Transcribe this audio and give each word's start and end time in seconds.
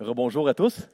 Rebonjour 0.00 0.48
à 0.48 0.54
tous. 0.54 0.88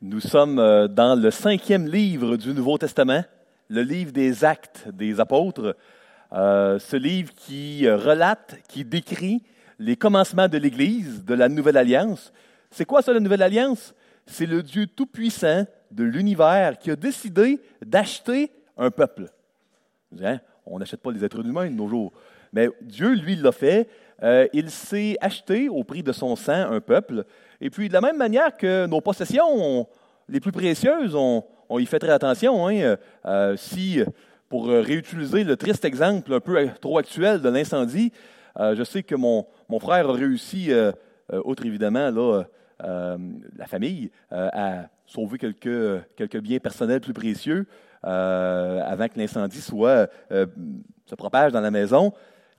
Nous 0.00 0.20
sommes 0.20 0.58
euh, 0.58 0.88
dans 0.88 1.14
le 1.14 1.30
cinquième 1.30 1.86
livre 1.86 2.38
du 2.38 2.54
Nouveau 2.54 2.78
Testament, 2.78 3.22
le 3.68 3.82
livre 3.82 4.12
des 4.12 4.46
Actes 4.46 4.88
des 4.88 5.20
Apôtres. 5.20 5.76
Euh, 6.32 6.78
ce 6.78 6.96
livre 6.96 7.34
qui 7.34 7.86
euh, 7.86 7.98
relate, 7.98 8.56
qui 8.66 8.82
décrit 8.82 9.42
les 9.78 9.94
commencements 9.94 10.48
de 10.48 10.56
l'Église, 10.56 11.22
de 11.22 11.34
la 11.34 11.50
Nouvelle 11.50 11.76
Alliance. 11.76 12.32
C'est 12.70 12.86
quoi 12.86 13.02
ça, 13.02 13.12
la 13.12 13.20
Nouvelle 13.20 13.42
Alliance? 13.42 13.94
C'est 14.24 14.46
le 14.46 14.62
Dieu 14.62 14.86
tout-puissant 14.86 15.66
de 15.90 16.04
l'univers 16.04 16.78
qui 16.78 16.90
a 16.90 16.96
décidé 16.96 17.60
d'acheter 17.84 18.50
un 18.78 18.90
peuple. 18.90 19.26
On 20.64 20.78
n'achète 20.78 21.02
pas 21.02 21.12
les 21.12 21.22
êtres 21.22 21.44
humains 21.44 21.68
de 21.68 21.74
nos 21.74 21.88
jours. 21.88 22.14
Mais 22.54 22.70
Dieu, 22.80 23.12
lui, 23.12 23.36
l'a 23.36 23.52
fait. 23.52 23.86
il 24.54 24.70
s'est 24.70 25.16
acheté 25.20 25.68
au 25.68 25.84
prix 25.84 26.02
de 26.02 26.12
son 26.12 26.36
sang 26.36 26.72
un 26.72 26.80
peuple 26.80 27.26
et 27.60 27.70
puis, 27.70 27.88
de 27.88 27.92
la 27.92 28.00
même 28.00 28.16
manière 28.16 28.56
que 28.56 28.86
nos 28.86 29.00
possessions 29.00 29.86
les 30.28 30.40
plus 30.40 30.52
précieuses, 30.52 31.14
on, 31.14 31.44
y 31.78 31.86
fait 31.86 31.98
très 31.98 32.10
attention. 32.10 32.66
Hein, 32.66 32.76
euh, 32.76 32.96
euh, 33.26 33.56
si, 33.56 34.00
pour 34.48 34.68
réutiliser 34.68 35.44
le 35.44 35.56
triste 35.56 35.84
exemple 35.84 36.32
un 36.32 36.40
peu 36.40 36.68
trop 36.80 36.98
actuel 36.98 37.40
de 37.40 37.48
l'incendie, 37.48 38.12
euh, 38.58 38.74
je 38.74 38.82
sais 38.82 39.02
que 39.02 39.14
mon, 39.14 39.46
mon, 39.68 39.78
frère 39.78 40.08
a 40.08 40.12
réussi, 40.12 40.70
outre 41.44 41.66
évidemment 41.66 42.10
là, 42.10 42.44
la 43.56 43.66
famille, 43.66 44.10
à 44.30 44.88
sauver 45.06 45.38
quelques, 45.38 46.04
quelques 46.16 46.40
biens 46.40 46.58
personnels 46.58 47.00
plus 47.00 47.12
précieux 47.12 47.66
avant 48.02 49.08
que 49.08 49.18
l'incendie 49.18 49.60
soit 49.60 50.08
se 50.30 51.14
propage 51.14 51.52
dans 51.52 51.60
la 51.60 51.70
maison. 51.70 52.12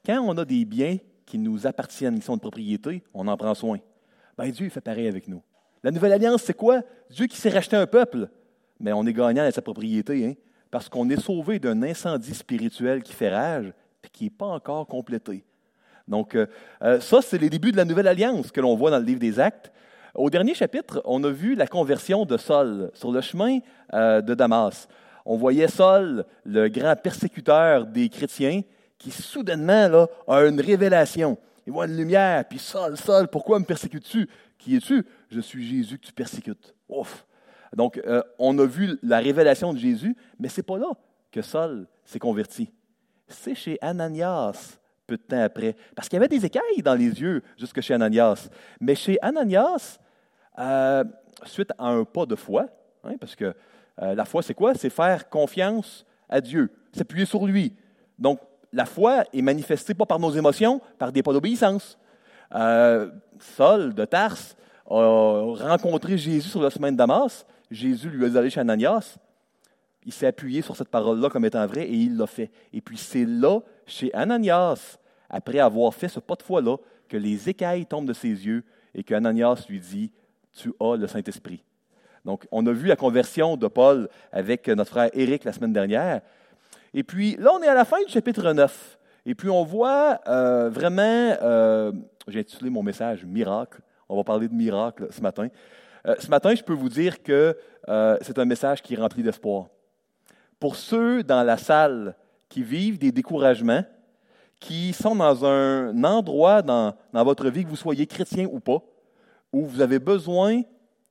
Quand 0.05 0.21
on 0.21 0.37
a 0.37 0.45
des 0.45 0.63
biens 0.63 0.97
qui 1.25 1.37
nous 1.37 1.65
appartiennent, 1.65 2.19
qui 2.19 2.25
sont 2.25 2.35
de 2.35 2.41
propriété, 2.41 3.03
on 3.13 3.27
en 3.27 3.35
prend 3.35 3.53
soin. 3.53 3.79
Ben, 4.37 4.49
Dieu 4.51 4.69
fait 4.69 4.81
pareil 4.81 5.07
avec 5.07 5.27
nous. 5.27 5.41
La 5.83 5.91
nouvelle 5.91 6.13
alliance, 6.13 6.43
c'est 6.43 6.53
quoi? 6.53 6.81
Dieu 7.09 7.27
qui 7.27 7.37
s'est 7.37 7.49
racheté 7.49 7.75
un 7.75 7.87
peuple. 7.87 8.29
Mais 8.79 8.93
on 8.93 9.05
est 9.05 9.13
gagnant 9.13 9.43
à 9.43 9.51
sa 9.51 9.61
propriété, 9.61 10.25
hein? 10.25 10.33
parce 10.71 10.89
qu'on 10.89 11.09
est 11.09 11.19
sauvé 11.19 11.59
d'un 11.59 11.83
incendie 11.83 12.33
spirituel 12.33 13.03
qui 13.03 13.13
fait 13.13 13.29
rage 13.29 13.73
et 14.03 14.09
qui 14.09 14.25
n'est 14.25 14.29
pas 14.29 14.47
encore 14.47 14.87
complété. 14.87 15.43
Donc, 16.07 16.35
euh, 16.35 16.47
euh, 16.81 16.99
ça, 16.99 17.21
c'est 17.21 17.37
les 17.37 17.49
débuts 17.49 17.71
de 17.71 17.77
la 17.77 17.85
nouvelle 17.85 18.07
alliance 18.07 18.51
que 18.51 18.61
l'on 18.61 18.75
voit 18.75 18.89
dans 18.89 18.99
le 18.99 19.05
livre 19.05 19.19
des 19.19 19.39
Actes. 19.39 19.71
Au 20.15 20.29
dernier 20.29 20.53
chapitre, 20.53 21.01
on 21.05 21.23
a 21.23 21.29
vu 21.29 21.55
la 21.55 21.67
conversion 21.67 22.25
de 22.25 22.37
Saul 22.37 22.91
sur 22.93 23.11
le 23.11 23.21
chemin 23.21 23.59
euh, 23.93 24.21
de 24.21 24.33
Damas. 24.33 24.87
On 25.25 25.37
voyait 25.37 25.67
Saul, 25.67 26.25
le 26.43 26.67
grand 26.67 26.95
persécuteur 26.95 27.85
des 27.85 28.09
chrétiens, 28.09 28.61
qui 28.97 29.11
soudainement 29.11 29.87
là, 29.87 30.07
a 30.27 30.41
une 30.41 30.59
révélation. 30.59 31.37
Il 31.65 31.73
voit 31.73 31.85
une 31.85 31.95
lumière, 31.95 32.45
puis 32.45 32.59
Saul, 32.59 32.97
Saul, 32.97 33.27
pourquoi 33.27 33.59
me 33.59 33.65
persécutes-tu? 33.65 34.27
Qui 34.57 34.75
es-tu? 34.75 35.05
Je 35.29 35.39
suis 35.39 35.65
Jésus 35.65 35.97
que 35.97 36.05
tu 36.05 36.13
persécutes. 36.13 36.73
Ouf! 36.89 37.25
Donc, 37.75 38.01
euh, 38.05 38.21
on 38.37 38.57
a 38.59 38.65
vu 38.65 38.97
la 39.01 39.19
révélation 39.19 39.73
de 39.73 39.77
Jésus, 39.77 40.15
mais 40.39 40.49
ce 40.49 40.59
n'est 40.59 40.63
pas 40.65 40.77
là 40.77 40.91
que 41.31 41.41
Saul 41.41 41.87
s'est 42.03 42.19
converti. 42.19 42.69
C'est 43.27 43.55
chez 43.55 43.77
Ananias, 43.81 44.77
peu 45.07 45.17
de 45.17 45.21
temps 45.21 45.41
après. 45.41 45.75
Parce 45.95 46.09
qu'il 46.09 46.17
y 46.17 46.19
avait 46.19 46.27
des 46.27 46.45
écailles 46.45 46.81
dans 46.83 46.95
les 46.95 47.21
yeux 47.21 47.41
jusque 47.57 47.79
chez 47.79 47.93
Ananias. 47.93 48.49
Mais 48.79 48.95
chez 48.95 49.17
Ananias, 49.21 49.99
euh, 50.59 51.03
suite 51.45 51.71
à 51.77 51.87
un 51.87 52.03
pas 52.03 52.25
de 52.25 52.35
foi, 52.35 52.67
hein, 53.03 53.15
parce 53.19 53.35
que 53.35 53.53
euh, 54.01 54.15
la 54.15 54.25
foi, 54.25 54.43
c'est 54.43 54.53
quoi? 54.53 54.73
C'est 54.75 54.89
faire 54.89 55.29
confiance 55.29 56.05
à 56.27 56.41
Dieu, 56.41 56.71
s'appuyer 56.91 57.25
sur 57.25 57.45
lui. 57.45 57.75
Donc, 58.19 58.39
la 58.73 58.85
foi 58.85 59.23
est 59.33 59.41
manifestée 59.41 59.93
pas 59.93 60.05
par 60.05 60.19
nos 60.19 60.31
émotions, 60.31 60.81
par 60.97 61.11
des 61.11 61.23
pas 61.23 61.33
d'obéissance. 61.33 61.97
Euh, 62.53 63.09
Saul 63.39 63.93
de 63.93 64.05
Tarse 64.05 64.55
a 64.89 65.41
rencontré 65.57 66.17
Jésus 66.17 66.49
sur 66.49 66.61
la 66.61 66.69
semaine 66.69 66.93
de 66.93 66.97
Damas. 66.97 67.45
Jésus 67.69 68.09
lui 68.09 68.25
a 68.25 68.27
dit 68.27 68.33
d'aller 68.33 68.49
chez 68.49 68.59
Ananias. 68.59 69.17
Il 70.05 70.11
s'est 70.11 70.27
appuyé 70.27 70.61
sur 70.61 70.75
cette 70.75 70.89
parole-là 70.89 71.29
comme 71.29 71.45
étant 71.45 71.65
vraie 71.67 71.85
et 71.85 71.95
il 71.95 72.17
l'a 72.17 72.27
fait. 72.27 72.51
Et 72.73 72.81
puis 72.81 72.97
c'est 72.97 73.25
là, 73.25 73.59
chez 73.85 74.13
Ananias, 74.13 74.97
après 75.29 75.59
avoir 75.59 75.93
fait 75.93 76.07
ce 76.07 76.19
pas 76.19 76.35
de 76.35 76.43
foi-là, 76.43 76.77
que 77.07 77.17
les 77.17 77.49
écailles 77.49 77.85
tombent 77.85 78.07
de 78.07 78.13
ses 78.13 78.29
yeux 78.29 78.63
et 78.95 79.03
que 79.03 79.13
Ananias 79.13 79.65
lui 79.69 79.79
dit 79.79 80.11
Tu 80.53 80.73
as 80.79 80.95
le 80.95 81.07
Saint-Esprit. 81.07 81.63
Donc, 82.25 82.47
on 82.51 82.65
a 82.67 82.71
vu 82.71 82.87
la 82.87 82.95
conversion 82.95 83.57
de 83.57 83.67
Paul 83.67 84.07
avec 84.31 84.67
notre 84.67 84.91
frère 84.91 85.09
Éric 85.13 85.43
la 85.43 85.53
semaine 85.53 85.73
dernière. 85.73 86.21
Et 86.93 87.03
puis 87.03 87.35
là, 87.37 87.51
on 87.53 87.61
est 87.61 87.67
à 87.67 87.73
la 87.73 87.85
fin 87.85 88.03
du 88.03 88.11
chapitre 88.11 88.51
9. 88.51 88.97
Et 89.25 89.35
puis 89.35 89.49
on 89.49 89.63
voit 89.63 90.19
euh, 90.27 90.69
vraiment, 90.69 91.01
euh, 91.41 91.91
j'ai 92.27 92.39
intitulé 92.39 92.69
mon 92.69 92.83
message 92.83 93.23
Miracle. 93.25 93.81
On 94.09 94.17
va 94.17 94.23
parler 94.23 94.47
de 94.47 94.53
miracle 94.53 95.07
ce 95.09 95.21
matin. 95.21 95.47
Euh, 96.05 96.15
ce 96.19 96.27
matin, 96.27 96.53
je 96.53 96.63
peux 96.63 96.73
vous 96.73 96.89
dire 96.89 97.23
que 97.23 97.57
c'est 98.21 98.37
un 98.37 98.45
message 98.45 98.81
qui 98.81 98.93
est 98.93 98.97
rempli 98.97 99.23
d'espoir. 99.23 99.67
Pour 100.59 100.75
ceux 100.75 101.23
dans 101.23 101.43
la 101.43 101.57
salle 101.57 102.15
qui 102.49 102.61
vivent 102.61 102.99
des 102.99 103.11
découragements, 103.11 103.83
qui 104.59 104.93
sont 104.93 105.15
dans 105.15 105.45
un 105.45 106.03
endroit 106.03 106.61
dans, 106.61 106.93
dans 107.13 107.23
votre 107.23 107.49
vie, 107.49 107.63
que 107.63 107.69
vous 107.69 107.75
soyez 107.75 108.05
chrétien 108.05 108.47
ou 108.51 108.59
pas, 108.59 108.79
où 109.51 109.65
vous 109.65 109.81
avez 109.81 109.97
besoin 109.97 110.61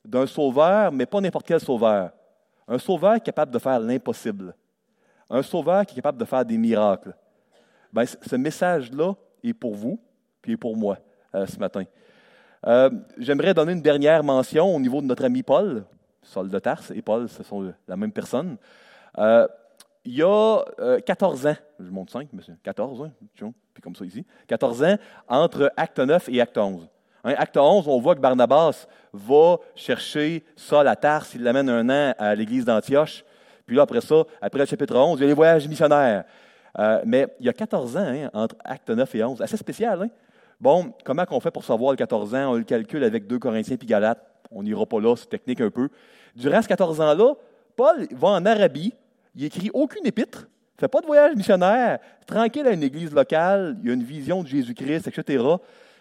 d'un 0.05 0.27
sauveur, 0.27 0.93
mais 0.93 1.07
pas 1.07 1.21
n'importe 1.21 1.47
quel 1.47 1.61
sauveur. 1.61 2.11
Un 2.69 2.79
sauveur 2.79 3.21
capable 3.21 3.51
de 3.51 3.59
faire 3.59 3.81
l'impossible 3.81 4.55
un 5.31 5.43
sauveur 5.43 5.87
qui 5.87 5.95
est 5.95 5.97
capable 5.97 6.19
de 6.19 6.25
faire 6.25 6.45
des 6.45 6.59
miracles. 6.59 7.15
Ben, 7.93 8.05
ce 8.05 8.37
message-là 8.37 9.15
est 9.43 9.55
pour 9.55 9.75
vous, 9.75 10.01
puis 10.43 10.53
est 10.53 10.57
pour 10.57 10.77
moi 10.77 10.99
euh, 11.35 11.47
ce 11.47 11.59
matin. 11.59 11.85
Euh, 12.67 12.91
j'aimerais 13.17 13.55
donner 13.55 13.73
une 13.73 13.83
dernière 13.83 14.23
mention 14.23 14.75
au 14.75 14.81
niveau 14.81 15.01
de 15.01 15.07
notre 15.07 15.25
ami 15.25 15.43
Paul. 15.43 15.85
Saul 16.23 16.51
de 16.51 16.59
Tarse 16.59 16.91
et 16.91 17.01
Paul, 17.01 17.29
ce 17.29 17.43
sont 17.43 17.73
la 17.89 17.97
même 17.97 18.13
personne. 18.13 18.59
Euh, 19.19 19.49
il 20.05 20.15
y 20.15 20.23
a 20.23 20.65
14 21.05 21.47
ans, 21.47 21.57
je 21.79 21.91
monte 21.91 22.11
5, 22.11 22.33
monsieur, 22.33 22.57
14, 22.63 23.03
hein, 23.03 23.11
puis 23.75 23.83
comme 23.83 23.95
ça 23.95 24.05
ici, 24.05 24.25
14 24.47 24.83
ans 24.83 24.97
entre 25.29 25.73
acte 25.77 25.99
9 25.99 26.29
et 26.31 26.41
acte 26.41 26.57
11. 26.57 26.89
Hein, 27.25 27.35
acte 27.37 27.57
11, 27.59 27.87
on 27.87 28.01
voit 28.01 28.15
que 28.15 28.21
Barnabas 28.21 28.87
va 29.13 29.59
chercher 29.75 30.43
Saul 30.57 30.89
à 30.89 30.97
Tarse, 30.97 31.35
il 31.35 31.43
l'amène 31.43 31.69
un 31.69 31.89
an 31.91 32.15
à 32.19 32.35
l'église 32.35 32.65
d'Antioche. 32.65 33.25
Puis 33.71 33.77
là, 33.77 33.85
après 33.85 34.01
ça, 34.01 34.25
après 34.43 34.59
le 34.59 34.67
chapitre 34.67 34.97
11, 34.97 35.17
il 35.17 35.23
y 35.23 35.25
a 35.27 35.29
les 35.29 35.33
voyages 35.33 35.69
missionnaires. 35.69 36.25
Euh, 36.77 37.03
mais 37.07 37.29
il 37.39 37.47
y 37.47 37.49
a 37.49 37.53
14 37.53 37.97
ans 37.97 38.01
hein, 38.01 38.29
entre 38.35 38.57
acte 38.65 38.91
9 38.91 39.15
et 39.15 39.23
11. 39.23 39.41
Assez 39.41 39.57
spécial, 39.57 40.03
hein? 40.03 40.09
Bon, 40.61 40.93
comment 41.05 41.25
on 41.31 41.39
fait 41.39 41.53
pour 41.53 41.63
savoir 41.63 41.93
le 41.93 41.97
14 41.97 42.35
ans? 42.35 42.51
On 42.51 42.55
le 42.55 42.65
calcule 42.65 43.05
avec 43.05 43.29
2 43.29 43.39
Corinthiens 43.39 43.77
puis 43.77 43.87
Galates. 43.87 44.27
On 44.51 44.65
n'ira 44.65 44.85
pas 44.87 44.99
là, 44.99 45.15
c'est 45.15 45.29
technique 45.29 45.61
un 45.61 45.71
peu. 45.71 45.89
Durant 46.35 46.61
ces 46.61 46.67
14 46.67 47.01
ans-là, 47.01 47.35
Paul 47.77 48.09
va 48.11 48.29
en 48.31 48.45
Arabie. 48.45 48.93
Il 49.37 49.45
écrit 49.45 49.71
aucune 49.73 50.05
épître. 50.05 50.49
Fait 50.77 50.89
pas 50.89 51.01
de 51.01 51.07
voyage 51.07 51.37
missionnaire. 51.37 52.01
Tranquille 52.27 52.67
à 52.67 52.73
une 52.73 52.83
église 52.83 53.15
locale. 53.15 53.77
Il 53.85 53.89
y 53.89 53.93
a 53.93 53.95
une 53.95 54.03
vision 54.03 54.43
de 54.43 54.49
Jésus-Christ, 54.49 55.07
etc. 55.07 55.45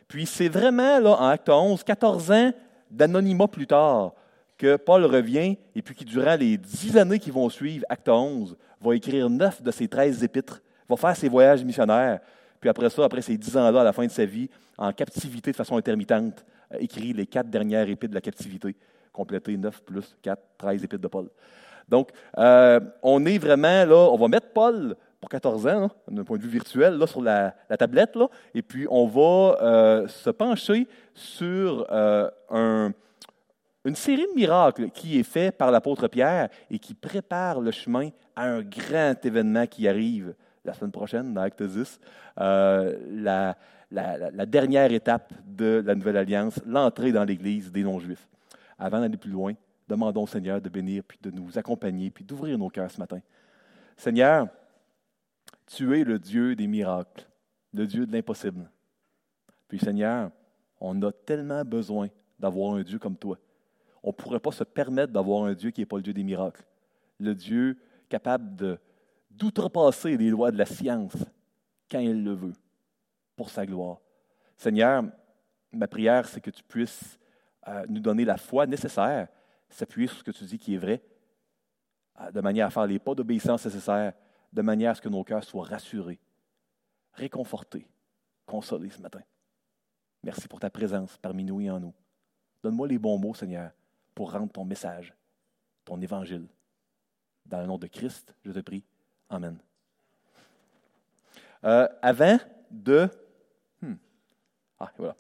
Puis 0.07 0.25
c'est 0.25 0.49
vraiment, 0.49 0.97
là, 0.97 1.21
en 1.21 1.27
acte 1.27 1.49
11, 1.49 1.83
14 1.83 2.31
ans 2.31 2.51
d'anonymat 2.89 3.47
plus 3.47 3.67
tard, 3.67 4.13
que 4.59 4.75
Paul 4.75 5.05
revient 5.05 5.57
et 5.73 5.81
puis 5.81 5.95
qui, 5.95 6.05
durant 6.05 6.35
les 6.35 6.57
dix 6.57 6.95
années 6.97 7.17
qui 7.17 7.31
vont 7.31 7.49
suivre, 7.49 7.85
acte 7.87 8.09
11, 8.09 8.57
va 8.81 8.95
écrire 8.95 9.29
neuf 9.29 9.63
de 9.63 9.71
ses 9.71 9.87
treize 9.87 10.21
épîtres, 10.21 10.61
va 10.87 10.97
faire 10.97 11.15
ses 11.15 11.29
voyages 11.29 11.63
missionnaires. 11.63 12.19
Puis 12.59 12.69
après 12.69 12.89
ça, 12.89 13.05
après 13.05 13.21
ces 13.21 13.37
dix 13.37 13.55
ans-là, 13.55 13.81
à 13.81 13.83
la 13.85 13.93
fin 13.93 14.05
de 14.05 14.11
sa 14.11 14.25
vie, 14.25 14.49
en 14.77 14.91
captivité 14.91 15.51
de 15.51 15.55
façon 15.55 15.77
intermittente, 15.77 16.45
écrit 16.77 17.13
les 17.13 17.25
quatre 17.25 17.49
dernières 17.49 17.87
épîtres 17.87 18.11
de 18.11 18.15
la 18.15 18.21
captivité, 18.21 18.75
complété 19.13 19.55
neuf 19.55 19.81
plus 19.81 20.15
quatre, 20.21 20.43
treize 20.57 20.83
épîtres 20.83 21.01
de 21.01 21.07
Paul. 21.07 21.29
Donc, 21.87 22.09
euh, 22.37 22.81
on 23.01 23.25
est 23.25 23.37
vraiment 23.37 23.85
là, 23.85 24.09
on 24.11 24.17
va 24.17 24.27
mettre 24.27 24.49
Paul 24.53 24.95
pour 25.21 25.29
14 25.29 25.67
ans, 25.67 25.83
hein, 25.85 25.91
d'un 26.09 26.25
point 26.25 26.37
de 26.37 26.43
vue 26.43 26.49
virtuel, 26.49 26.95
là, 26.95 27.07
sur 27.07 27.21
la, 27.21 27.55
tablette, 27.77 28.17
et 28.53 28.61
puis 28.61 28.87
on 28.89 29.07
va 29.07 29.57
euh, 29.61 30.07
se 30.07 30.29
pencher 30.29 30.85
sur 31.13 31.87
euh, 31.91 32.29
un, 32.49 32.91
une 33.85 33.95
série 33.95 34.25
de 34.27 34.35
miracles 34.35 34.89
qui 34.89 35.19
est 35.19 35.23
fait 35.23 35.51
par 35.55 35.71
l'apôtre 35.71 36.07
Pierre 36.07 36.49
et 36.69 36.79
qui 36.79 36.93
prépare 36.93 37.61
le 37.61 37.71
chemin 37.71 38.09
à 38.35 38.43
un 38.43 38.61
grand 38.61 39.15
événement 39.23 39.67
qui 39.67 39.87
arrive 39.87 40.35
la 40.65 40.73
semaine 40.73 40.91
prochaine 40.91 41.33
dans 41.33 41.41
Acte 41.41 41.63
10, 41.63 41.99
euh, 42.41 42.97
la, 43.09 43.57
la, 43.91 44.45
dernière 44.45 44.91
étape 44.91 45.33
de 45.45 45.81
la 45.85 45.95
Nouvelle 45.95 46.17
Alliance, 46.17 46.59
l'entrée 46.65 47.11
dans 47.11 47.23
l'Église 47.23 47.71
des 47.71 47.83
non-juifs. 47.83 48.27
Avant 48.77 48.99
d'aller 48.99 49.17
plus 49.17 49.31
loin, 49.31 49.53
demandons 49.87 50.23
au 50.23 50.27
Seigneur 50.27 50.61
de 50.61 50.69
bénir, 50.69 51.03
puis 51.07 51.17
de 51.21 51.31
nous 51.31 51.57
accompagner, 51.57 52.09
puis 52.09 52.25
d'ouvrir 52.25 52.57
nos 52.57 52.69
cœurs 52.69 52.91
ce 52.91 52.99
matin. 52.99 53.19
Seigneur, 53.95 54.47
tu 55.65 55.97
es 55.97 56.03
le 56.03 56.19
Dieu 56.19 56.55
des 56.55 56.67
miracles, 56.67 57.27
le 57.73 57.87
Dieu 57.87 58.05
de 58.05 58.11
l'impossible. 58.11 58.69
Puis 59.67 59.79
Seigneur, 59.79 60.31
on 60.81 61.01
a 61.01 61.11
tellement 61.11 61.63
besoin 61.63 62.09
d'avoir 62.37 62.75
un 62.75 62.83
Dieu 62.83 62.99
comme 62.99 63.15
toi 63.15 63.37
on 64.03 64.09
ne 64.09 64.13
pourrait 64.13 64.39
pas 64.39 64.51
se 64.51 64.63
permettre 64.63 65.13
d'avoir 65.13 65.43
un 65.43 65.53
Dieu 65.53 65.71
qui 65.71 65.81
n'est 65.81 65.85
pas 65.85 65.97
le 65.97 66.03
Dieu 66.03 66.13
des 66.13 66.23
miracles. 66.23 66.63
Le 67.19 67.35
Dieu 67.35 67.77
capable 68.07 68.79
d'outrepasser 69.29 70.17
les 70.17 70.29
lois 70.29 70.51
de 70.51 70.57
la 70.57 70.65
science 70.65 71.15
quand 71.89 71.99
il 71.99 72.23
le 72.23 72.33
veut, 72.33 72.53
pour 73.35 73.49
sa 73.49 73.65
gloire. 73.65 73.99
Seigneur, 74.55 75.03
ma 75.71 75.87
prière, 75.87 76.27
c'est 76.27 76.41
que 76.41 76.51
tu 76.51 76.63
puisses 76.63 77.19
euh, 77.67 77.85
nous 77.89 77.99
donner 77.99 78.25
la 78.25 78.37
foi 78.37 78.65
nécessaire, 78.65 79.27
s'appuyer 79.69 80.07
sur 80.07 80.17
ce 80.17 80.23
que 80.23 80.31
tu 80.31 80.43
dis 80.43 80.57
qui 80.57 80.75
est 80.75 80.77
vrai, 80.77 81.03
euh, 82.21 82.31
de 82.31 82.41
manière 82.41 82.67
à 82.67 82.69
faire 82.69 82.85
les 82.85 82.99
pas 82.99 83.15
d'obéissance 83.15 83.65
nécessaires, 83.65 84.13
de 84.51 84.61
manière 84.61 84.91
à 84.91 84.95
ce 84.95 85.01
que 85.01 85.09
nos 85.09 85.23
cœurs 85.23 85.43
soient 85.43 85.65
rassurés, 85.65 86.19
réconfortés, 87.13 87.87
consolés 88.45 88.89
ce 88.89 89.01
matin. 89.01 89.21
Merci 90.23 90.47
pour 90.47 90.59
ta 90.59 90.69
présence 90.69 91.17
parmi 91.17 91.43
nous 91.43 91.61
et 91.61 91.69
en 91.69 91.79
nous. 91.79 91.93
Donne-moi 92.61 92.87
les 92.87 92.97
bons 92.97 93.17
mots, 93.17 93.33
Seigneur, 93.33 93.71
pour 94.19 94.33
rendre 94.33 94.51
ton 94.51 94.65
message, 94.65 95.13
ton 95.85 96.01
évangile. 96.01 96.45
Dans 97.45 97.61
le 97.61 97.67
nom 97.67 97.77
de 97.77 97.87
Christ, 97.87 98.35
je 98.43 98.51
te 98.51 98.59
prie. 98.59 98.83
Amen. 99.29 99.57
Euh, 101.63 101.87
avant 102.01 102.37
de. 102.69 103.07
Hmm. 103.81 103.93
Ah, 104.77 104.91
voilà. 104.97 105.15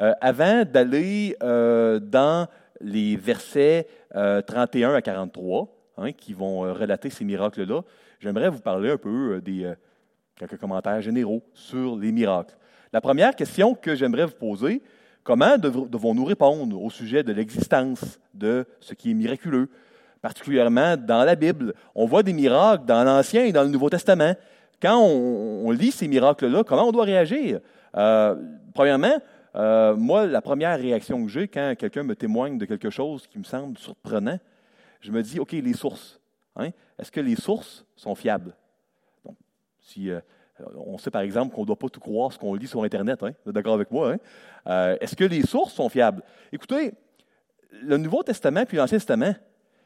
Euh, 0.00 0.12
avant 0.20 0.66
d'aller 0.66 1.34
euh, 1.42 1.98
dans 1.98 2.46
les 2.78 3.16
versets 3.16 3.88
31 4.10 4.96
à 4.96 5.00
43, 5.00 5.74
hein, 5.96 6.12
qui 6.12 6.34
vont 6.34 6.60
relater 6.74 7.08
ces 7.08 7.24
miracles-là, 7.24 7.80
j'aimerais 8.20 8.50
vous 8.50 8.60
parler 8.60 8.90
un 8.90 8.98
peu 8.98 9.40
des 9.40 9.72
quelques 10.36 10.58
commentaires 10.58 11.00
généraux 11.00 11.42
sur 11.54 11.96
les 11.96 12.12
miracles. 12.12 12.54
La 12.92 13.00
première 13.00 13.34
question 13.34 13.74
que 13.74 13.94
j'aimerais 13.94 14.26
vous 14.26 14.36
poser, 14.36 14.82
comment 15.22 15.56
devons-nous 15.58 16.24
répondre 16.24 16.80
au 16.80 16.90
sujet 16.90 17.22
de 17.22 17.32
l'existence 17.32 18.18
de 18.34 18.66
ce 18.80 18.94
qui 18.94 19.10
est 19.10 19.14
miraculeux, 19.14 19.68
particulièrement 20.20 20.96
dans 20.96 21.24
la 21.24 21.34
Bible? 21.34 21.74
On 21.94 22.06
voit 22.06 22.22
des 22.22 22.32
miracles 22.32 22.84
dans 22.84 23.04
l'Ancien 23.04 23.44
et 23.44 23.52
dans 23.52 23.62
le 23.62 23.68
Nouveau 23.68 23.90
Testament. 23.90 24.34
Quand 24.80 24.98
on, 25.00 25.70
lit 25.70 25.92
ces 25.92 26.08
miracles-là, 26.08 26.64
comment 26.64 26.88
on 26.88 26.92
doit 26.92 27.04
réagir? 27.04 27.60
Euh, 27.96 28.34
premièrement, 28.74 29.16
euh, 29.54 29.94
moi, 29.94 30.26
la 30.26 30.40
première 30.40 30.78
réaction 30.78 31.24
que 31.24 31.30
j'ai 31.30 31.46
quand 31.46 31.74
quelqu'un 31.78 32.02
me 32.02 32.16
témoigne 32.16 32.58
de 32.58 32.64
quelque 32.64 32.90
chose 32.90 33.26
qui 33.26 33.38
me 33.38 33.44
semble 33.44 33.78
surprenant, 33.78 34.38
je 35.00 35.12
me 35.12 35.22
dis, 35.22 35.38
OK, 35.38 35.52
les 35.52 35.74
sources. 35.74 36.20
Hein? 36.56 36.70
Est-ce 36.98 37.12
que 37.12 37.20
les 37.20 37.36
sources 37.36 37.84
sont 37.96 38.14
fiables? 38.14 38.54
Donc, 39.24 39.36
si, 39.80 40.10
euh, 40.10 40.20
on 40.76 40.98
sait 40.98 41.10
par 41.10 41.22
exemple 41.22 41.54
qu'on 41.54 41.62
ne 41.62 41.66
doit 41.66 41.78
pas 41.78 41.88
tout 41.88 42.00
croire 42.00 42.32
ce 42.32 42.38
qu'on 42.38 42.54
lit 42.54 42.66
sur 42.66 42.82
Internet. 42.82 43.22
Hein? 43.22 43.32
Vous 43.44 43.50
êtes 43.50 43.54
d'accord 43.54 43.74
avec 43.74 43.90
moi? 43.90 44.12
Hein? 44.12 44.18
Euh, 44.66 44.96
est-ce 45.00 45.16
que 45.16 45.24
les 45.24 45.42
sources 45.42 45.74
sont 45.74 45.88
fiables? 45.88 46.22
Écoutez, 46.52 46.92
le 47.82 47.96
Nouveau 47.96 48.22
Testament 48.22 48.64
puis 48.66 48.76
l'Ancien 48.76 48.98
Testament, 48.98 49.34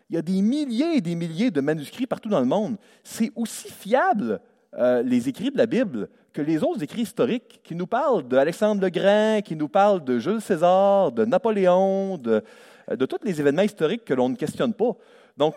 il 0.09 0.17
y 0.17 0.19
a 0.19 0.23
des 0.23 0.41
milliers 0.41 0.97
et 0.97 1.01
des 1.01 1.15
milliers 1.15 1.51
de 1.51 1.61
manuscrits 1.61 2.07
partout 2.07 2.29
dans 2.29 2.41
le 2.41 2.47
monde. 2.47 2.77
C'est 3.03 3.33
aussi 3.35 3.71
fiable, 3.71 4.41
euh, 4.75 5.03
les 5.03 5.29
écrits 5.29 5.51
de 5.51 5.59
la 5.59 5.67
Bible, 5.67 6.09
que 6.33 6.43
les 6.43 6.63
autres 6.63 6.83
écrits 6.83 7.03
historiques 7.03 7.61
qui 7.65 7.75
nous 7.75 7.87
parlent 7.87 8.23
d'Alexandre 8.23 8.83
le 8.83 8.91
Grand, 8.91 9.41
qui 9.43 9.57
nous 9.57 9.69
parlent 9.69 10.05
de 10.05 10.19
Jules 10.19 10.41
César, 10.41 11.11
de 11.11 11.25
Napoléon, 11.25 12.19
de, 12.19 12.43
de 12.91 13.07
tous 13.07 13.25
les 13.25 13.41
événements 13.41 13.63
historiques 13.63 14.05
que 14.05 14.15
l'on 14.15 14.29
ne 14.29 14.37
questionne 14.37 14.75
pas. 14.75 14.93
Donc, 15.37 15.57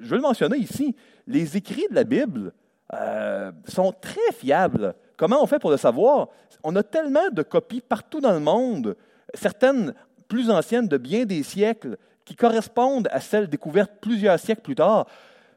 je 0.00 0.08
veux 0.08 0.16
le 0.16 0.22
mentionner 0.22 0.56
ici, 0.56 0.94
les 1.26 1.56
écrits 1.56 1.86
de 1.90 1.94
la 1.94 2.04
Bible 2.04 2.52
euh, 2.94 3.52
sont 3.66 3.92
très 3.92 4.32
fiables. 4.32 4.94
Comment 5.16 5.42
on 5.42 5.46
fait 5.46 5.58
pour 5.58 5.70
le 5.70 5.76
savoir? 5.76 6.28
On 6.64 6.74
a 6.76 6.82
tellement 6.82 7.30
de 7.30 7.42
copies 7.42 7.80
partout 7.80 8.20
dans 8.20 8.32
le 8.32 8.40
monde, 8.40 8.96
certaines 9.34 9.94
plus 10.28 10.50
anciennes 10.50 10.88
de 10.88 10.96
bien 10.96 11.24
des 11.24 11.42
siècles, 11.42 11.96
qui 12.24 12.34
correspondent 12.34 13.08
à 13.10 13.20
celles 13.20 13.48
découvertes 13.48 13.92
plusieurs 14.00 14.38
siècles 14.38 14.62
plus 14.62 14.74
tard. 14.74 15.06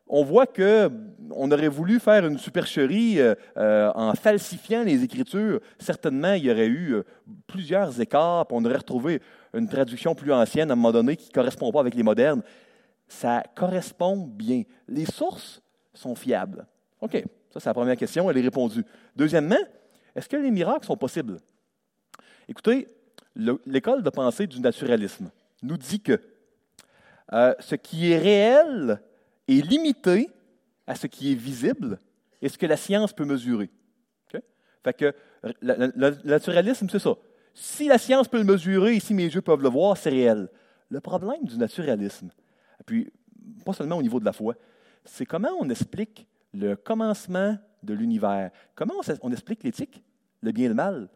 On 0.08 0.24
voit 0.24 0.46
qu'on 0.46 1.52
aurait 1.52 1.68
voulu 1.70 2.00
faire 2.00 2.26
une 2.26 2.38
supercherie 2.38 3.20
euh, 3.20 3.36
euh, 3.58 3.92
en 3.96 4.14
falsifiant 4.14 4.84
les 4.84 5.04
Écritures. 5.04 5.60
Certainement, 5.80 6.34
il 6.34 6.46
y 6.46 6.52
aurait 6.52 6.68
eu 6.68 6.98
plusieurs 7.48 8.00
écarts, 8.00 8.46
on 8.52 8.64
aurait 8.66 8.78
retrouvé 8.78 9.22
une 9.54 9.68
traduction 9.68 10.14
plus 10.14 10.34
ancienne 10.34 10.70
à 10.70 10.74
un 10.74 10.76
moment 10.76 10.92
donné 10.92 11.16
qui 11.16 11.30
ne 11.30 11.34
correspond 11.34 11.72
pas 11.72 11.80
avec 11.80 11.96
les 11.96 12.04
modernes. 12.04 12.42
Ça 13.08 13.44
correspond 13.56 14.18
bien. 14.18 14.64
Les 14.88 15.06
sources 15.06 15.62
sont 15.94 16.16
fiables. 16.16 16.66
OK, 17.04 17.22
ça 17.52 17.60
c'est 17.60 17.70
la 17.70 17.74
première 17.74 17.98
question, 17.98 18.30
elle 18.32 18.38
est 18.38 18.42
répondue. 18.42 18.86
Deuxièmement, 19.14 19.60
est-ce 20.16 20.30
que 20.30 20.38
les 20.38 20.52
miracles 20.52 20.86
sont 20.86 20.96
possibles? 20.96 21.38
Écoutez, 22.48 22.88
l'école 23.66 24.04
de 24.04 24.10
pensée 24.10 24.48
du 24.48 24.62
naturalisme 24.62 25.30
nous 25.62 25.78
dit 25.78 26.00
que 26.00 26.22
euh, 27.34 27.54
ce 27.60 27.76
qui 27.76 28.14
est 28.14 28.18
réel 28.18 29.02
est 29.50 29.68
limité 29.68 30.30
à 30.88 30.96
ce 30.96 31.08
qui 31.08 31.34
est 31.34 31.36
visible 31.36 32.00
et 32.42 32.48
ce 32.48 32.58
que 32.58 32.66
la 32.66 32.78
science 32.78 33.12
peut 33.12 33.26
mesurer. 33.26 33.70
Fait 34.84 34.94
que 34.94 35.14
le, 35.62 36.22
naturalisme, 36.26 36.88
c'est 36.90 37.00
ça. 37.00 37.16
Si 37.54 37.88
la 37.88 37.98
science 37.98 38.28
peut 38.28 38.38
le 38.38 38.44
mesurer 38.44 38.96
et 38.96 39.00
si 39.00 39.14
mes 39.14 39.26
yeux 39.26 39.42
peuvent 39.42 39.62
le 39.62 39.70
voir, 39.70 39.98
c'est 39.98 40.10
réel. 40.10 40.50
Le 40.90 41.00
problème 41.00 41.44
du 41.44 41.58
naturalisme, 41.58 42.30
puis 42.86 43.12
pas 43.66 43.74
seulement 43.74 43.98
au 43.98 44.02
niveau 44.02 44.20
de 44.20 44.26
la 44.26 44.34
foi, 44.34 44.56
c'est 45.06 45.26
comment 45.26 45.52
on 45.60 45.70
explique 45.70 46.28
le 46.54 46.76
commencement 46.76 47.58
de 47.84 47.94
l'univers. 47.94 48.52
Comment 48.76 48.94
on, 49.22 49.32
explique 49.32 49.64
l'éthique, 49.64 50.04
le 50.42 50.52
bien 50.52 50.66
et 50.66 50.70
le 50.70 50.74
mal? 50.74 51.10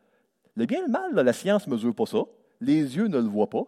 Le 0.55 0.65
bien 0.65 0.79
et 0.79 0.85
le 0.85 0.91
mal, 0.91 1.13
la 1.13 1.33
science 1.33 1.67
ne 1.67 1.73
mesure 1.73 1.93
pas 1.93 2.05
ça. 2.05 2.23
Les 2.59 2.97
yeux 2.97 3.07
ne 3.07 3.17
le 3.17 3.27
voient 3.27 3.49
pas. 3.49 3.63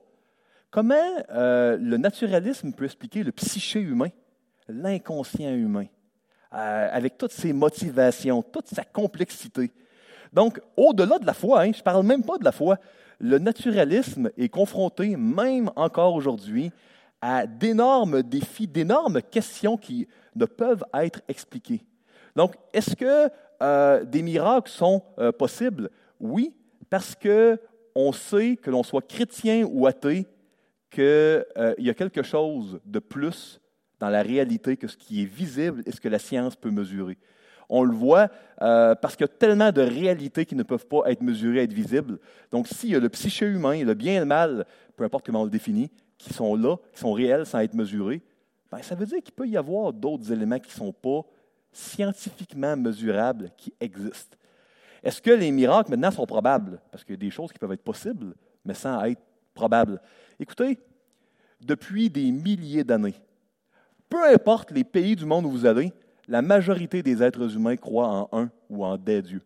Comment 0.72 0.96
euh, 1.32 1.78
le 1.78 1.98
naturalisme 1.98 2.74
peut 2.74 2.86
expliquer 2.86 3.24
le 3.24 3.32
psyché 3.32 3.80
humain, 3.80 4.10
l'inconscient 4.68 5.54
humain, 5.54 5.86
euh, 6.54 6.90
avec 6.92 7.18
toutes 7.18 7.32
ses 7.32 7.54
motivations, 7.54 8.42
toute 8.42 8.68
sa 8.68 8.84
complexité? 8.84 9.72
Donc, 10.32 10.62
au-delà 10.78 11.18
de 11.18 11.26
la 11.26 11.34
foi, 11.34 11.62
hein, 11.62 11.72
je 11.72 11.80
ne 11.80 11.84
parle 11.84 12.06
même 12.06 12.24
pas 12.24 12.38
de 12.38 12.44
la 12.44 12.52
foi, 12.52 12.78
le 13.20 13.40
naturalisme 13.40 14.30
est 14.38 14.50
confronté, 14.50 15.16
même 15.16 15.72
encore 15.76 16.14
aujourd'hui, 16.14 16.72
à 17.22 17.46
d'énormes 17.48 18.24
défis, 18.24 18.68
d'énormes 18.68 19.22
questions 19.22 19.76
qui 19.76 20.08
ne 20.40 20.46
peuvent 20.46 20.84
être 20.94 21.22
expliquées. 21.28 21.84
Donc, 22.36 22.56
est-ce 22.74 22.96
que 22.96 23.30
euh, 23.62 24.04
des 24.06 24.22
miracles 24.22 24.72
sont 24.72 25.04
euh, 25.20 25.32
possibles? 25.32 25.90
Oui, 26.20 26.54
parce 26.90 27.16
que 27.16 27.60
on 27.96 28.12
sait 28.12 28.56
que 28.56 28.70
l'on 28.70 28.84
soit 28.84 29.06
chrétien 29.06 29.68
ou 29.70 29.88
athée, 29.88 30.26
qu'il 30.90 31.04
euh, 31.04 31.44
y 31.78 31.90
a 31.90 31.94
quelque 31.94 32.24
chose 32.24 32.80
de 32.86 33.00
plus 33.00 33.60
dans 34.00 34.10
la 34.10 34.22
réalité 34.22 34.78
que 34.78 34.88
ce 34.88 34.96
qui 34.96 35.22
est 35.22 35.26
visible 35.26 35.84
et 35.86 35.92
ce 35.92 36.00
que 36.00 36.08
la 36.08 36.20
science 36.20 36.56
peut 36.56 36.72
mesurer. 36.72 37.18
On 37.68 37.84
le 37.84 37.94
voit 37.94 38.30
parce 38.58 39.16
qu'il 39.16 39.26
y 39.28 39.30
a 39.30 39.34
tellement 39.38 39.72
de 39.72 39.82
réalités 39.82 40.44
qui 40.44 40.56
ne 40.56 40.64
peuvent 40.64 40.88
pas 40.88 41.02
être 41.06 41.22
mesurées, 41.22 41.62
être 41.62 41.74
visibles. 41.74 42.18
Donc, 42.50 42.68
s'il 42.68 42.90
y 42.90 42.96
a 42.96 43.00
le 43.00 43.10
psyché 43.10 43.46
humain, 43.46 43.84
le 43.84 43.94
bien 43.94 44.16
et 44.16 44.20
le 44.20 44.26
mal, 44.26 44.66
peu 44.96 45.04
importe 45.04 45.28
comment 45.28 45.42
on 45.42 45.46
le 45.46 45.52
définit, 45.52 45.92
qui 46.18 46.34
sont 46.34 46.56
là, 46.56 46.78
qui 46.94 47.00
sont 47.00 47.14
réels 47.14 47.46
sans 47.46 47.60
être 47.60 47.76
mesurés, 47.76 48.24
ben, 48.72 48.82
ça 48.82 48.96
veut 48.96 49.06
dire 49.06 49.22
qu'il 49.24 49.34
peut 49.34 49.48
y 49.48 49.58
avoir 49.58 49.94
d'autres 49.94 50.32
éléments 50.32 50.60
qui 50.60 50.70
ne 50.70 50.86
sont 50.86 50.94
pas 50.94 51.22
scientifiquement 51.72 52.76
mesurables 52.76 53.52
qui 53.58 53.74
existent. 53.80 54.38
Est-ce 55.04 55.22
que 55.22 55.32
les 55.32 55.52
miracles 55.52 55.92
maintenant 55.92 56.12
sont 56.12 56.26
probables? 56.26 56.80
Parce 56.92 57.04
qu'il 57.04 57.14
y 57.14 57.18
a 57.18 57.20
des 57.20 57.32
choses 57.32 57.52
qui 57.52 57.60
peuvent 57.60 57.72
être 57.72 57.84
possibles, 57.84 58.36
mais 58.66 58.74
sans 58.74 59.04
être 59.06 59.22
probables. 59.54 60.02
Écoutez, 60.40 60.80
depuis 61.62 62.10
des 62.10 62.32
milliers 62.32 62.84
d'années, 62.84 63.16
peu 64.10 64.24
importe 64.32 64.72
les 64.72 64.84
pays 64.84 65.16
du 65.16 65.26
monde 65.26 65.46
où 65.46 65.52
vous 65.52 65.66
allez, 65.66 65.94
la 66.28 66.42
majorité 66.42 67.02
des 67.02 67.24
êtres 67.24 67.56
humains 67.56 67.78
croient 67.78 68.08
en 68.08 68.30
un 68.32 68.52
ou 68.70 68.86
en 68.86 68.98
des 68.98 69.22
dieux. 69.22 69.42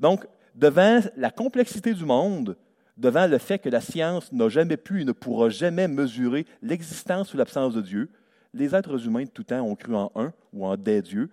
Donc, 0.00 0.26
devant 0.54 1.00
la 1.16 1.30
complexité 1.30 1.94
du 1.94 2.04
monde, 2.04 2.56
devant 2.96 3.26
le 3.26 3.38
fait 3.38 3.58
que 3.58 3.68
la 3.68 3.80
science 3.80 4.32
n'a 4.32 4.48
jamais 4.48 4.76
pu 4.76 5.02
et 5.02 5.04
ne 5.04 5.12
pourra 5.12 5.48
jamais 5.48 5.88
mesurer 5.88 6.46
l'existence 6.62 7.32
ou 7.34 7.36
l'absence 7.36 7.74
de 7.74 7.80
Dieu, 7.80 8.10
les 8.54 8.74
êtres 8.74 9.06
humains 9.06 9.24
de 9.24 9.28
tout 9.28 9.44
temps 9.44 9.60
ont 9.60 9.74
cru 9.74 9.94
en 9.94 10.10
un 10.14 10.32
ou 10.52 10.64
en 10.64 10.76
des 10.76 11.02
dieux. 11.02 11.28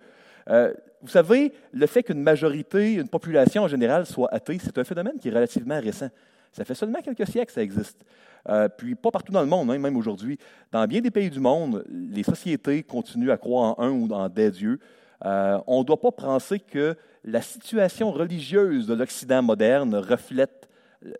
Euh, 0.48 0.72
vous 1.00 1.08
savez, 1.08 1.52
le 1.72 1.86
fait 1.86 2.02
qu'une 2.02 2.22
majorité, 2.22 2.94
une 2.94 3.08
population 3.08 3.62
en 3.62 3.68
général 3.68 4.06
soit 4.06 4.32
athée, 4.32 4.58
c'est 4.62 4.76
un 4.78 4.84
phénomène 4.84 5.18
qui 5.18 5.28
est 5.28 5.32
relativement 5.32 5.80
récent. 5.80 6.08
Ça 6.52 6.64
fait 6.64 6.74
seulement 6.74 7.00
quelques 7.00 7.26
siècles 7.26 7.46
que 7.46 7.52
ça 7.52 7.62
existe. 7.62 8.04
Euh, 8.48 8.68
puis 8.68 8.94
pas 8.94 9.10
partout 9.10 9.32
dans 9.32 9.40
le 9.40 9.46
monde, 9.46 9.70
hein, 9.70 9.78
même 9.78 9.96
aujourd'hui. 9.96 10.38
Dans 10.70 10.84
bien 10.86 11.00
des 11.00 11.10
pays 11.10 11.30
du 11.30 11.40
monde, 11.40 11.84
les 11.88 12.22
sociétés 12.24 12.82
continuent 12.82 13.30
à 13.30 13.36
croire 13.36 13.78
en 13.78 13.84
un 13.84 13.90
ou 13.90 14.12
en 14.12 14.28
des 14.28 14.50
dieux. 14.50 14.78
Euh, 15.24 15.58
on 15.66 15.80
ne 15.80 15.84
doit 15.84 16.00
pas 16.00 16.10
penser 16.10 16.58
que 16.58 16.96
la 17.24 17.40
situation 17.40 18.10
religieuse 18.10 18.86
de 18.86 18.94
l'Occident 18.94 19.42
moderne 19.42 19.94
reflète 19.94 20.68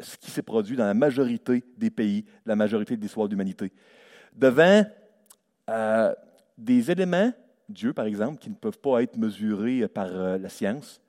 ce 0.00 0.16
qui 0.16 0.30
s'est 0.30 0.42
produit 0.42 0.76
dans 0.76 0.86
la 0.86 0.94
majorité 0.94 1.64
des 1.78 1.90
pays, 1.90 2.24
la 2.44 2.56
majorité 2.56 2.96
de 2.96 3.02
l'histoire 3.02 3.26
de 3.26 3.32
l'humanité. 3.32 3.72
Devant 4.36 4.84
euh, 5.72 6.14
des 6.58 6.90
éléments, 6.90 7.32
Dieu 7.68 7.92
par 7.92 8.06
exemple, 8.06 8.38
qui 8.38 8.50
ne 8.50 8.54
peuvent 8.54 8.78
pas 8.78 9.02
être 9.02 9.16
mesurés 9.16 9.88
par 9.88 10.08
euh, 10.08 10.38
la 10.38 10.48
science, 10.48 11.00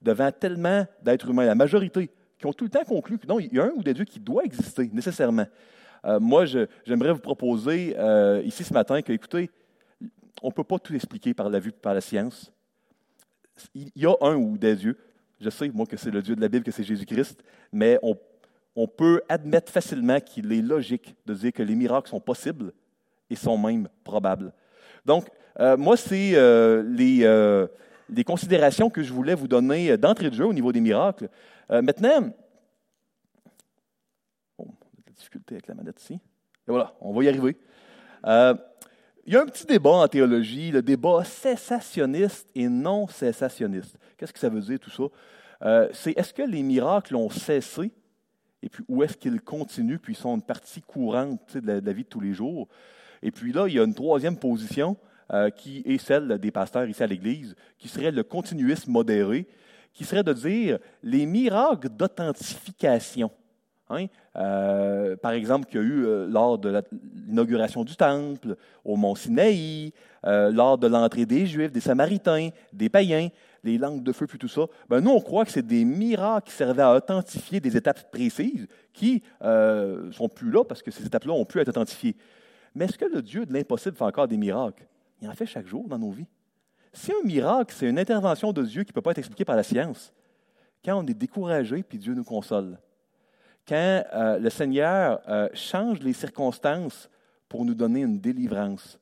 devant 0.00 0.30
tellement 0.30 0.86
d'êtres 1.02 1.28
humains, 1.28 1.44
la 1.44 1.54
majorité, 1.54 2.10
qui 2.38 2.46
ont 2.46 2.52
tout 2.52 2.64
le 2.64 2.70
temps 2.70 2.84
conclu 2.84 3.18
que 3.18 3.26
non, 3.26 3.40
il 3.40 3.52
y 3.52 3.58
a 3.58 3.64
un 3.64 3.72
ou 3.76 3.82
des 3.82 3.94
dieux 3.94 4.04
qui 4.04 4.20
doit 4.20 4.44
exister 4.44 4.88
nécessairement. 4.92 5.46
Euh, 6.04 6.20
moi, 6.20 6.44
j'aimerais 6.44 7.12
vous 7.12 7.20
proposer 7.20 7.96
ici 8.44 8.62
ce 8.62 8.72
matin 8.72 9.02
que, 9.02 9.12
écoutez, 9.12 9.50
on 10.42 10.48
ne 10.48 10.52
peut 10.52 10.64
pas 10.64 10.78
tout 10.78 10.94
expliquer 10.94 11.34
par 11.34 11.48
la 11.50 11.58
vue, 11.58 11.72
par 11.72 11.94
la 11.94 12.00
science. 12.00 12.52
Il 13.74 13.90
y 13.96 14.06
a 14.06 14.14
un 14.20 14.36
ou 14.36 14.56
des 14.58 14.76
dieux. 14.76 14.96
Je 15.40 15.50
sais, 15.50 15.68
moi, 15.70 15.86
que 15.86 15.96
c'est 15.96 16.10
le 16.10 16.22
Dieu 16.22 16.36
de 16.36 16.40
la 16.40 16.48
Bible, 16.48 16.64
que 16.64 16.70
c'est 16.70 16.84
Jésus-Christ, 16.84 17.42
mais 17.72 17.98
on 18.02 18.16
on 18.76 18.86
peut 18.86 19.22
admettre 19.28 19.72
facilement 19.72 20.20
qu'il 20.20 20.52
est 20.52 20.60
logique 20.60 21.16
de 21.24 21.32
dire 21.32 21.52
que 21.52 21.62
les 21.62 21.74
miracles 21.74 22.10
sont 22.10 22.20
possibles 22.20 22.72
et 23.30 23.36
sont 23.36 23.58
même 23.58 23.88
probables. 24.04 24.52
Donc, 25.04 25.28
euh, 25.60 25.76
moi, 25.76 25.96
c'est 25.96 26.32
euh, 26.34 26.82
les, 26.82 27.66
les, 28.14 28.24
considérations 28.24 28.90
que 28.90 29.02
je 29.02 29.12
voulais 29.12 29.34
vous 29.34 29.48
donner 29.48 29.96
d'entrée 29.96 30.30
de 30.30 30.34
jeu 30.34 30.46
au 30.46 30.52
niveau 30.52 30.72
des 30.72 30.80
miracles. 30.80 31.28
maintenant, 31.70 32.30
bon, 34.58 34.68
la 35.06 35.12
difficulté 35.12 35.54
avec 35.54 35.66
la 35.66 35.74
manette 35.74 36.00
ici. 36.00 36.14
Et 36.14 36.70
voilà, 36.70 36.94
on 37.00 37.12
va 37.12 37.24
y 37.24 37.28
arriver. 37.28 37.56
Il 39.28 39.32
y 39.32 39.36
a 39.36 39.42
un 39.42 39.46
petit 39.46 39.66
débat 39.66 39.90
en 39.90 40.06
théologie, 40.06 40.70
le 40.70 40.82
débat 40.82 41.24
cessationniste 41.24 42.48
et 42.54 42.68
non 42.68 43.08
cessationniste. 43.08 43.98
Qu'est-ce 44.16 44.32
que 44.32 44.38
ça 44.38 44.48
veut 44.48 44.60
dire 44.60 44.78
tout 44.78 44.90
ça? 44.90 45.02
Euh, 45.62 45.88
c'est 45.92 46.16
est-ce 46.16 46.32
que 46.32 46.42
les 46.42 46.62
miracles 46.62 47.16
ont 47.16 47.30
cessé 47.30 47.90
et 48.62 48.68
puis 48.68 48.84
où 48.88 49.02
est-ce 49.02 49.16
qu'ils 49.16 49.40
continuent 49.40 49.98
puis 49.98 50.12
ils 50.12 50.16
sont 50.16 50.36
une 50.36 50.42
partie 50.42 50.80
courante 50.80 51.56
de 51.56 51.80
la, 51.84 51.92
vie 51.92 52.04
de 52.04 52.08
tous 52.08 52.20
les 52.20 52.34
jours? 52.34 52.68
Et 53.26 53.32
puis 53.32 53.52
là, 53.52 53.66
il 53.66 53.74
y 53.74 53.80
a 53.80 53.82
une 53.82 53.92
troisième 53.92 54.36
position 54.36 54.96
euh, 55.32 55.50
qui 55.50 55.82
est 55.84 55.98
celle 55.98 56.38
des 56.38 56.52
pasteurs 56.52 56.88
ici 56.88 57.02
à 57.02 57.08
l'Église, 57.08 57.56
qui 57.76 57.88
serait 57.88 58.12
le 58.12 58.22
continuisme 58.22 58.92
modéré, 58.92 59.48
qui 59.92 60.04
serait 60.04 60.22
de 60.22 60.32
dire 60.32 60.78
les 61.02 61.26
miracles 61.26 61.88
d'authentification 61.88 63.30
Hein? 63.88 64.06
Euh, 64.34 65.16
par 65.16 65.30
exemple, 65.30 65.66
qu'il 65.66 65.80
y 65.80 65.84
a 65.84 65.86
eu 65.86 66.06
euh, 66.06 66.26
lors 66.26 66.58
de 66.58 66.82
l'inauguration 67.24 67.84
du 67.84 67.94
temple, 67.94 68.56
au 68.84 68.96
mont 68.96 69.14
Sinaï, 69.14 69.92
lors 70.24 70.76
de 70.76 70.88
l'entrée 70.88 71.24
des 71.24 71.46
Juifs, 71.46 71.70
des 71.70 71.80
Samaritains, 71.80 72.48
des 72.72 72.88
païens, 72.88 73.28
les 73.62 73.78
langues 73.78 74.02
de 74.02 74.10
feu, 74.10 74.26
puis 74.26 74.38
tout 74.38 74.48
ça. 74.48 74.62
Ben, 74.88 75.00
nous, 75.00 75.12
on 75.12 75.20
croit 75.20 75.44
que 75.44 75.52
c'est 75.52 75.66
des 75.66 75.84
miracles 75.84 76.48
qui 76.48 76.56
servaient 76.56 76.82
à 76.82 76.96
authentifier 76.96 77.60
des 77.60 77.76
étapes 77.76 78.10
précises 78.10 78.66
qui 78.92 79.22
ne 79.40 80.10
sont 80.10 80.28
plus 80.28 80.50
là 80.50 80.64
parce 80.64 80.82
que 80.82 80.90
ces 80.90 81.06
étapes-là 81.06 81.32
ont 81.32 81.44
pu 81.44 81.60
être 81.60 81.68
authentifiées. 81.68 82.16
Mais 82.76 82.84
est-ce 82.84 82.98
que 82.98 83.06
le 83.06 83.22
Dieu 83.22 83.46
de 83.46 83.54
l'impossible 83.54 83.96
fait 83.96 84.04
encore 84.04 84.28
des 84.28 84.36
miracles? 84.36 84.86
Il 85.22 85.28
en 85.30 85.34
fait 85.34 85.46
chaque 85.46 85.66
jour 85.66 85.88
dans 85.88 85.98
nos 85.98 86.10
vies. 86.10 86.26
Si 86.92 87.10
un 87.10 87.26
miracle, 87.26 87.74
c'est 87.74 87.88
une 87.88 87.98
intervention 87.98 88.52
de 88.52 88.62
Dieu 88.62 88.84
qui 88.84 88.90
ne 88.90 88.94
peut 88.94 89.00
pas 89.00 89.12
être 89.12 89.18
expliquée 89.18 89.46
par 89.46 89.56
la 89.56 89.62
science, 89.62 90.12
quand 90.84 91.02
on 91.02 91.06
est 91.06 91.14
découragé, 91.14 91.82
puis 91.82 91.96
Dieu 91.96 92.12
nous 92.12 92.22
console, 92.22 92.78
quand 93.66 94.04
euh, 94.12 94.38
le 94.38 94.50
Seigneur 94.50 95.22
euh, 95.26 95.48
change 95.54 96.00
les 96.00 96.12
circonstances 96.12 97.08
pour 97.48 97.64
nous 97.64 97.74
donner 97.74 98.02
une 98.02 98.20
délivrance, 98.20 99.00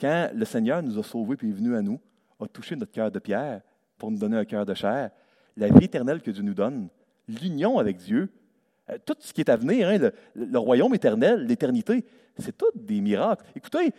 quand 0.00 0.30
le 0.34 0.44
Seigneur 0.46 0.82
nous 0.82 0.98
a 0.98 1.02
sauvés 1.02 1.36
puis 1.36 1.50
est 1.50 1.52
venu 1.52 1.76
à 1.76 1.82
nous, 1.82 2.00
a 2.40 2.46
touché 2.46 2.74
notre 2.74 2.92
cœur 2.92 3.10
de 3.10 3.18
pierre 3.18 3.60
pour 3.98 4.10
nous 4.10 4.18
donner 4.18 4.38
un 4.38 4.46
cœur 4.46 4.64
de 4.64 4.72
chair, 4.72 5.10
la 5.58 5.68
vie 5.68 5.84
éternelle 5.84 6.22
que 6.22 6.30
Dieu 6.30 6.42
nous 6.42 6.54
donne, 6.54 6.88
l'union 7.28 7.78
avec 7.78 7.98
Dieu, 7.98 8.32
tout 9.04 9.16
ce 9.20 9.32
qui 9.32 9.40
est 9.40 9.50
à 9.50 9.56
venir, 9.56 9.88
hein, 9.88 10.10
le, 10.34 10.58
royaume 10.58 10.94
éternel, 10.94 11.46
l'éternité, 11.46 12.04
c'est 12.38 12.56
tout 12.56 12.70
des 12.74 13.00
miracles. 13.00 13.44
Écoutez, 13.54 13.92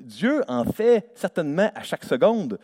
Dieu 0.00 0.42
en 0.48 0.64
fait 0.64 1.10
certainement 1.14 1.70
à 1.74 1.82
chaque 1.82 2.04
seconde. 2.04 2.58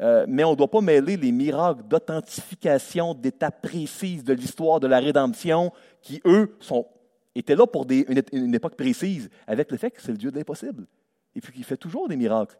Euh, 0.00 0.26
mais 0.28 0.44
on 0.44 0.52
ne 0.52 0.56
doit 0.56 0.70
pas 0.70 0.80
mêler 0.80 1.16
les 1.16 1.32
miracles 1.32 1.82
d'authentification 1.88 3.14
d'étapes 3.14 3.62
précises 3.62 4.22
de 4.22 4.32
l'histoire 4.32 4.78
de 4.78 4.86
la 4.86 5.00
rédemption, 5.00 5.72
qui, 6.02 6.20
eux, 6.24 6.56
sont, 6.60 6.86
étaient 7.34 7.56
là 7.56 7.66
pour 7.66 7.84
une, 7.90 8.54
époque 8.54 8.76
précise, 8.76 9.28
avec 9.46 9.70
le 9.72 9.76
fait 9.76 9.90
que 9.90 10.00
c'est 10.00 10.12
le 10.12 10.18
Dieu 10.18 10.30
de 10.30 10.36
l'impossible. 10.36 10.86
Et 11.34 11.40
puis 11.40 11.52
qu'il 11.52 11.64
fait 11.64 11.76
toujours 11.76 12.08
des 12.08 12.16
miracles, 12.16 12.56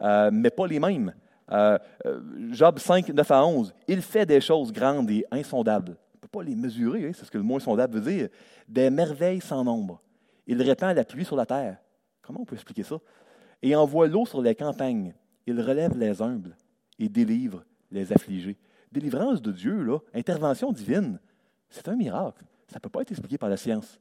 euh, 0.00 0.30
mais 0.30 0.50
pas 0.50 0.66
les 0.66 0.78
mêmes. 0.78 1.14
Euh, 1.52 1.78
Job 2.50 2.78
5, 2.78 3.08
9 3.08 3.30
à 3.30 3.46
11, 3.46 3.74
il 3.88 4.02
fait 4.02 4.26
des 4.26 4.40
choses 4.40 4.70
grandes 4.70 5.10
et 5.10 5.24
insondables. 5.30 5.96
Peut 6.24 6.38
pas 6.38 6.42
les 6.42 6.56
mesurer, 6.56 7.06
hein, 7.06 7.10
c'est 7.12 7.26
ce 7.26 7.30
que 7.30 7.36
le 7.36 7.44
mot 7.44 7.56
insondable 7.56 7.98
veut 7.98 8.10
dire. 8.10 8.28
Des 8.66 8.88
merveilles 8.88 9.42
sans 9.42 9.62
nombre. 9.62 10.00
Il 10.46 10.62
répand 10.62 10.96
la 10.96 11.04
pluie 11.04 11.26
sur 11.26 11.36
la 11.36 11.44
terre. 11.44 11.76
Comment 12.22 12.40
on 12.40 12.44
peut 12.46 12.54
expliquer 12.54 12.82
ça? 12.82 12.96
Et 13.60 13.76
envoie 13.76 14.08
l'eau 14.08 14.24
sur 14.24 14.40
les 14.40 14.54
campagnes. 14.54 15.12
Il 15.46 15.60
relève 15.60 15.98
les 15.98 16.22
humbles 16.22 16.56
et 16.98 17.10
délivre 17.10 17.62
les 17.90 18.10
affligés. 18.10 18.56
Délivrance 18.90 19.42
de 19.42 19.52
Dieu, 19.52 19.82
là, 19.82 19.98
intervention 20.14 20.72
divine, 20.72 21.20
c'est 21.68 21.88
un 21.88 21.94
miracle. 21.94 22.42
Ça 22.68 22.76
ne 22.76 22.80
peut 22.80 22.88
pas 22.88 23.02
être 23.02 23.10
expliqué 23.10 23.36
par 23.36 23.50
la 23.50 23.58
science. 23.58 24.00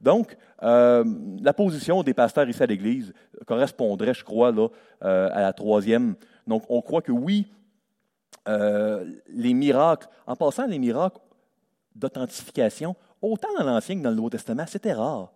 Donc, 0.00 0.38
euh, 0.62 1.04
la 1.42 1.52
position 1.52 2.02
des 2.02 2.14
pasteurs 2.14 2.48
ici 2.48 2.62
à 2.62 2.66
l'Église 2.66 3.12
correspondrait, 3.46 4.14
je 4.14 4.24
crois, 4.24 4.52
là, 4.52 4.68
euh, 5.04 5.28
à 5.34 5.42
la 5.42 5.52
troisième. 5.52 6.14
Donc, 6.46 6.64
on 6.70 6.80
croit 6.80 7.02
que 7.02 7.12
oui, 7.12 7.46
euh, 8.48 9.04
les 9.28 9.52
miracles, 9.52 10.08
en 10.26 10.34
passant 10.34 10.66
les 10.66 10.78
miracles 10.78 11.20
d'authentification, 11.98 12.94
autant 13.20 13.48
dans 13.58 13.64
l'Ancien 13.64 13.96
que 13.96 14.02
dans 14.02 14.10
le 14.10 14.16
Nouveau 14.16 14.30
Testament, 14.30 14.64
c'était 14.66 14.92
rare. 14.92 15.32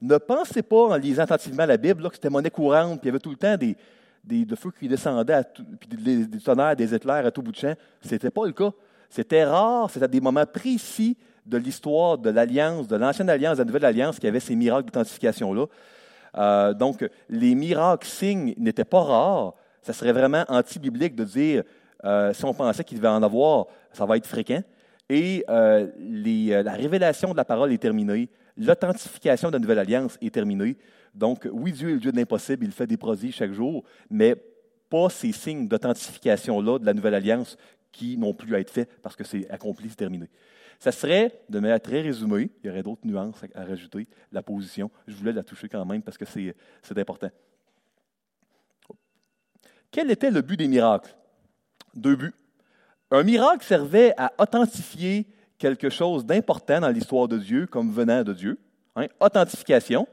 Ne 0.00 0.18
pensez 0.18 0.62
pas, 0.62 0.88
en 0.88 0.96
lisant 0.96 1.22
attentivement 1.22 1.64
la 1.64 1.76
Bible, 1.76 2.08
que 2.08 2.14
c'était 2.14 2.30
monnaie 2.30 2.50
courante, 2.50 3.00
puis 3.00 3.04
il 3.04 3.06
y 3.06 3.10
avait 3.10 3.20
tout 3.20 3.30
le 3.30 3.36
temps 3.36 3.56
des, 3.56 3.76
des, 4.24 4.44
de 4.44 4.56
feu 4.56 4.72
qui 4.78 4.88
descendaient, 4.88 5.42
puis 5.78 5.88
des, 5.88 6.26
des, 6.26 6.40
tonnerres, 6.40 6.76
des 6.76 6.94
éclairs 6.94 7.24
à 7.24 7.30
tout 7.30 7.42
bout 7.42 7.52
de 7.52 7.56
champ. 7.56 7.74
Ce 8.00 8.10
n'était 8.10 8.30
pas 8.30 8.44
le 8.46 8.52
cas. 8.52 8.70
C'était 9.08 9.44
rare, 9.44 9.90
c'était 9.90 10.06
à 10.06 10.08
des 10.08 10.20
moments 10.20 10.46
précis 10.46 11.16
de 11.44 11.56
l'histoire 11.56 12.18
de 12.18 12.30
l'Alliance, 12.30 12.88
de 12.88 12.96
l'Ancienne 12.96 13.30
Alliance, 13.30 13.58
de 13.58 13.62
la 13.62 13.66
Nouvelle 13.66 13.84
Alliance, 13.84 14.18
qui 14.18 14.26
avait 14.26 14.40
ces 14.40 14.56
miracles 14.56 14.86
d'authentification-là. 14.86 15.66
Euh, 16.38 16.72
donc, 16.72 17.08
les 17.28 17.54
miracles 17.54 18.06
signes 18.06 18.54
n'étaient 18.56 18.84
pas 18.84 19.02
rares. 19.02 19.54
Ça 19.82 19.92
serait 19.92 20.12
vraiment 20.12 20.44
anti-biblique 20.48 21.14
de 21.14 21.24
dire, 21.24 21.62
euh, 22.04 22.32
si 22.32 22.44
on 22.44 22.54
pensait 22.54 22.84
qu'il 22.84 22.98
devait 22.98 23.08
en 23.08 23.22
avoir, 23.22 23.66
ça 23.92 24.06
va 24.06 24.16
être 24.16 24.26
fréquent. 24.26 24.62
Et 25.14 25.44
euh, 25.50 25.88
les, 25.98 26.62
la 26.62 26.72
révélation 26.72 27.32
de 27.32 27.36
la 27.36 27.44
parole 27.44 27.70
est 27.70 27.76
terminée. 27.76 28.30
L'authentification 28.56 29.48
de 29.48 29.52
la 29.52 29.58
Nouvelle 29.58 29.78
Alliance 29.78 30.16
est 30.22 30.32
terminée. 30.32 30.78
Donc, 31.14 31.46
oui, 31.52 31.70
Dieu 31.72 31.90
est 31.90 31.92
le 31.92 31.98
Dieu 31.98 32.12
de 32.12 32.16
l'impossible, 32.16 32.64
il 32.64 32.72
fait 32.72 32.86
des 32.86 32.96
prodiges 32.96 33.34
chaque 33.34 33.52
jour, 33.52 33.84
mais 34.08 34.34
pas 34.88 35.10
ces 35.10 35.32
signes 35.32 35.68
d'authentification-là 35.68 36.78
de 36.78 36.86
la 36.86 36.94
nouvelle 36.94 37.14
alliance 37.14 37.58
qui 37.90 38.16
n'ont 38.16 38.32
plus 38.32 38.54
à 38.54 38.60
être 38.60 38.70
faits 38.70 38.88
parce 39.02 39.14
que 39.14 39.22
c'est 39.22 39.50
accompli, 39.50 39.90
c'est 39.90 39.96
terminé. 39.96 40.30
Ça 40.78 40.92
serait, 40.92 41.42
de 41.46 41.60
manière 41.60 41.80
très 41.80 42.00
résumée, 42.00 42.50
il 42.62 42.68
y 42.68 42.70
aurait 42.70 42.82
d'autres 42.82 43.06
nuances 43.06 43.44
à, 43.54 43.66
rajouter, 43.66 44.08
la 44.32 44.42
position. 44.42 44.90
Je 45.06 45.14
voulais 45.14 45.34
la 45.34 45.42
toucher 45.42 45.68
quand 45.68 45.84
même 45.84 46.00
parce 46.00 46.16
que 46.16 46.24
c'est 46.24 46.54
important. 46.96 47.30
Quel 49.90 50.10
était 50.10 50.30
le 50.30 50.40
but 50.40 50.56
des 50.56 50.68
miracles? 50.68 51.14
Deux 51.94 52.16
buts. 52.16 52.34
Un 53.12 53.24
miracle 53.24 53.62
servait 53.62 54.14
à 54.16 54.32
authentifier 54.38 55.26
quelque 55.58 55.90
chose 55.90 56.24
d'important 56.24 56.80
dans 56.80 56.88
l'histoire 56.88 57.28
de 57.28 57.36
Dieu 57.36 57.66
comme 57.66 57.92
venant 57.92 58.24
de 58.24 58.32
Dieu. 58.32 58.58
Hein? 58.96 59.06
Authentification. 59.20 60.08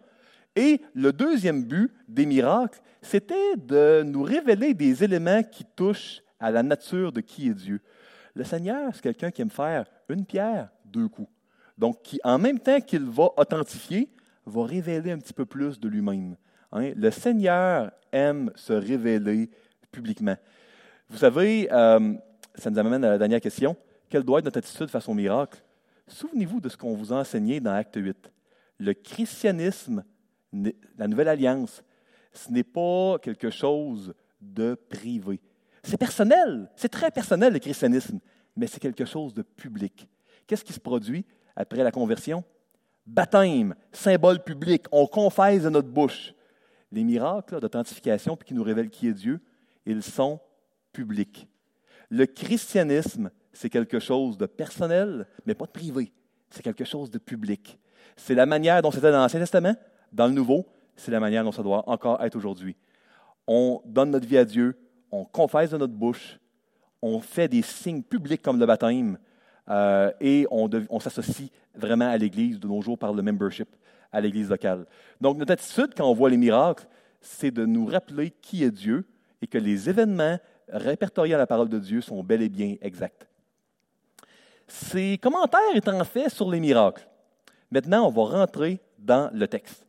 Et 0.54 0.82
le 0.94 1.14
deuxième 1.14 1.64
but 1.64 1.94
des 2.10 2.26
miracles, 2.26 2.82
c'était 3.02 3.56
de 3.56 4.04
nous 4.06 4.22
révéler 4.22 4.74
des 4.74 5.02
éléments 5.02 5.44
qui 5.44 5.64
touchent 5.64 6.22
à 6.42 6.52
la 6.52 6.62
nature 6.62 7.14
de 7.14 7.22
qui 7.22 7.48
est 7.48 7.54
Dieu. 7.54 7.80
Le 8.36 8.44
Seigneur, 8.44 8.92
c'est 8.94 9.02
quelqu'un 9.02 9.32
qui 9.32 9.44
aime 9.44 9.50
faire 9.50 9.86
une 10.10 10.26
pierre, 10.26 10.68
deux 10.84 11.08
coups. 11.08 11.32
Donc, 11.78 12.02
qui, 12.02 12.20
en 12.26 12.38
même 12.38 12.60
temps 12.60 12.82
qu'il 12.82 13.06
va 13.06 13.30
authentifier, 13.38 14.10
va 14.46 14.66
révéler 14.66 15.14
un 15.14 15.20
petit 15.20 15.34
peu 15.34 15.46
plus 15.46 15.80
de 15.80 15.88
lui-même. 15.88 16.36
Hein. 16.74 16.92
Le 16.98 17.12
Seigneur 17.12 17.92
aime 18.12 18.52
se 18.56 18.74
révéler 18.74 19.50
publiquement. 19.90 20.36
Vous 21.10 21.18
savez, 21.18 21.70
euh, 21.72 22.14
ça 22.60 22.70
nous 22.70 22.80
amène 22.80 23.04
à 23.04 23.10
la 23.10 23.18
dernière 23.18 23.42
question. 23.42 23.76
Quelle 24.10 24.24
doit 24.24 24.40
être 24.40 24.46
notre 24.46 24.60
attitude 24.60 24.90
face 24.90 25.08
au 25.08 25.14
miracle? 25.14 25.64
Souvenez-vous 26.08 26.60
de 26.60 26.70
ce 26.70 26.78
qu'on 26.78 26.96
vous 26.96 27.14
a 27.14 27.18
enseigné 27.18 27.60
dans 27.60 27.74
Acte 27.74 27.96
8. 27.96 28.32
Le 28.80 28.94
christianisme 28.94 30.04
la 30.98 31.08
nouvelle 31.08 31.28
alliance, 31.28 31.84
ce 32.34 32.52
n'est 32.52 32.64
pas 32.64 33.18
quelque 33.20 33.50
chose 33.50 34.14
de 34.42 34.76
privé. 34.76 35.40
C'est 35.84 35.98
personnel, 35.98 36.70
c'est 36.76 36.90
très 36.90 37.12
personnel 37.12 37.54
le 37.54 37.60
christianisme, 37.60 38.20
mais 38.56 38.68
c'est 38.68 38.80
quelque 38.80 39.06
chose 39.06 39.34
de 39.34 39.42
public. 39.42 40.08
Qu'est-ce 40.48 40.64
qui 40.64 40.74
se 40.74 40.80
produit 40.80 41.26
après 41.56 41.84
la 41.84 41.92
conversion? 41.92 42.44
Baptême, 43.06 43.76
symbole 43.92 44.44
public, 44.44 44.86
on 44.92 45.08
confesse 45.08 45.64
de 45.64 45.70
notre 45.70 45.90
bouche. 45.90 46.34
Les 46.92 47.04
miracles 47.04 47.60
d'authentification 47.60 48.36
qui 48.36 48.54
nous 48.54 48.64
révèlent 48.64 48.90
qui 48.90 49.08
est 49.08 49.14
Dieu, 49.14 49.40
ils 49.86 50.04
sont 50.04 50.40
publics. 50.92 51.48
Le 52.10 52.26
christianisme, 52.26 53.32
c'est 53.54 53.70
quelque 53.70 54.00
chose 54.00 54.38
de 54.38 54.46
personnel, 54.46 55.28
mais 55.46 55.54
pas 55.54 55.66
de 55.66 55.72
privé. 55.72 56.12
C'est 56.50 56.64
quelque 56.64 56.86
chose 56.86 57.12
de 57.12 57.18
public. 57.18 57.78
C'est 58.16 58.36
la 58.36 58.46
manière 58.46 58.82
dont 58.82 58.92
c'était 58.92 59.12
dans 59.12 59.20
l'Ancien 59.20 59.40
Testament, 59.40 59.76
dans 60.12 60.28
le 60.28 60.34
nouveau, 60.34 60.66
c'est 60.96 61.12
la 61.12 61.20
manière 61.20 61.44
dont 61.44 61.52
ça 61.52 61.64
doit 61.64 61.88
encore 61.88 62.22
être 62.24 62.36
aujourd'hui. 62.36 62.76
On 63.48 63.82
donne 63.86 64.12
notre 64.12 64.28
vie 64.28 64.38
à 64.38 64.46
Dieu, 64.46 64.78
on 65.12 65.26
confesse 65.26 65.72
de 65.72 65.78
notre 65.78 65.94
bouche, 65.94 66.40
on 67.02 67.20
fait 67.20 67.48
des 67.48 67.62
signes 67.62 68.04
publics 68.04 68.42
comme 68.42 68.60
le 68.60 68.66
baptême 68.66 69.18
euh, 69.70 70.12
et 70.20 70.46
on, 70.52 70.70
on 70.90 71.00
s'associe 71.00 71.50
vraiment 71.76 72.10
à 72.10 72.18
l'Église 72.18 72.60
de 72.60 72.68
nos 72.68 72.82
jours 72.82 72.98
par 72.98 73.14
le 73.14 73.22
membership 73.22 73.70
à 74.12 74.20
l'Église 74.20 74.50
locale. 74.50 74.86
Donc 75.22 75.38
notre 75.38 75.54
attitude 75.54 75.94
quand 75.96 76.10
on 76.10 76.14
voit 76.14 76.30
les 76.30 76.38
miracles, 76.38 76.88
c'est 77.22 77.52
de 77.52 77.66
nous 77.66 77.86
rappeler 77.86 78.32
qui 78.32 78.64
est 78.64 78.72
Dieu 78.72 79.06
et 79.42 79.48
que 79.48 79.58
les 79.58 79.90
événements 79.90 80.38
répertoriés 80.72 81.36
à 81.36 81.38
la 81.38 81.48
parole 81.48 81.70
de 81.70 81.80
Dieu 81.80 82.02
sont 82.02 82.24
bel 82.24 82.42
et 82.42 82.50
bien 82.50 82.76
exacts. 82.82 83.28
Ces 84.68 85.18
commentaires 85.18 85.76
étant 85.76 86.04
faits 86.04 86.30
sur 86.30 86.50
les 86.50 86.60
miracles, 86.60 87.10
Maintenant, 87.72 88.08
on 88.08 88.12
va 88.12 88.38
rentrer 88.38 88.80
dans 88.98 89.30
le 89.34 89.48
texte. 89.48 89.86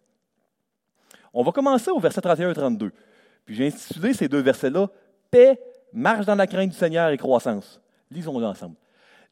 On 1.33 1.43
va 1.43 1.53
commencer 1.53 1.91
au 1.91 1.99
verset 1.99 2.21
31 2.21 2.51
et 2.51 2.55
32. 2.55 2.93
Puis 3.45 3.55
j'ai 3.55 3.69
intitulé 3.69 4.13
ces 4.13 4.29
deux 4.29 4.41
versets-là 4.41 4.89
Paix, 5.31 5.59
marche 5.93 6.27
dans 6.27 6.35
la 6.35 6.47
crainte 6.47 6.71
du 6.71 6.77
Seigneur 6.77 7.09
et 7.11 7.17
croissance. 7.17 7.81
Lisons-le 8.11 8.45
ensemble. 8.45 8.77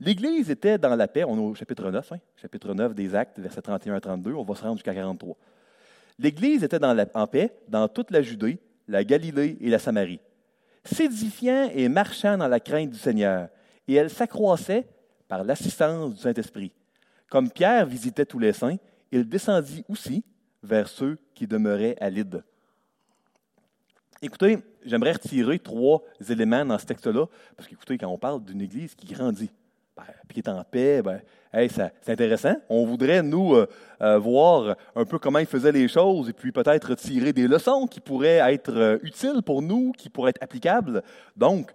L'Église 0.01 0.49
était 0.49 0.79
dans 0.79 0.95
la 0.95 1.09
paix, 1.09 1.25
on 1.25 1.37
est 1.37 1.41
au 1.41 1.55
chapitre 1.55 1.91
9, 1.91 2.13
hein, 2.13 2.19
chapitre 2.37 2.73
9 2.73 2.95
des 2.95 3.17
Actes, 3.17 3.41
versets 3.41 3.61
31 3.61 3.97
à 3.97 4.01
32, 4.01 4.33
on 4.33 4.45
va 4.45 4.55
se 4.55 4.63
rendre 4.63 4.77
jusqu'à 4.77 4.95
43. 4.95 5.37
L'Église 6.21 6.63
était 6.63 6.79
en 6.85 7.27
paix 7.27 7.53
dans 7.67 7.89
toute 7.89 8.13
la 8.13 8.23
Judée, 8.23 8.61
la 8.87 9.03
Galilée 9.03 9.59
et 9.61 9.69
la 9.69 9.81
Samarie, 9.81 10.21
s'édifiant 10.95 11.71
et 11.75 11.89
marchant 11.89 12.37
dans 12.37 12.49
la 12.49 12.61
crainte 12.61 12.91
du 12.91 12.99
Seigneur, 12.99 13.49
et 13.87 13.95
elle 13.95 14.11
s'accroissait 14.11 14.87
par 15.27 15.45
l'assistance 15.45 16.15
du 16.15 16.21
Saint-Esprit. 16.21 16.73
Comme 17.29 17.51
Pierre 17.51 17.87
visitait 17.87 18.25
tous 18.25 18.39
les 18.39 18.53
saints, 18.53 18.77
il 19.13 19.29
descendit 19.29 19.85
aussi 19.89 20.25
vers 20.63 20.89
ceux 20.89 21.19
qui 21.35 21.47
demeuraient 21.47 21.97
à 22.01 22.11
Lyde. 22.11 22.43
Écoutez, 24.21 24.59
j'aimerais 24.85 25.13
retirer 25.13 25.59
trois 25.59 26.03
éléments 26.29 26.65
dans 26.65 26.79
ce 26.79 26.87
texte-là, 26.87 27.27
parce 27.57 27.69
qu'écoutez, 27.69 27.99
quand 27.99 28.09
on 28.09 28.19
parle 28.19 28.45
d'une 28.45 28.61
Église 28.61 28.95
qui 28.95 29.13
grandit, 29.13 29.51
puis 30.27 30.41
qui 30.43 30.49
est 30.49 30.53
en 30.53 30.63
paix, 30.65 31.03
ben, 31.03 31.21
c'est 31.53 32.13
intéressant. 32.13 32.55
On 32.69 32.85
voudrait, 32.85 33.23
nous, 33.23 33.55
euh, 33.55 33.67
euh, 34.03 34.19
voir 34.19 34.77
un 34.95 35.05
peu 35.05 35.19
comment 35.19 35.39
ils 35.39 35.47
faisaient 35.47 35.73
les 35.73 35.89
choses 35.89 36.29
et 36.29 36.33
puis 36.33 36.53
peut-être 36.53 36.95
tirer 36.95 37.33
des 37.33 37.49
leçons 37.49 37.87
qui 37.87 38.01
pourraient 38.01 38.53
être 38.53 38.73
euh, 38.73 38.99
utiles 39.03 39.43
pour 39.45 39.63
nous, 39.63 39.93
qui 39.93 40.11
pourraient 40.11 40.31
être 40.31 40.43
applicables. 40.43 41.03
Donc, 41.37 41.73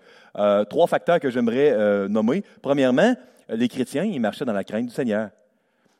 trois 0.69 0.87
facteurs 0.87 1.19
que 1.19 1.29
j'aimerais 1.29 2.09
nommer. 2.09 2.43
Premièrement, 2.63 3.13
les 3.49 3.67
chrétiens, 3.67 4.03
ils 4.03 4.19
marchaient 4.19 4.45
dans 4.45 4.53
la 4.53 4.63
crainte 4.63 4.87
du 4.87 4.93
Seigneur. 4.93 5.29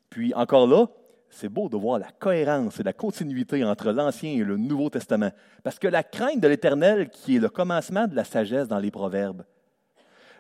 Puis 0.10 0.34
encore 0.34 0.66
là, 0.66 0.88
c'est 1.30 1.50
beau 1.50 1.70
de 1.70 1.78
voir 1.78 2.00
la 2.00 2.08
cohérence 2.18 2.80
et 2.80 2.84
la 2.84 2.94
continuité 2.94 3.64
entre 3.64 3.92
l'Ancien 3.92 4.32
et 4.32 4.44
le 4.44 4.58
Nouveau 4.58 4.90
Testament. 4.90 5.30
Parce 5.64 5.78
que 5.78 5.88
la 5.88 6.02
crainte 6.02 6.40
de 6.40 6.48
l'Éternel, 6.48 7.10
qui 7.10 7.36
est 7.36 7.40
le 7.40 7.50
commencement 7.50 8.08
de 8.08 8.16
la 8.16 8.24
sagesse 8.24 8.68
dans 8.68 8.80
les 8.80 8.90
Proverbes, 8.90 9.44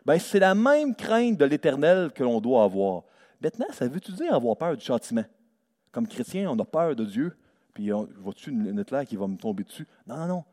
ben, 0.05 0.19
c'est 0.19 0.39
la 0.39 0.55
même 0.55 0.95
crainte 0.95 1.37
de 1.37 1.45
l'Éternel 1.45 2.11
que 2.11 2.23
l'on 2.23 2.41
doit 2.41 2.63
avoir. 2.63 3.03
Maintenant, 3.41 3.67
ça 3.71 3.87
veut-tu 3.87 4.11
dire 4.13 4.33
avoir 4.33 4.57
peur 4.57 4.75
du 4.75 4.83
châtiment? 4.83 5.25
Comme 5.91 6.07
chrétien, 6.07 6.49
on 6.49 6.57
a 6.59 6.65
peur 6.65 6.95
de 6.95 7.05
Dieu, 7.05 7.35
puis 7.73 7.89
vois-tu 7.89 8.51
une 8.51 8.79
éclair 8.79 9.05
qui 9.05 9.15
va 9.15 9.27
me 9.27 9.37
tomber 9.37 9.63
dessus? 9.63 9.87
Non, 10.07 10.17
non, 10.17 10.27
non. 10.27 10.43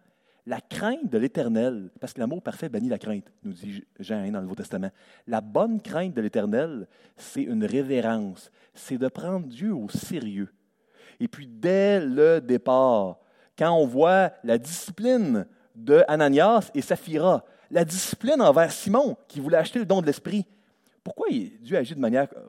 La 0.46 0.60
crainte 0.60 1.10
de 1.10 1.18
l'Éternel, 1.18 1.90
parce 2.00 2.12
que 2.12 2.20
l'amour 2.20 2.42
parfait 2.42 2.68
bannit 2.68 2.88
la 2.88 2.98
crainte, 2.98 3.30
nous 3.44 3.52
dit 3.52 3.84
Jean 3.98 4.30
dans 4.30 4.38
le 4.38 4.44
Nouveau 4.44 4.54
Testament. 4.54 4.90
La 5.26 5.40
bonne 5.40 5.80
crainte 5.80 6.14
de 6.14 6.20
l'Éternel, 6.20 6.88
c'est 7.16 7.42
une 7.42 7.64
révérence, 7.64 8.50
c'est 8.74 8.98
de 8.98 9.08
prendre 9.08 9.46
Dieu 9.46 9.74
au 9.74 9.88
sérieux. 9.88 10.52
Et 11.20 11.28
puis, 11.28 11.46
dès 11.46 12.00
le 12.00 12.40
départ, 12.40 13.18
quand 13.58 13.70
on 13.72 13.86
voit 13.86 14.32
la 14.42 14.56
discipline 14.56 15.46
de 15.76 16.02
Ananias 16.08 16.70
et 16.74 16.80
Saphira, 16.80 17.44
la 17.70 17.84
discipline 17.84 18.40
envers 18.40 18.72
Simon, 18.72 19.16
qui 19.28 19.40
voulait 19.40 19.58
acheter 19.58 19.78
le 19.78 19.86
don 19.86 20.00
de 20.00 20.06
l'Esprit, 20.06 20.46
pourquoi 21.02 21.28
Dieu 21.30 21.76
agit 21.76 21.94
de 21.94 22.00
manière 22.00 22.28
euh, 22.36 22.48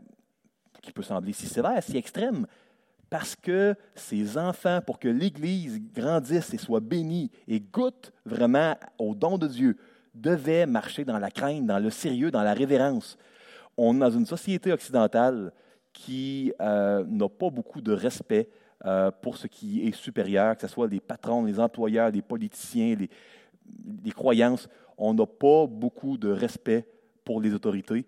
qui 0.81 0.91
peut 0.91 1.03
sembler 1.03 1.33
si 1.33 1.47
sévère, 1.47 1.81
si 1.83 1.97
extrême? 1.97 2.47
Parce 3.09 3.35
que 3.35 3.75
ces 3.93 4.37
enfants, 4.37 4.79
pour 4.85 4.97
que 4.97 5.07
l'Église 5.07 5.81
grandisse 5.93 6.53
et 6.53 6.57
soit 6.57 6.79
bénie 6.79 7.29
et 7.47 7.59
goûte 7.59 8.13
vraiment 8.25 8.75
au 8.97 9.13
don 9.13 9.37
de 9.37 9.47
Dieu, 9.47 9.77
devaient 10.13 10.65
marcher 10.65 11.05
dans 11.05 11.19
la 11.19 11.29
crainte, 11.29 11.65
dans 11.65 11.79
le 11.79 11.89
sérieux, 11.89 12.31
dans 12.31 12.43
la 12.43 12.53
révérence. 12.53 13.17
On 13.77 13.95
est 13.95 13.99
dans 13.99 14.11
une 14.11 14.25
société 14.25 14.71
occidentale 14.71 15.51
qui 15.93 16.53
euh, 16.61 17.03
n'a 17.07 17.29
pas 17.29 17.49
beaucoup 17.49 17.81
de 17.81 17.91
respect 17.91 18.49
euh, 18.85 19.11
pour 19.11 19.37
ce 19.37 19.47
qui 19.47 19.87
est 19.87 19.91
supérieur, 19.91 20.55
que 20.55 20.61
ce 20.61 20.67
soit 20.67 20.87
les 20.87 20.99
patrons, 20.99 21.43
les 21.45 21.59
employeurs, 21.59 22.11
les 22.11 22.21
politiciens, 22.21 22.95
les, 22.95 23.09
les 24.03 24.11
croyances. 24.11 24.67
On 25.03 25.15
n'a 25.15 25.25
pas 25.25 25.65
beaucoup 25.65 26.15
de 26.15 26.29
respect 26.29 26.87
pour 27.25 27.41
les 27.41 27.55
autorités. 27.55 28.05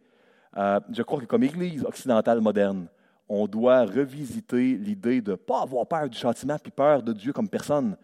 Euh, 0.56 0.79
je 0.91 1.01
crois 1.01 1.19
que 1.19 1.25
comme 1.25 1.41
Église 1.41 1.84
occidentale 1.84 2.39
moderne, 2.39 2.88
on 3.27 3.47
doit 3.47 3.84
revisiter 3.84 4.75
l'idée 4.77 5.19
de 5.19 5.32
ne 5.32 5.36
pas 5.36 5.63
avoir 5.63 5.88
peur 5.88 6.08
du 6.08 6.15
châtiment 6.15 6.60
puis 6.60 6.71
peur 6.71 7.01
de 7.01 7.12
Dieu 7.12 7.34
comme 7.34 7.49
personne, 7.49 7.97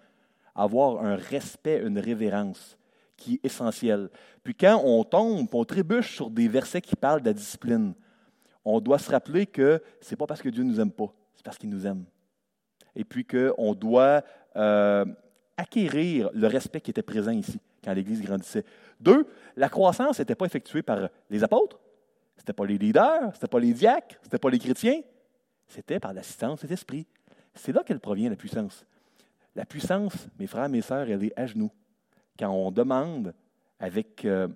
avoir 0.55 1.05
un 1.05 1.15
respect, 1.15 1.83
une 1.85 1.99
révérence 1.99 2.79
qui 3.15 3.35
est 3.35 3.45
essentielle. 3.45 4.09
Puis 4.43 4.55
quand 4.55 4.81
on 4.83 5.03
tombe, 5.03 5.47
on 5.53 5.65
trébuche 5.65 6.15
sur 6.15 6.31
des 6.31 6.47
versets 6.47 6.81
qui 6.81 6.95
parlent 6.95 7.21
de 7.21 7.27
la 7.27 7.33
discipline, 7.33 7.93
on 8.65 8.79
doit 8.79 8.97
se 8.97 9.11
rappeler 9.11 9.45
que 9.45 9.83
ce 10.01 10.09
n'est 10.09 10.17
pas 10.17 10.25
parce 10.25 10.41
que 10.41 10.49
Dieu 10.49 10.63
ne 10.63 10.71
nous 10.71 10.81
aime 10.81 10.91
pas, 10.91 11.13
c'est 11.35 11.45
parce 11.45 11.59
qu'il 11.59 11.69
nous 11.69 11.85
aime. 11.85 12.05
Et 12.95 13.03
puis 13.03 13.23
qu'on 13.23 13.75
doit 13.75 14.23
euh, 14.55 15.05
acquérir 15.57 16.31
le 16.33 16.47
respect 16.47 16.81
qui 16.81 16.89
était 16.89 17.03
présent 17.03 17.31
ici 17.31 17.59
l'Église 17.93 18.21
grandissait. 18.21 18.65
Deux, 18.99 19.27
la 19.55 19.69
croissance 19.69 20.19
n'était 20.19 20.35
pas 20.35 20.45
effectuée 20.45 20.81
par 20.81 21.09
les 21.29 21.43
apôtres, 21.43 21.79
ce 22.35 22.41
n'était 22.41 22.53
pas 22.53 22.65
les 22.65 22.77
leaders, 22.77 23.31
ce 23.31 23.37
n'était 23.37 23.47
pas 23.47 23.59
les 23.59 23.73
diacres, 23.73 24.15
ce 24.21 24.27
n'était 24.27 24.39
pas 24.39 24.49
les 24.49 24.59
chrétiens, 24.59 25.01
c'était 25.67 25.99
par 25.99 26.13
l'assistance 26.13 26.61
de 26.63 26.67
l'Esprit. 26.67 27.05
C'est 27.53 27.71
là 27.71 27.83
qu'elle 27.83 27.99
provient, 27.99 28.29
la 28.29 28.35
puissance. 28.35 28.85
La 29.55 29.65
puissance, 29.65 30.27
mes 30.37 30.47
frères, 30.47 30.69
mes 30.69 30.81
sœurs, 30.81 31.09
elle 31.09 31.23
est 31.23 31.37
à 31.37 31.45
genoux. 31.45 31.71
Quand 32.37 32.51
on 32.51 32.71
demande 32.71 33.33
avec 33.79 34.23
euh, 34.25 34.47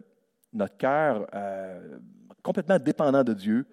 notre 0.54 0.78
cœur 0.78 1.28
euh, 1.34 2.00
complètement 2.41 2.80
dépendant 2.80 3.24
de 3.24 3.34
Dieu, 3.34 3.65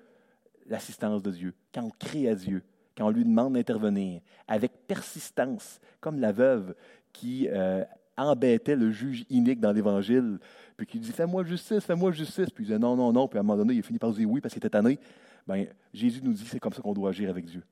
l'assistance 0.66 1.23
de 1.23 1.31
Dieu, 1.31 1.55
quand 1.73 1.83
on 1.83 1.90
crie 1.90 2.29
à 2.29 2.35
Dieu, 2.35 2.62
quand 2.96 3.07
on 3.07 3.11
lui 3.11 3.25
demande 3.25 3.55
d'intervenir, 3.55 4.20
avec 4.49 4.87
persistance, 4.87 5.81
comme 6.01 6.20
la 6.20 6.33
veuve 6.33 6.75
qui 7.12 7.49
euh, 7.49 7.85
embêtait 8.21 8.77
le 8.77 8.91
juge 8.91 9.25
inique 9.31 9.61
dans 9.61 9.73
l'Évangile, 9.73 10.39
puis 10.77 10.87
qui 10.87 10.99
dit 10.99 11.13
Fais-moi 11.13 11.45
justice, 11.45 11.85
fais-moi 11.85 12.13
justice. 12.13 12.51
Puis 12.51 12.65
il 12.65 12.67
disait 12.69 12.79
Non, 12.79 12.97
non, 12.97 13.13
non. 13.13 13.29
Puis 13.29 13.39
à 13.39 13.41
un 13.41 13.43
moment 13.43 13.59
donné, 13.59 13.75
il 13.75 13.81
a 13.81 13.83
fini 13.83 13.99
par 13.99 14.13
dire 14.13 14.29
oui 14.31 14.41
parce 14.41 14.55
qu'il 14.55 14.61
était 14.61 14.71
tanné. 14.71 14.99
Bien, 15.47 15.67
Jésus 15.93 16.21
nous 16.23 16.33
dit 16.33 16.45
c'est 16.47 16.61
comme 16.61 16.73
ça 16.73 16.83
qu'on 16.83 16.95
doit 16.95 17.11
agir 17.11 17.31
avec 17.31 17.45
Dieu. 17.45 17.63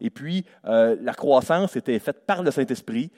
Et 0.00 0.10
puis, 0.10 0.44
euh, 0.64 0.96
la 1.00 1.14
croissance 1.14 1.76
était 1.76 1.98
faite 1.98 2.24
par 2.26 2.42
le 2.42 2.50
Saint-Esprit. 2.50 3.10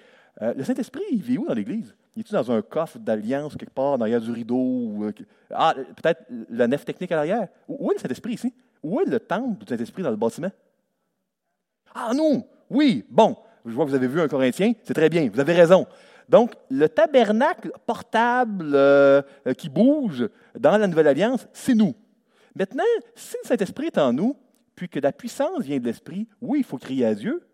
Euh, 0.43 0.55
le 0.55 0.65
Saint-Esprit, 0.65 1.03
il 1.11 1.23
vit 1.23 1.39
où 1.39 1.47
dans 1.47 1.55
l'Église? 1.55 1.95
Il 2.17 2.21
est-tu 2.21 2.33
dans 2.33 2.51
un 2.51 2.63
coffre 2.63 2.99
d'alliance 2.99 3.57
quelque 3.57 3.73
part, 3.73 3.99
derrière 3.99 4.21
du 4.21 4.31
rideau 4.31 5.05
euh, 5.05 5.13
Ah, 5.51 5.75
peut-être 5.75 6.25
la 6.51 6.67
nef 6.67 6.85
technique 6.85 7.13
à 7.13 7.17
l'arrière? 7.17 7.49
Où 7.69 7.91
est 7.91 7.95
le 7.95 8.01
Saint-Esprit 8.01 8.35
ici? 8.35 8.53
Où 8.83 9.01
est 9.01 9.05
le 9.05 9.21
temple 9.21 9.65
du 9.65 9.67
Saint-Esprit 9.69 10.03
dans 10.03 10.11
le 10.11 10.17
bâtiment? 10.17 10.51
Ah 11.95 12.13
non 12.15 12.47
Oui, 12.71 13.05
bon. 13.09 13.37
Je 13.65 13.73
vois 13.73 13.85
que 13.85 13.91
vous 13.91 13.97
avez 13.97 14.07
vu 14.07 14.21
un 14.21 14.29
Corinthien, 14.29 14.73
c'est 14.83 14.95
très 14.95 15.09
bien, 15.09 15.29
vous 15.33 15.41
avez 15.41 15.53
raison. 15.53 15.87
Donc, 16.29 16.53
le 16.71 16.89
tabernacle 16.89 17.73
portable 17.87 18.73
euh, 18.75 19.23
qui 19.57 19.71
bouge 19.71 20.29
dans 20.59 20.77
la 20.77 20.87
Nouvelle 20.87 21.09
Alliance, 21.09 21.49
c'est 21.53 21.75
nous. 21.75 21.95
Maintenant, 22.55 22.85
si 23.15 23.37
le 23.43 23.49
Saint-Esprit 23.49 23.87
est 23.87 23.99
en 23.99 24.13
nous, 24.13 24.37
puis 24.75 24.89
que 24.89 25.01
la 25.01 25.13
puissance 25.13 25.63
vient 25.63 25.79
de 25.79 25.85
l'Esprit, 25.85 26.29
oui, 26.41 26.59
il 26.59 26.65
faut 26.65 26.77
crier 26.77 27.07
à 27.07 27.15
Dieu, 27.15 27.47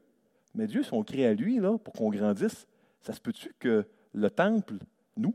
mais 0.54 0.66
Dieu, 0.66 0.82
si 0.82 0.92
on 0.92 1.02
crie 1.02 1.24
à 1.24 1.34
lui 1.34 1.60
pour 1.60 1.92
qu'on 1.92 2.10
grandisse, 2.10 2.66
ça 3.00 3.12
se 3.12 3.20
peut-tu 3.20 3.54
que 3.58 3.86
le 4.12 4.30
temple, 4.30 4.74
nous, 5.16 5.34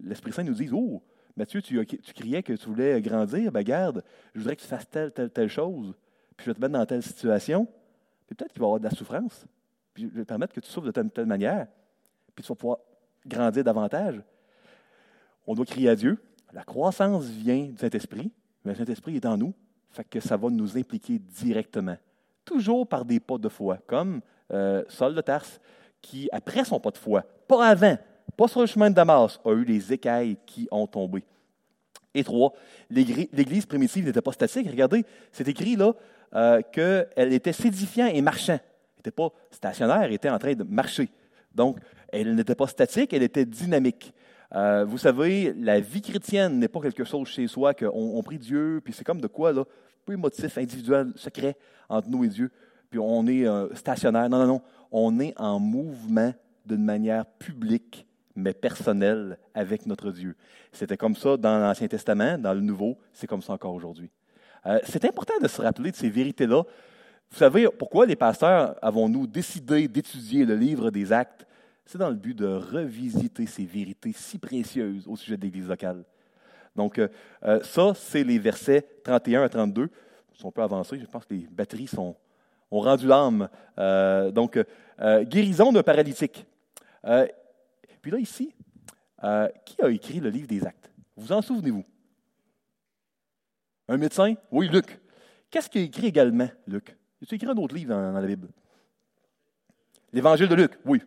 l'Esprit 0.00 0.32
Saint 0.32 0.42
nous 0.42 0.54
dise 0.54 0.72
Oh, 0.72 1.02
Mathieu, 1.36 1.62
tu, 1.62 1.84
tu, 1.86 2.12
criais 2.12 2.42
que 2.42 2.52
tu 2.52 2.66
voulais 2.66 3.00
grandir, 3.00 3.50
ben 3.50 3.62
garde, 3.62 4.04
je 4.34 4.40
voudrais 4.40 4.56
que 4.56 4.62
tu 4.62 4.68
fasses 4.68 4.88
telle, 4.88 5.10
telle, 5.10 5.30
telle 5.30 5.48
chose, 5.48 5.94
puis 6.36 6.44
je 6.44 6.50
vais 6.50 6.54
te 6.54 6.60
mettre 6.60 6.74
dans 6.74 6.86
telle 6.86 7.02
situation, 7.02 7.66
puis 8.26 8.36
peut-être 8.36 8.52
qu'il 8.52 8.60
va 8.60 8.66
y 8.66 8.68
avoir 8.68 8.80
de 8.80 8.84
la 8.84 8.90
souffrance, 8.90 9.46
puis 9.92 10.04
je 10.04 10.08
vais 10.14 10.22
te 10.22 10.28
permettre 10.28 10.52
que 10.52 10.60
tu 10.60 10.70
souffres 10.70 10.86
de 10.86 10.92
telle, 10.92 11.10
telle 11.10 11.26
manière 11.26 11.66
puis 12.34 12.42
tu 12.44 12.48
vas 12.48 12.54
pouvoir 12.54 12.78
grandir 13.26 13.64
davantage. 13.64 14.20
On 15.46 15.54
doit 15.54 15.64
crier 15.64 15.90
à 15.90 15.96
Dieu. 15.96 16.22
La 16.52 16.62
croissance 16.62 17.24
vient 17.24 17.64
du 17.64 17.76
Saint-Esprit, 17.76 18.30
mais 18.64 18.72
le 18.72 18.78
Saint-Esprit 18.78 19.16
est 19.16 19.26
en 19.26 19.36
nous, 19.36 19.52
fait 19.90 20.04
que 20.04 20.20
ça 20.20 20.36
va 20.36 20.50
nous 20.50 20.76
impliquer 20.76 21.18
directement. 21.18 21.96
Toujours 22.44 22.86
par 22.86 23.04
des 23.04 23.20
pas 23.20 23.38
de 23.38 23.48
foi, 23.48 23.78
comme 23.86 24.20
euh, 24.52 24.84
Saul 24.88 25.14
de 25.14 25.20
Tarse, 25.20 25.60
qui, 26.00 26.28
après 26.32 26.64
son 26.64 26.78
pas 26.78 26.90
de 26.90 26.98
foi, 26.98 27.22
pas 27.48 27.66
avant, 27.66 27.96
pas 28.36 28.48
sur 28.48 28.60
le 28.60 28.66
chemin 28.66 28.90
de 28.90 28.94
Damas, 28.94 29.40
a 29.44 29.52
eu 29.52 29.64
les 29.64 29.92
écailles 29.92 30.36
qui 30.46 30.68
ont 30.70 30.86
tombé. 30.86 31.24
Et 32.14 32.22
trois, 32.22 32.52
l'Église 32.90 33.66
primitive 33.66 34.04
n'était 34.04 34.22
pas 34.22 34.32
statique. 34.32 34.68
Regardez, 34.70 35.04
c'est 35.32 35.48
écrit 35.48 35.74
là 35.74 35.92
euh, 36.34 36.62
qu'elle 36.72 37.32
était 37.32 37.52
s'édifiant 37.52 38.06
et 38.06 38.22
marchant. 38.22 38.58
Elle 38.60 38.98
n'était 38.98 39.10
pas 39.10 39.30
stationnaire, 39.50 40.02
elle 40.02 40.12
était 40.12 40.30
en 40.30 40.38
train 40.38 40.54
de 40.54 40.62
marcher. 40.62 41.08
Donc, 41.54 41.78
elle 42.20 42.34
n'était 42.34 42.54
pas 42.54 42.66
statique, 42.66 43.12
elle 43.12 43.22
était 43.22 43.44
dynamique. 43.44 44.14
Euh, 44.54 44.84
vous 44.84 44.98
savez, 44.98 45.52
la 45.54 45.80
vie 45.80 46.00
chrétienne 46.00 46.58
n'est 46.58 46.68
pas 46.68 46.80
quelque 46.80 47.04
chose 47.04 47.28
chez 47.28 47.46
soi 47.48 47.74
qu'on 47.74 47.88
on 47.92 48.22
prie 48.22 48.38
Dieu, 48.38 48.80
puis 48.84 48.92
c'est 48.92 49.04
comme 49.04 49.20
de 49.20 49.26
quoi, 49.26 49.52
là, 49.52 49.64
peu 50.04 50.12
émotif, 50.12 50.56
individuel, 50.58 51.12
secret 51.16 51.56
entre 51.88 52.08
nous 52.08 52.24
et 52.24 52.28
Dieu, 52.28 52.50
puis 52.90 52.98
on 52.98 53.26
est 53.26 53.46
euh, 53.46 53.74
stationnaire. 53.74 54.28
Non, 54.28 54.38
non, 54.38 54.46
non. 54.46 54.62
On 54.92 55.18
est 55.18 55.34
en 55.36 55.58
mouvement 55.58 56.32
d'une 56.64 56.84
manière 56.84 57.26
publique, 57.26 58.06
mais 58.36 58.52
personnelle 58.54 59.38
avec 59.54 59.86
notre 59.86 60.12
Dieu. 60.12 60.36
C'était 60.72 60.96
comme 60.96 61.16
ça 61.16 61.36
dans 61.36 61.58
l'Ancien 61.58 61.88
Testament, 61.88 62.38
dans 62.38 62.54
le 62.54 62.60
Nouveau, 62.60 62.96
c'est 63.12 63.26
comme 63.26 63.42
ça 63.42 63.52
encore 63.54 63.74
aujourd'hui. 63.74 64.10
Euh, 64.66 64.78
c'est 64.84 65.04
important 65.04 65.34
de 65.42 65.48
se 65.48 65.60
rappeler 65.60 65.90
de 65.90 65.96
ces 65.96 66.08
vérités-là 66.08 66.62
Vous 67.30 67.36
savez 67.36 67.68
pourquoi 67.78 68.06
les 68.06 68.16
pasteurs 68.16 68.76
avons-nous 68.80 69.26
décidé 69.26 69.88
d'étudier 69.88 70.44
le 70.46 70.56
livre 70.56 70.90
des 70.90 71.12
actes? 71.12 71.46
C'est 71.86 71.98
dans 71.98 72.08
le 72.08 72.16
but 72.16 72.34
de 72.34 72.46
revisiter 72.46 73.46
ces 73.46 73.64
vérités 73.64 74.12
si 74.12 74.38
précieuses 74.38 75.06
au 75.06 75.16
sujet 75.16 75.36
de 75.36 75.42
l'Église 75.42 75.68
locale. 75.68 76.04
Donc, 76.74 76.98
euh, 76.98 77.08
euh, 77.44 77.62
ça, 77.62 77.92
c'est 77.94 78.24
les 78.24 78.38
versets 78.38 78.82
31 79.04 79.42
à 79.42 79.48
32. 79.48 79.88
Si 80.34 80.44
on 80.44 80.50
peut 80.50 80.62
avancer, 80.62 80.98
je 80.98 81.06
pense 81.06 81.24
que 81.24 81.34
les 81.34 81.46
batteries 81.50 81.86
sont, 81.86 82.16
ont 82.70 82.80
rendu 82.80 83.06
l'âme. 83.06 83.48
Euh, 83.78 84.30
donc, 84.30 84.58
guérison 85.22 85.72
d'un 85.72 85.82
paralytique. 85.82 86.46
puis 88.00 88.10
là, 88.10 88.18
ici, 88.18 88.54
qui 89.64 89.82
a 89.82 89.88
écrit 89.90 90.20
le 90.20 90.30
livre 90.30 90.48
des 90.48 90.64
actes? 90.64 90.90
Vous 91.16 91.32
en 91.32 91.42
souvenez-vous? 91.42 91.84
Un 93.88 93.96
médecin? 93.96 94.34
Oui, 94.50 94.68
Luc. 94.68 95.00
Qu'est-ce 95.50 95.68
qu'il 95.68 95.82
a 95.82 95.84
écrit 95.84 96.06
également, 96.06 96.48
Luc? 96.66 96.96
Il 97.20 97.28
a 97.30 97.34
écrit 97.34 97.48
un 97.48 97.56
autre 97.56 97.74
livre 97.74 97.90
dans 97.90 98.12
la 98.12 98.26
Bible? 98.26 98.48
L'Évangile 100.12 100.48
de 100.48 100.54
Luc, 100.54 100.78
oui. 100.84 101.02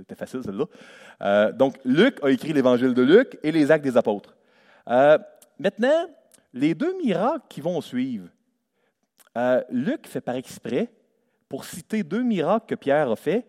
C'était 0.00 0.14
facile, 0.14 0.40
celle-là. 0.44 1.52
donc, 1.52 1.76
Luc 1.84 2.18
a 2.22 2.30
écrit 2.30 2.52
l'Évangile 2.52 2.94
de 2.94 3.02
Luc 3.02 3.38
et 3.42 3.52
les 3.52 3.70
Actes 3.70 3.84
des 3.84 3.96
Apôtres. 3.96 4.34
Euh, 4.88 5.18
maintenant, 5.58 6.06
les 6.52 6.74
deux 6.74 6.96
miracles 7.02 7.46
qui 7.48 7.60
vont 7.60 7.80
suivre, 7.80 8.28
euh, 9.36 9.62
Luc 9.70 10.06
fait 10.06 10.20
par 10.20 10.34
exprès 10.34 10.90
pour 11.48 11.64
citer 11.64 12.02
deux 12.02 12.22
miracles 12.22 12.66
que 12.66 12.74
Pierre 12.74 13.10
a 13.10 13.16
fait, 13.16 13.46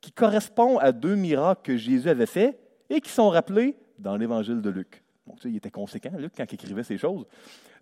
qui 0.00 0.12
correspondent 0.12 0.78
à 0.80 0.92
deux 0.92 1.14
miracles 1.14 1.62
que 1.62 1.76
Jésus 1.76 2.08
avait 2.08 2.26
faits 2.26 2.58
et 2.90 3.00
qui 3.00 3.10
sont 3.10 3.30
rappelés 3.30 3.76
dans 3.98 4.16
l'évangile 4.16 4.60
de 4.60 4.70
Luc. 4.70 5.02
Donc, 5.26 5.38
il 5.44 5.56
était 5.56 5.70
conséquent, 5.70 6.12
Luc, 6.18 6.32
quand 6.36 6.44
il 6.50 6.54
écrivait 6.54 6.82
ces 6.82 6.98
choses. 6.98 7.24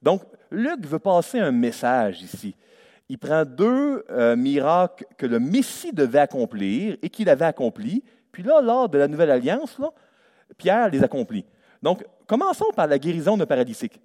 Donc, 0.00 0.22
Luc 0.50 0.86
veut 0.86 0.98
passer 0.98 1.40
un 1.40 1.50
message 1.50 2.22
ici. 2.22 2.54
Il 3.08 3.18
prend 3.18 3.44
deux 3.44 4.04
euh, 4.10 4.36
miracles 4.36 5.06
que 5.16 5.26
le 5.26 5.38
Messie 5.38 5.92
devait 5.92 6.20
accomplir 6.20 6.96
et 7.02 7.10
qu'il 7.10 7.28
avait 7.28 7.44
accomplis. 7.44 8.02
Puis 8.30 8.42
là, 8.42 8.60
lors 8.60 8.88
de 8.88 8.98
la 8.98 9.08
Nouvelle 9.08 9.30
Alliance, 9.30 9.78
Pierre 10.56 10.88
les 10.90 11.02
accomplit. 11.02 11.44
Donc, 11.82 12.04
commençons 12.26 12.70
par 12.74 12.86
la 12.86 12.98
guérison 12.98 13.36
d'un 13.36 13.46
paralytique. 13.46 14.00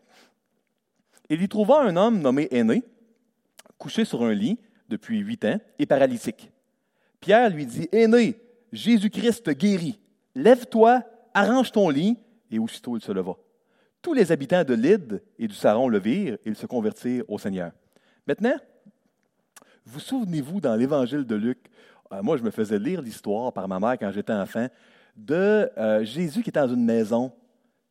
Il 1.30 1.42
y 1.42 1.48
trouva 1.48 1.82
un 1.82 1.96
homme 1.96 2.20
nommé 2.20 2.48
Aîné, 2.52 2.84
couché 3.78 4.06
sur 4.06 4.24
un 4.24 4.34
lit 4.34 4.60
depuis 4.90 5.20
huit 5.20 5.44
ans 5.46 5.60
et 5.78 5.86
paralytique. 5.86 6.52
Pierre 7.20 7.50
lui 7.50 7.66
dit 7.66 7.88
Aîné, 7.92 8.40
Jésus-Christ 8.72 9.50
guérit. 9.52 10.00
Lève-toi, 10.36 11.04
arrange 11.34 11.72
ton 11.72 11.90
lit. 11.90 12.18
Et 12.50 12.60
aussitôt 12.60 12.96
il 12.96 13.02
se 13.02 13.12
leva. 13.12 13.34
Tous 14.02 14.14
les 14.14 14.32
habitants 14.32 14.64
de 14.64 14.74
Lyde 14.74 15.22
et 15.38 15.48
du 15.48 15.54
Saron 15.54 15.90
le 15.90 16.00
virent 16.00 16.36
et 16.36 16.50
ils 16.50 16.56
se 16.56 16.66
convertirent 16.66 17.24
au 17.28 17.38
Seigneur. 17.38 17.72
Maintenant, 18.26 18.56
vous 19.88 20.00
souvenez-vous 20.00 20.62
dans 20.62 20.76
l'évangile 20.76 21.26
de 21.26 21.36
Luc, 21.36 21.60
euh, 22.12 22.22
moi 22.22 22.38
je 22.38 22.44
me 22.44 22.52
faisais 22.52 22.80
lire 22.80 23.02
l'histoire 23.02 23.52
par 23.54 23.68
ma 23.68 23.80
mère 23.80 23.98
quand 23.98 24.12
j'étais 24.12 24.34
enfant, 24.34 24.68
de 25.16 25.70
euh, 25.78 26.04
Jésus 26.04 26.44
qui 26.44 26.50
était 26.50 26.60
dans 26.60 26.68
une 26.68 26.86
maison 26.86 27.32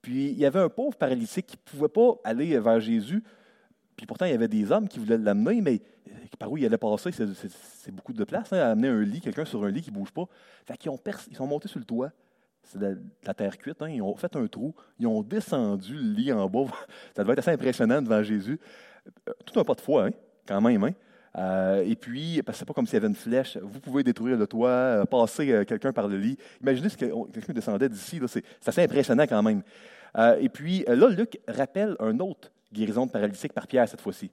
puis 0.07 0.31
il 0.31 0.39
y 0.39 0.47
avait 0.47 0.61
un 0.61 0.69
pauvre 0.69 0.97
paralytique 0.97 1.49
qui 1.49 1.57
ne 1.57 1.69
pouvait 1.69 1.89
pas 1.89 2.15
aller 2.23 2.57
vers 2.61 2.79
Jésus. 2.79 3.25
Puis 3.97 4.07
pourtant, 4.07 4.25
il 4.27 4.31
y 4.31 4.35
avait 4.35 4.47
des 4.47 4.71
hommes 4.71 4.87
qui 4.87 5.01
voulaient 5.01 5.19
l'amener, 5.19 5.61
mais 5.61 5.83
euh, 6.07 6.13
par 6.39 6.53
où 6.53 6.57
il 6.57 6.65
allait 6.65 6.79
passer, 6.79 7.11
c'est 7.11 7.91
beaucoup 7.91 8.13
de 8.13 8.23
place, 8.23 8.53
hein, 8.53 8.71
amener 8.71 8.87
un 8.87 9.03
lit, 9.03 9.21
quelqu'un 9.21 9.45
sur 9.45 9.65
un 9.65 9.69
lit 9.69 9.83
qui 9.83 9.91
ne 9.91 9.97
bouge 9.97 10.13
pas. 10.13 10.27
Fait 10.65 10.77
qu'ils 10.77 10.93
ils 11.29 11.37
sont 11.37 11.49
montés 11.49 11.67
sur 11.67 11.81
le 11.81 11.85
toit. 11.85 12.13
C'est 12.63 12.79
de 12.79 12.97
la, 13.25 13.35
terre 13.35 13.59
cuite. 13.59 13.83
Hein, 13.83 13.89
ils 13.89 14.01
ont 14.01 14.15
fait 14.15 14.37
un 14.37 14.47
trou. 14.47 14.77
Ils 15.01 15.09
ont 15.09 15.25
descendu 15.25 15.95
le 15.95 16.13
lit 16.13 16.33
en 16.33 16.49
bas. 16.49 16.67
Ça 17.17 17.25
devait 17.25 17.33
être 17.33 17.41
assez 17.41 17.51
impressionnant 17.51 18.01
devant 18.01 18.23
Jésus. 18.23 18.61
Tout 19.45 19.59
un 19.59 19.65
pas 19.65 19.75
de 19.75 19.81
foi, 19.81 20.07
hein, 20.07 20.11
quand 20.47 20.61
même. 20.61 20.85
Hein. 20.85 20.93
Euh, 21.37 21.85
et 21.85 21.96
puis, 21.96 22.40
parce 22.42 22.57
que 22.57 22.59
c'est 22.61 22.64
pas 22.64 22.72
comme 22.72 22.87
s'il 22.87 22.94
y 22.94 22.96
avait 22.96 23.09
une 23.09 23.14
flèche, 23.14 23.59
vous 23.59 23.81
pouvez 23.81 24.03
détruire 24.03 24.38
le 24.38 24.46
toit, 24.46 25.05
passer 25.11 25.64
quelqu'un 25.66 25.92
par 25.92 26.09
le 26.09 26.16
lit. 26.16 26.38
Imaginez 26.62 26.88
si 26.88 26.96
quelqu'un 26.96 27.53
descendait 27.53 27.88
d'ici, 27.88 28.20
c'est 28.27 28.42
assez 28.66 28.83
impressionnant 28.83 29.25
quand 29.25 29.42
même. 29.42 29.62
Euh, 30.18 30.38
et 30.40 30.49
puis 30.49 30.85
euh, 30.88 30.96
là, 30.96 31.09
Luc 31.09 31.38
rappelle 31.46 31.96
un 32.01 32.18
autre 32.20 32.51
guérison 32.72 33.07
de 33.07 33.11
paralytique 33.11 33.53
par 33.53 33.66
Pierre 33.66 33.88
cette 33.88 34.01
fois-ci. 34.01 34.31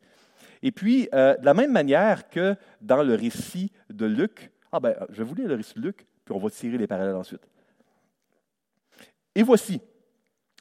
Et 0.62 0.72
puis, 0.72 1.10
euh, 1.14 1.36
de 1.36 1.46
la 1.46 1.54
même 1.54 1.72
manière 1.72 2.30
que 2.30 2.56
dans 2.82 3.04
le 3.04 3.16
récit 3.16 3.72
de 3.90 4.06
Luc, 4.06 4.52
ah 4.72 4.80
ben, 4.80 4.96
je 5.10 5.18
vais 5.18 5.24
vous 5.24 5.36
lire 5.36 5.48
le 5.48 5.56
récit 5.56 5.74
de 5.76 5.82
Luc, 5.82 6.06
puis 6.24 6.34
on 6.34 6.40
va 6.40 6.50
tirer 6.50 6.78
les 6.78 6.88
parallèles 6.88 7.16
ensuite. 7.16 7.46
Et 9.36 9.44
voici, 9.44 9.82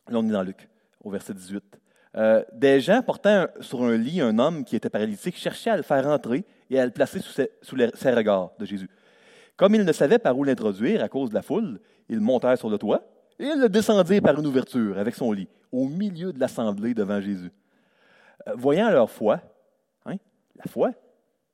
là 0.08 0.18
on 0.18 0.28
est 0.28 0.32
dans 0.32 0.42
Luc, 0.42 0.68
au 1.02 1.10
verset 1.10 1.34
18. 1.34 1.81
Des 2.14 2.80
gens 2.80 3.02
portant 3.02 3.46
sur 3.60 3.82
un 3.82 3.96
lit 3.96 4.20
un 4.20 4.38
homme 4.38 4.64
qui 4.64 4.76
était 4.76 4.90
paralytique 4.90 5.36
cherchaient 5.36 5.70
à 5.70 5.76
le 5.76 5.82
faire 5.82 6.06
entrer 6.06 6.44
et 6.68 6.78
à 6.78 6.84
le 6.84 6.92
placer 6.92 7.20
sous 7.20 7.32
ses, 7.32 7.50
ses 7.94 8.10
regards 8.10 8.52
de 8.58 8.66
Jésus. 8.66 8.90
Comme 9.56 9.74
ils 9.74 9.84
ne 9.84 9.92
savaient 9.92 10.18
par 10.18 10.36
où 10.36 10.44
l'introduire 10.44 11.02
à 11.02 11.08
cause 11.08 11.30
de 11.30 11.34
la 11.34 11.42
foule, 11.42 11.80
ils 12.08 12.20
montèrent 12.20 12.58
sur 12.58 12.68
le 12.68 12.78
toit 12.78 13.02
et 13.38 13.54
le 13.54 13.68
descendit 13.68 14.20
par 14.20 14.38
une 14.38 14.46
ouverture 14.46 14.98
avec 14.98 15.14
son 15.14 15.32
lit, 15.32 15.48
au 15.70 15.86
milieu 15.88 16.32
de 16.32 16.40
l'assemblée 16.40 16.94
devant 16.94 17.20
Jésus. 17.20 17.50
Euh, 18.48 18.54
voyant 18.56 18.90
leur 18.90 19.10
foi, 19.10 19.40
hein, 20.06 20.16
la 20.56 20.64
foi 20.68 20.92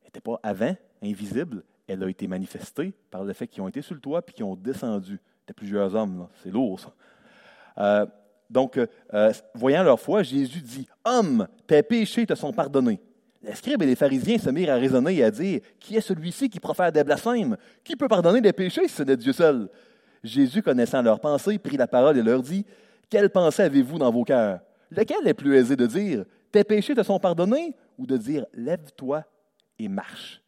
n'était 0.05 0.21
pas 0.21 0.39
avant 0.43 0.75
invisible, 1.03 1.65
elle 1.87 2.03
a 2.03 2.09
été 2.09 2.27
manifestée 2.27 2.93
par 3.11 3.25
le 3.25 3.33
fait 3.33 3.47
qu'ils 3.47 3.63
ont 3.63 3.69
été 3.69 3.83
sur 3.83 3.95
le 3.95 4.01
toit 4.01 4.23
puis 4.23 4.35
qu'ils 4.35 4.45
ont 4.45 4.57
descendu. 4.57 5.21
C'était 5.41 5.55
plusieurs 5.55 5.95
hommes, 5.95 6.29
c'est 6.43 6.51
lourd 6.51 6.81
ça. 6.81 6.93
Euh, 7.79 8.07
donc, 8.51 8.81
euh, 9.13 9.33
voyant 9.55 9.83
leur 9.83 10.01
foi, 10.01 10.23
Jésus 10.23 10.61
dit 10.61 10.89
Homme, 11.05 11.47
tes 11.67 11.83
péchés 11.83 12.27
te 12.27 12.35
sont 12.35 12.53
pardonnés. 12.53 13.01
Les 13.43 13.55
scribes 13.55 13.83
et 13.83 13.87
les 13.87 13.95
pharisiens 13.95 14.39
se 14.39 14.51
mirent 14.51 14.73
à 14.73 14.77
raisonner 14.77 15.17
et 15.17 15.25
à 15.25 15.31
dire 15.31 15.61
Qui 15.79 15.97
est 15.97 16.01
celui-ci 16.01 16.49
qui 16.49 16.59
profère 16.59 16.91
des 16.91 17.05
blasphèmes? 17.05 17.57
Qui 17.85 17.95
peut 17.95 18.09
pardonner 18.09 18.41
des 18.41 18.53
péchés 18.53 18.89
si 18.89 18.95
ce 18.95 19.03
n'est 19.03 19.17
Dieu 19.17 19.33
seul 19.33 19.69
Jésus, 20.25 20.63
connaissant 20.63 21.01
leurs 21.03 21.21
pensées, 21.21 21.59
prit 21.59 21.77
la 21.77 21.87
parole 21.87 22.19
et 22.19 22.23
leur 22.23 22.43
dit 22.43 22.65
Quelle 23.09 23.31
pensée 23.31 23.63
avez-vous 23.63 23.99
dans 23.99 24.11
vos 24.11 24.25
cœurs? 24.25 24.61
Lequel 24.91 25.27
est 25.27 25.35
plus 25.35 25.55
aisé 25.57 25.77
de 25.77 25.87
dire 25.87 26.25
Tes 26.51 26.65
péchés 26.65 26.95
te 26.95 27.03
sont 27.03 27.21
pardonnés 27.21 27.77
ou 27.99 28.07
de 28.07 28.17
dire 28.17 28.47
Lève-toi 28.55 29.25
et 29.79 29.89
marche 29.89 30.43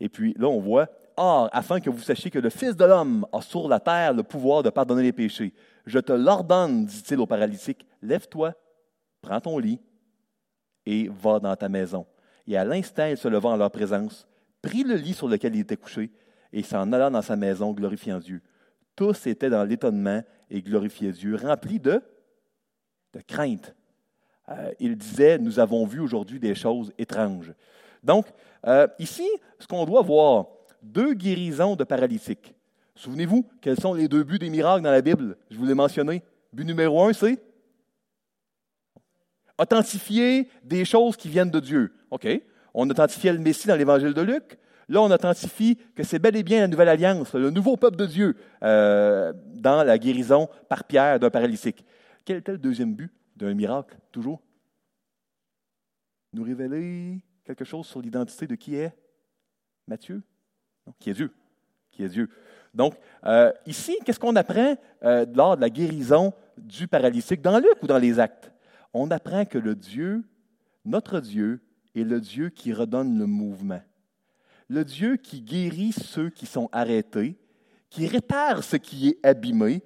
Et 0.00 0.08
puis 0.08 0.34
là, 0.38 0.46
on 0.46 0.60
voit 0.60 0.88
Or, 1.20 1.48
afin 1.50 1.80
que 1.80 1.90
vous 1.90 2.00
sachiez 2.00 2.30
que 2.30 2.38
le 2.38 2.48
Fils 2.48 2.76
de 2.76 2.84
l'homme 2.84 3.26
a 3.32 3.40
sur 3.40 3.66
la 3.66 3.80
terre 3.80 4.14
le 4.14 4.22
pouvoir 4.22 4.62
de 4.62 4.70
pardonner 4.70 5.02
les 5.02 5.12
péchés, 5.12 5.52
je 5.88 5.98
te 5.98 6.12
l'ordonne, 6.12 6.84
dit-il 6.84 7.18
au 7.18 7.26
paralytique 7.26 7.86
Lève-toi, 8.02 8.54
prends 9.22 9.40
ton 9.40 9.58
lit 9.58 9.80
et 10.86 11.08
va 11.08 11.40
dans 11.40 11.56
ta 11.56 11.68
maison. 11.68 12.06
Et 12.46 12.56
à 12.56 12.64
l'instant, 12.64 13.06
il 13.06 13.16
se 13.16 13.28
leva 13.28 13.48
en 13.50 13.56
leur 13.56 13.70
présence, 13.70 14.26
prit 14.62 14.84
le 14.84 14.94
lit 14.94 15.14
sur 15.14 15.28
lequel 15.28 15.56
il 15.56 15.60
était 15.60 15.76
couché 15.76 16.10
et 16.52 16.62
s'en 16.62 16.92
alla 16.92 17.10
dans 17.10 17.22
sa 17.22 17.36
maison, 17.36 17.72
glorifiant 17.72 18.18
Dieu. 18.18 18.40
Tous 18.94 19.26
étaient 19.26 19.50
dans 19.50 19.64
l'étonnement 19.64 20.22
et 20.50 20.62
glorifiaient 20.62 21.12
Dieu, 21.12 21.36
remplis 21.36 21.80
de, 21.80 22.02
de 23.14 23.20
crainte. 23.26 23.74
Euh, 24.50 24.72
il 24.80 24.96
disait, 24.96 25.38
nous 25.38 25.58
avons 25.58 25.86
vu 25.86 26.00
aujourd'hui 26.00 26.38
des 26.38 26.54
choses 26.54 26.92
étranges. 26.98 27.52
Donc, 28.02 28.26
euh, 28.66 28.86
ici, 28.98 29.28
ce 29.58 29.66
qu'on 29.66 29.84
doit 29.84 30.02
voir, 30.02 30.46
deux 30.82 31.14
guérisons 31.14 31.76
de 31.76 31.84
paralytiques. 31.84 32.54
Souvenez-vous, 32.98 33.48
quels 33.60 33.78
sont 33.78 33.94
les 33.94 34.08
deux 34.08 34.24
buts 34.24 34.40
des 34.40 34.50
miracles 34.50 34.82
dans 34.82 34.90
la 34.90 35.02
Bible? 35.02 35.36
Je 35.52 35.56
vous 35.56 35.64
l'ai 35.64 35.74
mentionné. 35.74 36.20
But 36.52 36.64
numéro 36.64 37.00
un, 37.04 37.12
c'est 37.12 37.40
authentifier 39.56 40.48
des 40.64 40.84
choses 40.84 41.16
qui 41.16 41.28
viennent 41.28 41.52
de 41.52 41.60
Dieu. 41.60 41.92
OK. 42.10 42.26
On 42.74 42.90
authentifiait 42.90 43.32
le 43.32 43.38
Messie 43.38 43.68
dans 43.68 43.76
l'Évangile 43.76 44.14
de 44.14 44.20
Luc. 44.20 44.58
Là, 44.88 45.00
on 45.00 45.10
authentifie 45.12 45.78
que 45.94 46.02
c'est 46.02 46.18
bel 46.18 46.34
et 46.34 46.42
bien 46.42 46.58
la 46.58 46.66
nouvelle 46.66 46.88
alliance, 46.88 47.34
le 47.34 47.50
nouveau 47.50 47.76
peuple 47.76 47.96
de 47.98 48.06
Dieu, 48.06 48.36
euh, 48.64 49.32
dans 49.54 49.84
la 49.84 49.96
guérison 49.96 50.48
par 50.68 50.82
Pierre 50.82 51.20
d'un 51.20 51.30
paralytique. 51.30 51.84
Quel 52.24 52.38
était 52.38 52.52
le 52.52 52.58
deuxième 52.58 52.96
but 52.96 53.12
d'un 53.36 53.54
miracle, 53.54 53.96
toujours? 54.10 54.42
Nous 56.32 56.42
révéler 56.42 57.20
quelque 57.44 57.64
chose 57.64 57.86
sur 57.86 58.00
l'identité 58.00 58.48
de 58.48 58.56
qui 58.56 58.74
est 58.74 58.92
Matthieu? 59.86 60.20
qui 60.98 61.10
est 61.10 61.14
Dieu. 61.14 61.32
Qui 61.92 62.02
est 62.02 62.08
Dieu. 62.08 62.28
Donc, 62.74 62.94
euh, 63.24 63.52
ici, 63.66 63.96
qu'est-ce 64.04 64.20
qu'on 64.20 64.36
apprend 64.36 64.76
euh, 65.04 65.26
lors 65.34 65.56
de 65.56 65.60
la 65.60 65.70
guérison 65.70 66.32
du 66.56 66.88
paralytique, 66.88 67.42
dans 67.42 67.58
Luc 67.58 67.82
ou 67.82 67.86
dans 67.86 67.98
les 67.98 68.18
actes? 68.18 68.52
On 68.92 69.10
apprend 69.10 69.44
que 69.44 69.58
le 69.58 69.74
Dieu, 69.74 70.22
notre 70.84 71.20
Dieu, 71.20 71.60
est 71.94 72.04
le 72.04 72.20
Dieu 72.20 72.48
qui 72.50 72.72
redonne 72.72 73.18
le 73.18 73.26
mouvement 73.26 73.80
le 74.68 74.84
Dieu 74.84 75.16
qui 75.16 75.40
guérit 75.40 75.92
ceux 75.92 76.30
qui 76.30 76.46
sont 76.46 76.68
arrêtés, 76.72 77.36
qui 77.90 78.06
répare 78.06 78.62
ce 78.62 78.76
qui 78.76 79.08
est 79.08 79.26
abîmé, 79.26 79.82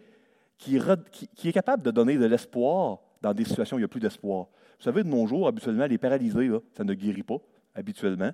qui, 0.58 0.76
est 0.76 1.52
capable 1.52 1.82
de 1.82 1.90
donner 1.90 2.16
de 2.18 2.26
l'espoir 2.26 2.98
dans 3.20 3.32
des 3.32 3.44
situations 3.44 3.76
où 3.76 3.78
il 3.78 3.82
n'y 3.82 3.86
a 3.86 3.88
plus 3.88 4.00
d'espoir. 4.00 4.46
Vous 4.78 4.84
savez, 4.84 5.04
de 5.04 5.08
nos 5.08 5.26
jours, 5.26 5.46
habituellement, 5.46 5.86
les 5.86 5.98
paralysés, 5.98 6.50
ça 6.76 6.84
ne 6.84 6.94
guérit 6.94 7.22
pas, 7.22 7.38
habituellement. 7.74 8.30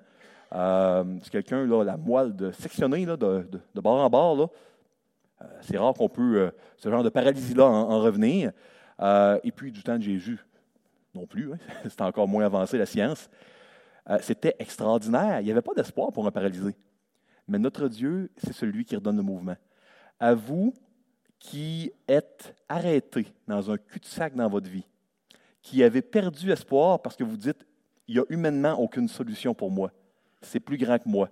Euh, 0.53 1.05
c'est 1.23 1.31
quelqu'un, 1.31 1.67
la 1.85 1.97
moelle 1.97 2.35
de 2.35 2.51
sectionner 2.53 3.05
de, 3.05 3.17
de, 3.17 3.81
bord 3.81 4.01
en 4.01 4.09
bord, 4.09 4.51
euh, 5.41 5.45
c'est 5.61 5.77
rare 5.77 5.95
qu'on 5.95 6.09
peut, 6.09 6.37
euh, 6.37 6.51
ce 6.77 6.89
genre 6.89 7.03
de 7.03 7.11
paralysie-là, 7.11 7.67
en, 7.67 8.01
revenir. 8.01 8.53
et 9.45 9.53
puis, 9.53 9.73
du 9.73 9.83
temps 9.83 9.97
de 9.97 10.03
Jésus, 10.03 10.39
non 11.15 11.27
plus, 11.27 11.53
hein, 11.53 11.59
c'est 11.85 12.01
encore 12.01 12.29
moins 12.29 12.45
avancé, 12.45 12.79
la 12.79 12.87
science. 12.87 13.29
Euh, 14.11 14.19
c'était 14.23 14.57
extraordinaire. 14.59 15.41
Il 15.41 15.45
n'y 15.45 15.51
avait 15.51 15.63
pas 15.63 15.75
d'espoir 15.75 16.13
pour 16.13 16.27
un 16.27 16.31
paralysé. 16.31 16.75
Mais 17.47 17.59
notre 17.59 17.89
Dieu, 17.89 18.31
c'est 18.39 18.53
celui 18.53 18.85
qui 18.85 18.97
redonne 18.97 19.17
le 19.17 19.23
mouvement. 19.23 19.57
À 20.19 20.35
vous 20.35 20.75
qui 21.39 21.93
êtes 22.09 22.55
arrêtés 22.69 23.27
dans 23.47 23.71
un 23.71 23.77
cul-de-sac 23.77 24.35
dans 24.35 24.49
votre 24.49 24.69
vie, 24.69 24.87
qui 25.63 25.83
avez 25.83 26.03
perdu 26.03 26.51
espoir 26.51 27.01
parce 27.01 27.17
que 27.17 27.25
vous 27.25 27.37
dites, 27.37 27.65
il 28.09 28.15
n'y 28.15 28.21
a 28.21 28.25
humainement 28.29 28.73
aucune 28.81 29.09
solution 29.09 29.55
pour 29.55 29.71
moi. 29.71 29.93
C'est 30.41 30.61
plus 30.61 30.77
grand 30.77 30.99
que 30.99 31.09
moi. 31.09 31.31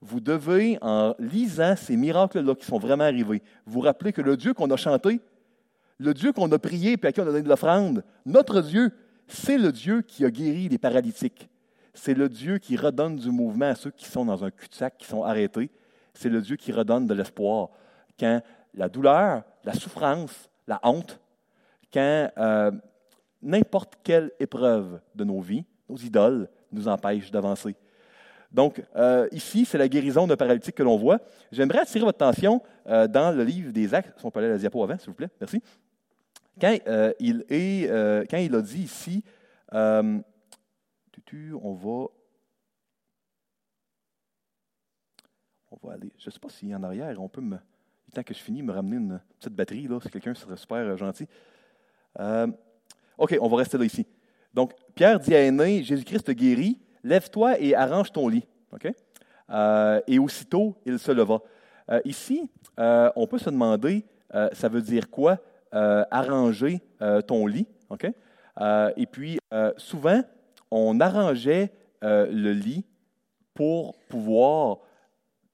Vous 0.00 0.20
devez, 0.20 0.78
en 0.82 1.14
lisant 1.18 1.76
ces 1.76 1.96
miracles-là 1.96 2.54
qui 2.54 2.66
sont 2.66 2.78
vraiment 2.78 3.04
arrivés, 3.04 3.42
vous 3.64 3.80
rappeler 3.80 4.12
que 4.12 4.20
le 4.20 4.36
Dieu 4.36 4.52
qu'on 4.52 4.70
a 4.70 4.76
chanté, 4.76 5.20
le 5.98 6.12
Dieu 6.12 6.32
qu'on 6.32 6.50
a 6.52 6.58
prié 6.58 6.96
puis 6.96 7.08
à 7.08 7.12
qui 7.12 7.20
on 7.20 7.24
a 7.24 7.26
donné 7.26 7.42
de 7.42 7.48
l'offrande, 7.48 8.04
notre 8.26 8.60
Dieu, 8.60 8.90
c'est 9.26 9.58
le 9.58 9.72
Dieu 9.72 10.02
qui 10.02 10.24
a 10.24 10.30
guéri 10.30 10.68
les 10.68 10.78
paralytiques. 10.78 11.48
C'est 11.94 12.14
le 12.14 12.28
Dieu 12.28 12.58
qui 12.58 12.76
redonne 12.76 13.16
du 13.16 13.30
mouvement 13.30 13.66
à 13.66 13.74
ceux 13.74 13.90
qui 13.90 14.04
sont 14.04 14.24
dans 14.24 14.44
un 14.44 14.50
cul-de-sac, 14.50 14.98
qui 14.98 15.06
sont 15.06 15.22
arrêtés. 15.22 15.70
C'est 16.12 16.28
le 16.28 16.42
Dieu 16.42 16.56
qui 16.56 16.72
redonne 16.72 17.06
de 17.06 17.14
l'espoir. 17.14 17.70
Quand 18.18 18.42
la 18.74 18.88
douleur, 18.88 19.44
la 19.64 19.72
souffrance, 19.72 20.50
la 20.66 20.80
honte, 20.82 21.20
quand 21.92 22.30
euh, 22.36 22.72
n'importe 23.40 23.94
quelle 24.02 24.32
épreuve 24.40 25.00
de 25.14 25.24
nos 25.24 25.40
vies, 25.40 25.64
nos 25.88 25.96
idoles, 25.96 26.48
nous 26.72 26.88
empêche 26.88 27.30
d'avancer. 27.30 27.76
Donc, 28.54 28.82
euh, 28.96 29.28
ici, 29.32 29.66
c'est 29.66 29.76
la 29.76 29.88
guérison 29.88 30.26
d'un 30.26 30.36
paralytique 30.36 30.76
que 30.76 30.82
l'on 30.82 30.96
voit. 30.96 31.20
J'aimerais 31.52 31.80
attirer 31.80 32.04
votre 32.04 32.22
attention 32.22 32.62
euh, 32.86 33.06
dans 33.06 33.36
le 33.36 33.44
livre 33.44 33.72
des 33.72 33.92
Actes. 33.92 34.14
Si 34.16 34.24
on 34.24 34.30
peut 34.30 34.38
aller 34.38 34.48
à 34.48 34.52
la 34.52 34.58
diapo 34.58 34.82
avant, 34.82 34.96
s'il 34.96 35.08
vous 35.08 35.14
plaît. 35.14 35.30
Merci. 35.40 35.60
Quand, 36.58 36.76
quand 36.86 37.16
il 37.18 38.54
a 38.54 38.62
dit 38.62 38.82
ici, 38.82 39.24
on 39.72 40.22
va 41.74 42.06
on 45.70 45.88
va 45.88 45.94
aller. 45.94 46.12
Je 46.18 46.28
ne 46.28 46.30
sais 46.30 46.38
pas 46.38 46.48
s'il 46.48 46.74
en 46.76 46.82
arrière, 46.84 47.20
on 47.20 47.28
peut 47.28 47.40
me 47.40 47.58
temps 48.14 48.22
que 48.22 48.32
je 48.32 48.38
finis, 48.38 48.62
me 48.62 48.72
ramener 48.72 48.96
une 48.96 49.20
petite 49.38 49.52
batterie, 49.52 49.86
là, 49.86 50.00
si 50.00 50.08
quelqu'un 50.08 50.34
serait 50.34 50.56
super 50.56 50.78
euh, 50.78 50.96
gentil. 50.96 51.26
Euh, 52.20 52.46
OK, 53.18 53.36
on 53.40 53.48
va 53.48 53.56
rester 53.58 53.76
là 53.76 53.84
ici. 53.84 54.06
Donc, 54.54 54.72
Pierre 54.94 55.18
dit 55.18 55.34
à 55.34 55.40
Aîné, 55.40 55.82
Jésus-Christ 55.82 56.30
guérit, 56.30 56.80
lève-toi 57.04 57.60
et 57.60 57.74
arrange 57.74 58.10
ton 58.10 58.28
lit. 58.28 58.46
OK? 58.72 58.92
Euh, 59.50 60.00
et 60.06 60.18
aussitôt, 60.18 60.74
il 60.84 60.98
se 60.98 61.12
leva. 61.12 61.40
ici, 62.04 62.50
on 62.78 63.26
peut 63.28 63.38
se 63.38 63.50
demander, 63.50 64.04
ça 64.52 64.68
veut 64.68 64.82
dire 64.82 65.10
quoi, 65.10 65.38
arranger 65.70 66.80
ton 67.26 67.46
lit? 67.46 67.66
OK? 67.90 68.06
et 68.96 69.06
puis, 69.06 69.38
souvent, 69.76 70.22
on 70.70 70.98
arrangeait 70.98 71.70
le 72.02 72.52
lit 72.52 72.84
pour 73.52 73.96
pouvoir 74.08 74.78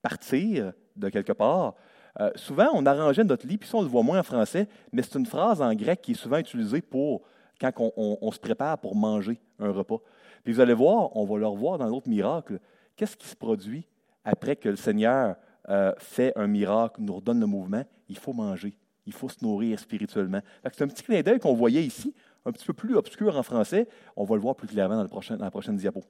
partir 0.03 0.73
de 0.97 1.09
quelque 1.09 1.33
part, 1.33 1.75
euh, 2.21 2.31
souvent, 2.35 2.69
on 2.75 2.85
arrangeait 2.87 3.25
notre 3.25 3.47
lit, 3.47 3.59
puis 3.59 3.69
ça, 3.69 3.79
on 3.79 3.83
le 3.83 3.89
voit 3.89 4.03
moins 4.03 4.19
en 4.19 4.23
français, 4.23 4.69
mais 4.93 5.03
c'est 5.03 5.19
une 5.19 5.27
phrase 5.27 5.63
en 5.63 5.73
grec 5.75 6.01
qui 6.03 6.13
est 6.13 6.15
souvent 6.15 6.39
utilisée 6.39 6.81
pour 6.81 7.23
quand 7.61 7.73
on, 7.97 8.33
se 8.33 8.39
prépare 8.39 8.79
pour 8.79 8.97
manger 8.97 9.39
un 9.59 9.71
repas. 9.71 9.99
Puis 10.45 10.53
vous 10.53 10.61
allez 10.61 10.75
voir, 10.75 11.17
on 11.17 11.25
va 11.25 11.39
le 11.39 11.47
revoir 11.47 11.79
dans 11.79 11.87
l'autre 11.87 12.09
miracle. 12.09 12.59
Qu'est-ce 12.97 13.17
qui 13.17 13.29
se 13.29 13.37
produit 13.37 13.87
après 14.25 14.57
que 14.57 14.69
le 14.69 14.77
Seigneur 14.77 15.37
euh, 15.69 15.93
fait 15.99 16.33
un 16.37 16.47
miracle, 16.47 17.01
nous 17.01 17.15
redonne 17.15 17.41
le 17.41 17.47
mouvement? 17.47 17.85
Il 18.09 18.19
faut 18.19 18.33
manger. 18.33 18.75
Il 19.07 19.13
faut 19.13 19.29
se 19.29 19.43
nourrir 19.43 19.79
spirituellement. 19.79 20.41
C'est 20.73 20.83
un 20.83 20.89
petit 20.89 21.03
clin 21.03 21.23
d'œil 21.23 21.39
qu'on 21.39 21.55
voyait 21.55 21.83
ici, 21.83 22.15
un 22.45 22.53
petit 22.53 22.67
peu 22.67 22.73
plus 22.73 22.97
obscur 22.97 23.37
en 23.37 23.43
français. 23.43 23.89
On 24.17 24.25
va 24.25 24.35
le 24.37 24.41
voir 24.41 24.55
plus 24.55 24.69
clairement 24.69 25.05
dans, 25.05 25.21
la 25.39 25.51
prochaine 25.51 25.77
diapo. 25.77 26.03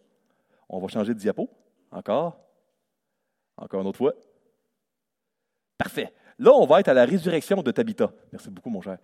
On 0.68 0.78
va 0.78 0.88
changer 0.88 1.14
de 1.14 1.18
diapo. 1.18 1.48
Encore. 1.90 2.38
Encore 3.56 3.80
une 3.80 3.86
autre 3.88 3.98
fois. 3.98 4.14
Parfait. 5.76 6.12
Là, 6.38 6.52
on 6.52 6.66
va 6.66 6.80
être 6.80 6.88
à 6.88 6.94
la 6.94 7.04
résurrection 7.04 7.62
de 7.62 7.70
Tabitha. 7.70 8.10
Merci 8.32 8.50
beaucoup, 8.50 8.70
mon 8.70 8.80
cher. 8.80 8.98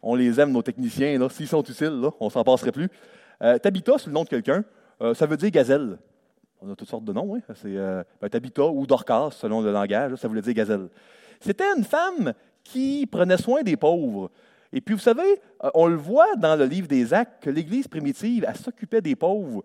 On 0.00 0.14
les 0.14 0.40
aime, 0.40 0.52
nos 0.52 0.62
techniciens. 0.62 1.28
S'ils 1.28 1.48
sont 1.48 1.62
utiles, 1.62 2.00
là, 2.00 2.10
on 2.20 2.30
s'en 2.30 2.44
passerait 2.44 2.72
plus. 2.72 2.88
Euh, 3.42 3.58
Tabitha, 3.58 3.94
c'est 3.98 4.06
le 4.06 4.12
nom 4.12 4.24
de 4.24 4.28
quelqu'un. 4.28 4.64
Euh, 5.00 5.14
ça 5.14 5.26
veut 5.26 5.36
dire 5.36 5.50
gazelle. 5.50 5.98
On 6.60 6.70
a 6.70 6.74
toutes 6.74 6.88
sortes 6.88 7.04
de 7.04 7.12
noms. 7.12 7.36
Hein? 7.36 7.40
C'est 7.54 7.76
euh, 7.76 8.02
ben, 8.20 8.28
Tabitha 8.28 8.66
ou 8.66 8.86
Dorcas, 8.86 9.30
selon 9.32 9.60
le 9.60 9.72
langage. 9.72 10.14
ça 10.16 10.28
voulait 10.28 10.42
dire 10.42 10.54
gazelle. 10.54 10.88
C'était 11.40 11.72
une 11.76 11.84
femme 11.84 12.32
qui 12.64 13.06
prenait 13.06 13.36
soin 13.36 13.62
des 13.62 13.76
pauvres. 13.76 14.30
Et 14.72 14.80
puis, 14.80 14.94
vous 14.94 15.00
savez, 15.00 15.40
on 15.72 15.86
le 15.86 15.96
voit 15.96 16.36
dans 16.36 16.54
le 16.54 16.66
livre 16.66 16.88
des 16.88 17.14
Actes 17.14 17.42
que 17.42 17.48
l'Église 17.48 17.88
primitive, 17.88 18.44
elle 18.46 18.56
s'occupait 18.56 19.00
des 19.00 19.16
pauvres. 19.16 19.64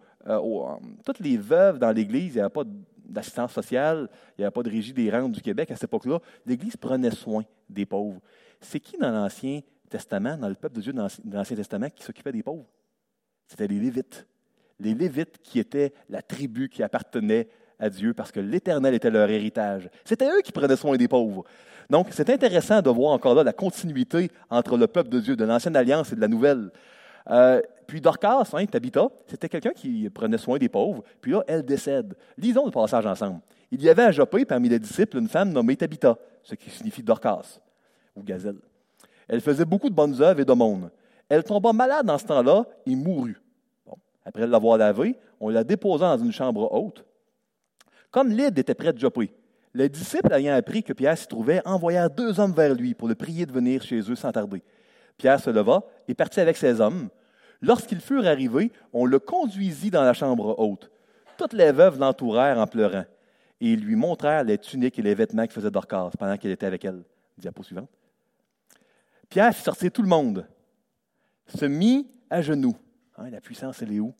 toutes 1.05 1.19
les 1.19 1.35
veuves 1.35 1.77
dans 1.77 1.91
l'Église, 1.91 2.33
il 2.33 2.35
n'y 2.35 2.39
avait 2.39 2.49
pas 2.49 2.63
d'assistance 3.03 3.51
sociale, 3.51 4.07
il 4.37 4.41
n'y 4.41 4.45
avait 4.45 4.51
pas 4.51 4.63
de 4.63 4.69
régie 4.69 4.93
des 4.93 5.11
rentes 5.11 5.33
du 5.33 5.41
Québec 5.41 5.71
à 5.71 5.75
cette 5.75 5.85
époque-là. 5.85 6.19
L'Église 6.45 6.77
prenait 6.77 7.11
soin 7.11 7.43
des 7.69 7.85
pauvres. 7.85 8.21
C'est 8.61 8.79
qui 8.79 8.97
dans 8.97 9.11
l'Ancien 9.11 9.59
Testament, 9.89 10.37
dans 10.37 10.47
le 10.47 10.55
peuple 10.55 10.75
de 10.75 10.81
Dieu 10.81 10.93
dans 10.93 11.07
l'Ancien 11.31 11.55
Testament, 11.57 11.89
qui 11.89 12.03
s'occupait 12.03 12.31
des 12.31 12.43
pauvres? 12.43 12.65
C'était 13.47 13.67
les 13.67 13.79
Lévites. 13.79 14.25
Les 14.79 14.93
Lévites 14.93 15.39
qui 15.43 15.59
étaient 15.59 15.93
la 16.09 16.21
tribu 16.21 16.69
qui 16.69 16.83
appartenait 16.83 17.47
à 17.79 17.89
Dieu 17.89 18.13
parce 18.13 18.31
que 18.31 18.39
l'Éternel 18.39 18.93
était 18.93 19.09
leur 19.09 19.29
héritage. 19.29 19.89
C'était 20.05 20.27
eux 20.27 20.41
qui 20.43 20.51
prenaient 20.51 20.75
soin 20.75 20.95
des 20.97 21.07
pauvres. 21.07 21.43
Donc, 21.89 22.07
c'est 22.11 22.29
intéressant 22.29 22.81
de 22.81 22.89
voir 22.89 23.11
encore 23.11 23.35
là 23.35 23.43
la 23.43 23.53
continuité 23.53 24.31
entre 24.49 24.77
le 24.77 24.87
peuple 24.87 25.09
de 25.09 25.19
Dieu 25.19 25.35
de 25.35 25.43
l'Ancienne 25.43 25.75
Alliance 25.75 26.11
et 26.11 26.15
de 26.15 26.21
la 26.21 26.27
Nouvelle. 26.27 26.71
Euh, 27.29 27.61
puis 27.87 28.01
Dorcas, 28.01 28.49
hein, 28.53 28.65
Tabitha, 28.65 29.07
c'était 29.27 29.49
quelqu'un 29.49 29.71
qui 29.71 30.09
prenait 30.09 30.37
soin 30.37 30.57
des 30.57 30.69
pauvres. 30.69 31.03
Puis 31.21 31.31
là, 31.31 31.43
elle 31.47 31.63
décède. 31.63 32.15
Lisons 32.37 32.65
le 32.65 32.71
passage 32.71 33.05
ensemble. 33.05 33.41
Il 33.71 33.81
y 33.81 33.89
avait 33.89 34.03
à 34.03 34.11
Jopé, 34.11 34.45
parmi 34.45 34.69
les 34.69 34.79
disciples, 34.79 35.17
une 35.17 35.27
femme 35.27 35.51
nommée 35.51 35.75
Tabitha, 35.75 36.17
ce 36.43 36.55
qui 36.55 36.69
signifie 36.69 37.03
Dorcas, 37.03 37.59
ou 38.15 38.23
gazelle. 38.23 38.57
Elle 39.27 39.41
faisait 39.41 39.65
beaucoup 39.65 39.89
de 39.89 39.95
bonnes 39.95 40.21
œuvres 40.21 40.39
et 40.39 40.45
d'aumônes. 40.45 40.89
Elle 41.33 41.43
tomba 41.43 41.73
malade 41.73 42.05
dans 42.05 42.19
ce 42.19 42.25
temps-là 42.25 42.63
et 42.85 42.95
mourut. 42.95 43.41
Après 44.23 44.45
l'avoir 44.45 44.77
lavée, 44.77 45.17
on 45.39 45.49
la 45.49 45.63
déposa 45.63 46.15
dans 46.15 46.23
une 46.23 46.31
chambre 46.31 46.71
haute. 46.71 47.03
Comme 48.11 48.29
Lyd 48.29 48.59
était 48.59 48.75
près 48.75 48.93
de 48.93 48.99
Jopé, 48.99 49.33
les 49.73 49.89
disciples 49.89 50.31
ayant 50.31 50.53
appris 50.53 50.83
que 50.83 50.93
Pierre 50.93 51.17
s'y 51.17 51.27
trouvait, 51.27 51.59
envoyèrent 51.65 52.11
deux 52.11 52.39
hommes 52.39 52.53
vers 52.53 52.75
lui 52.75 52.93
pour 52.93 53.07
le 53.07 53.15
prier 53.15 53.47
de 53.47 53.51
venir 53.51 53.81
chez 53.81 53.99
eux 54.11 54.15
sans 54.15 54.31
tarder. 54.31 54.61
Pierre 55.17 55.39
se 55.39 55.49
leva 55.49 55.81
et 56.07 56.13
partit 56.13 56.39
avec 56.39 56.55
ses 56.55 56.79
hommes. 56.79 57.09
Lorsqu'ils 57.63 57.99
furent 57.99 58.27
arrivés, 58.27 58.71
on 58.93 59.07
le 59.07 59.17
conduisit 59.17 59.89
dans 59.89 60.03
la 60.03 60.13
chambre 60.13 60.53
haute. 60.59 60.91
Toutes 61.39 61.53
les 61.53 61.71
veuves 61.71 61.97
l'entourèrent 61.97 62.59
en 62.59 62.67
pleurant 62.67 63.05
et 63.59 63.71
ils 63.71 63.83
lui 63.83 63.95
montrèrent 63.95 64.43
les 64.43 64.59
tuniques 64.59 64.99
et 64.99 65.01
les 65.01 65.15
vêtements 65.15 65.47
que 65.47 65.53
faisait 65.53 65.71
Dorcas 65.71 66.11
pendant 66.19 66.37
qu'elle 66.37 66.51
était 66.51 66.67
avec 66.67 66.85
elle. 66.85 67.01
Diapo 67.39 67.63
suivante. 67.63 67.89
Pierre 69.29 69.55
fit 69.55 69.63
sortir 69.63 69.91
tout 69.91 70.03
le 70.03 70.07
monde, 70.07 70.45
se 71.47 71.65
mit 71.65 72.07
à 72.29 72.41
genoux. 72.41 72.75
Hein, 73.17 73.29
la 73.29 73.41
puissance, 73.41 73.81
elle 73.81 73.93
est 73.93 73.99
où? 73.99 74.13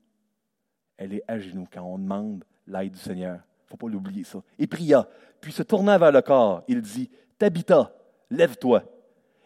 Elle 0.98 1.14
est 1.14 1.24
à 1.28 1.40
genoux 1.40 1.68
quand 1.72 1.84
on 1.84 1.98
demande 1.98 2.44
l'aide 2.68 2.92
du 2.92 3.00
Seigneur. 3.00 3.36
Il 3.36 3.66
ne 3.66 3.70
faut 3.70 3.78
pas 3.78 3.90
l'oublier 3.90 4.24
ça. 4.24 4.40
Et 4.60 4.68
pria. 4.68 5.08
Puis 5.42 5.52
se 5.52 5.64
tournant 5.64 5.98
vers 5.98 6.12
le 6.12 6.22
corps, 6.22 6.64
il 6.68 6.82
dit 6.82 7.10
Tabitha, 7.38 7.92
lève-toi. 8.30 8.84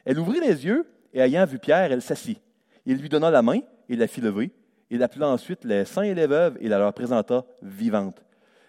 Elle 0.06 0.20
ouvrit 0.20 0.40
les 0.40 0.66
yeux 0.66 0.86
et 1.14 1.22
ayant 1.22 1.46
vu 1.46 1.60
Pierre, 1.60 1.92
elle 1.92 2.02
s'assit. 2.02 2.40
Il 2.86 2.98
lui 2.98 3.10
donna 3.10 3.32
la 3.32 3.42
main 3.42 3.60
et 3.90 3.96
la 3.96 4.08
fit 4.08 4.22
lever. 4.22 4.52
Il 4.90 5.04
appela 5.04 5.28
ensuite 5.28 5.66
les 5.66 5.86
saints 5.86 6.04
et 6.04 6.14
les 6.14 6.28
veuves 6.28 6.58
et 6.60 6.68
la 6.68 6.78
leur 6.78 6.94
présenta 6.94 7.46
vivante. 7.62 8.24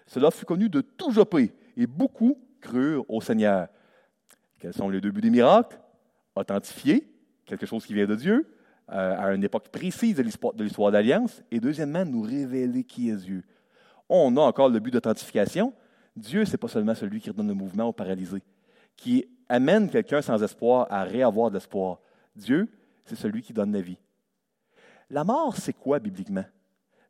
Cela 0.06 0.30
fut 0.30 0.44
connu 0.44 0.68
de 0.68 0.80
tout 0.80 1.12
Jopé 1.12 1.52
et 1.76 1.86
beaucoup 1.86 2.38
crurent 2.60 3.04
au 3.08 3.20
Seigneur. 3.20 3.68
Quels 4.58 4.72
sont 4.72 4.88
les 4.88 5.00
deux 5.00 5.10
buts 5.10 5.20
des 5.20 5.30
miracles? 5.30 5.78
Authentifier 6.34 7.08
quelque 7.44 7.66
chose 7.66 7.84
qui 7.84 7.94
vient 7.94 8.06
de 8.06 8.14
Dieu 8.14 8.46
euh, 8.90 9.16
à 9.18 9.34
une 9.34 9.44
époque 9.44 9.68
précise 9.68 10.16
de 10.16 10.22
l'histoire 10.22 10.90
d'Alliance 10.90 11.42
et 11.50 11.60
deuxièmement, 11.60 12.04
nous 12.04 12.22
révéler 12.22 12.84
qui 12.84 13.10
est 13.10 13.16
Dieu. 13.16 13.44
On 14.08 14.36
a 14.36 14.40
encore 14.40 14.70
le 14.70 14.80
but 14.80 14.90
d'authentification. 14.90 15.72
Dieu, 16.16 16.44
ce 16.44 16.52
n'est 16.52 16.58
pas 16.58 16.68
seulement 16.68 16.94
celui 16.94 17.20
qui 17.20 17.30
redonne 17.30 17.48
le 17.48 17.54
mouvement 17.54 17.84
aux 17.84 17.92
paralysés, 17.92 18.42
qui 18.96 19.26
amène 19.48 19.90
quelqu'un 19.90 20.22
sans 20.22 20.42
espoir 20.42 20.86
à 20.90 21.04
réavoir 21.04 21.50
de 21.50 21.54
l'espoir. 21.54 22.00
Dieu, 22.34 22.68
c'est 23.04 23.16
celui 23.16 23.42
qui 23.42 23.52
donne 23.52 23.72
la 23.72 23.80
vie. 23.80 23.98
La 25.10 25.24
mort, 25.24 25.56
c'est 25.56 25.72
quoi 25.72 25.98
bibliquement? 25.98 26.44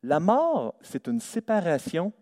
La 0.02 0.20
mort, 0.20 0.74
c'est 0.80 1.08
une 1.08 1.20
séparation 1.20 2.12